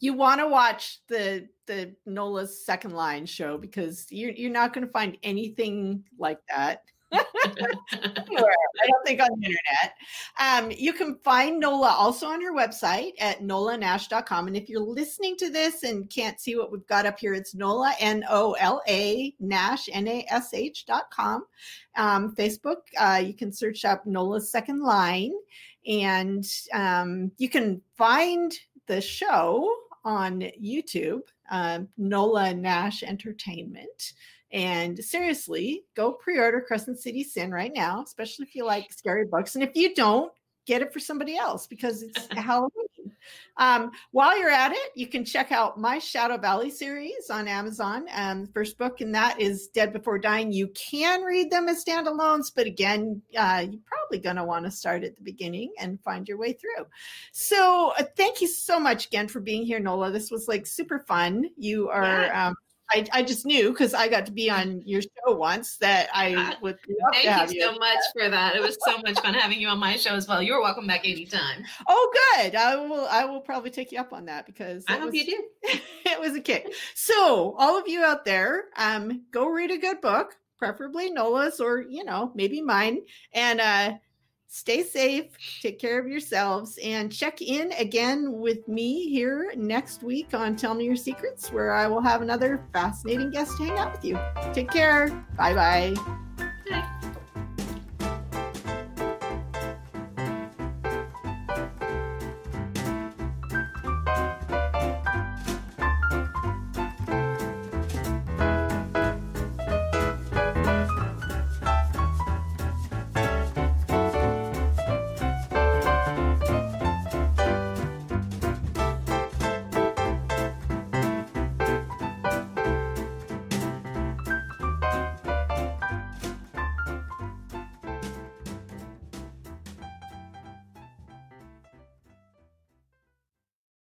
you 0.00 0.12
want 0.12 0.40
to 0.40 0.48
watch 0.48 0.98
the 1.06 1.48
the 1.66 1.94
Nola's 2.04 2.66
second 2.66 2.94
line 2.94 3.26
show 3.26 3.56
because 3.56 4.08
you're 4.10 4.32
you're 4.32 4.50
not 4.50 4.72
going 4.72 4.84
to 4.84 4.92
find 4.92 5.16
anything 5.22 6.02
like 6.18 6.40
that. 6.48 6.82
I 7.12 8.86
don't 8.88 9.06
think 9.06 9.20
on 9.20 9.28
the 9.38 9.46
internet. 9.46 9.94
Um, 10.40 10.72
you 10.76 10.92
can 10.92 11.18
find 11.22 11.60
Nola 11.60 11.88
also 11.88 12.26
on 12.26 12.42
her 12.42 12.52
website 12.52 13.12
at 13.20 13.40
nolanash.com. 13.40 14.48
And 14.48 14.56
if 14.56 14.68
you're 14.68 14.80
listening 14.80 15.36
to 15.38 15.50
this 15.50 15.82
and 15.84 16.10
can't 16.10 16.40
see 16.40 16.56
what 16.56 16.72
we've 16.72 16.86
got 16.86 17.06
up 17.06 17.18
here, 17.18 17.34
it's 17.34 17.54
Nola, 17.54 17.94
N 18.00 18.24
O 18.28 18.52
L 18.54 18.82
A, 18.88 19.34
Nash, 19.38 19.88
N 19.92 20.08
A 20.08 20.26
S 20.28 20.52
H.com. 20.52 21.44
Um, 21.96 22.34
Facebook, 22.34 22.82
uh, 22.98 23.22
you 23.24 23.34
can 23.34 23.52
search 23.52 23.84
up 23.84 24.04
Nola's 24.06 24.50
Second 24.50 24.82
Line. 24.82 25.32
And 25.86 26.44
um, 26.72 27.30
you 27.38 27.48
can 27.48 27.80
find 27.96 28.52
the 28.88 29.00
show 29.00 29.72
on 30.04 30.40
YouTube, 30.60 31.22
um, 31.50 31.88
Nola 31.96 32.52
Nash 32.54 33.02
Entertainment. 33.02 34.14
And 34.52 35.02
seriously, 35.02 35.84
go 35.94 36.12
pre 36.12 36.38
order 36.38 36.60
Crescent 36.60 36.98
City 36.98 37.24
Sin 37.24 37.50
right 37.50 37.72
now, 37.74 38.02
especially 38.02 38.44
if 38.44 38.54
you 38.54 38.64
like 38.64 38.92
scary 38.92 39.24
books. 39.24 39.54
And 39.54 39.64
if 39.64 39.74
you 39.74 39.94
don't, 39.94 40.32
get 40.66 40.82
it 40.82 40.92
for 40.92 41.00
somebody 41.00 41.36
else 41.36 41.66
because 41.66 42.02
it's 42.02 42.26
Halloween. 42.32 42.70
Um, 43.56 43.92
while 44.10 44.38
you're 44.38 44.50
at 44.50 44.72
it, 44.72 44.92
you 44.94 45.06
can 45.06 45.24
check 45.24 45.50
out 45.50 45.80
my 45.80 45.98
Shadow 45.98 46.36
Valley 46.36 46.70
series 46.70 47.30
on 47.30 47.48
Amazon. 47.48 48.06
Um, 48.12 48.44
the 48.44 48.52
first 48.52 48.76
book 48.76 49.00
in 49.00 49.12
that 49.12 49.40
is 49.40 49.68
Dead 49.68 49.92
Before 49.92 50.18
Dying. 50.18 50.52
You 50.52 50.68
can 50.68 51.22
read 51.22 51.50
them 51.50 51.68
as 51.68 51.84
standalones, 51.84 52.52
but 52.54 52.66
again, 52.66 53.22
uh, 53.36 53.64
you're 53.70 53.80
probably 53.86 54.18
going 54.18 54.36
to 54.36 54.44
want 54.44 54.64
to 54.66 54.70
start 54.70 55.04
at 55.04 55.16
the 55.16 55.22
beginning 55.22 55.72
and 55.78 56.00
find 56.02 56.28
your 56.28 56.36
way 56.36 56.52
through. 56.52 56.86
So, 57.32 57.92
uh, 57.98 58.04
thank 58.16 58.40
you 58.40 58.48
so 58.48 58.78
much 58.78 59.06
again 59.06 59.28
for 59.28 59.40
being 59.40 59.64
here, 59.64 59.80
Nola. 59.80 60.10
This 60.10 60.30
was 60.30 60.48
like 60.48 60.66
super 60.66 60.98
fun. 60.98 61.48
You 61.56 61.88
are. 61.88 62.22
Yeah. 62.22 62.48
Um, 62.48 62.56
I, 62.90 63.06
I 63.12 63.22
just 63.22 63.44
knew 63.44 63.70
because 63.70 63.94
I 63.94 64.08
got 64.08 64.26
to 64.26 64.32
be 64.32 64.50
on 64.50 64.82
your 64.84 65.02
show 65.02 65.34
once 65.34 65.76
that 65.78 66.08
I 66.12 66.56
would 66.62 66.78
Thank 67.12 67.52
you 67.52 67.60
so 67.60 67.72
you. 67.72 67.78
much 67.78 67.98
for 68.16 68.28
that. 68.28 68.54
It 68.54 68.62
was 68.62 68.78
so 68.86 68.98
much 68.98 69.18
fun 69.20 69.34
having 69.34 69.60
you 69.60 69.68
on 69.68 69.78
my 69.78 69.96
show 69.96 70.14
as 70.14 70.28
well. 70.28 70.42
You're 70.42 70.60
welcome 70.60 70.86
back 70.86 71.06
anytime. 71.06 71.64
Oh, 71.88 72.14
good. 72.36 72.54
I 72.54 72.76
will. 72.76 73.06
I 73.06 73.24
will 73.24 73.40
probably 73.40 73.70
take 73.70 73.92
you 73.92 73.98
up 73.98 74.12
on 74.12 74.26
that 74.26 74.46
because 74.46 74.84
I 74.88 74.98
hope 74.98 75.06
was, 75.06 75.14
you 75.14 75.26
do. 75.26 75.44
it 76.04 76.20
was 76.20 76.34
a 76.34 76.40
kick. 76.40 76.72
So, 76.94 77.54
all 77.58 77.78
of 77.78 77.88
you 77.88 78.04
out 78.04 78.24
there, 78.24 78.66
um, 78.76 79.24
go 79.32 79.48
read 79.48 79.70
a 79.70 79.78
good 79.78 80.00
book, 80.00 80.36
preferably 80.58 81.10
Nola's 81.10 81.60
or 81.60 81.80
you 81.80 82.04
know 82.04 82.30
maybe 82.34 82.60
mine, 82.60 83.00
and 83.32 83.60
uh, 83.60 83.94
stay 84.48 84.82
safe, 84.82 85.26
take 85.60 85.78
care 85.78 85.98
of 85.98 86.06
yourselves, 86.06 86.78
and 86.82 87.12
check 87.12 87.42
in 87.42 87.72
again 87.72 88.32
with 88.32 88.66
me 88.68 89.08
here 89.08 89.52
next 89.56 90.02
week 90.02 90.34
on 90.34 90.56
Tell 90.56 90.74
Me 90.74 90.84
Your 90.84 90.96
Secrets, 90.96 91.52
where 91.52 91.72
I 91.72 91.86
will 91.86 92.00
have 92.02 92.22
another 92.22 92.66
fascinating 92.72 93.30
guest 93.30 93.56
to 93.58 93.64
hang 93.64 93.78
out 93.78 93.92
with 93.92 94.04
you. 94.04 94.18
Take 94.52 94.70
care. 94.70 95.08
Bye-bye. 95.36 95.94
Bye. 96.68 97.20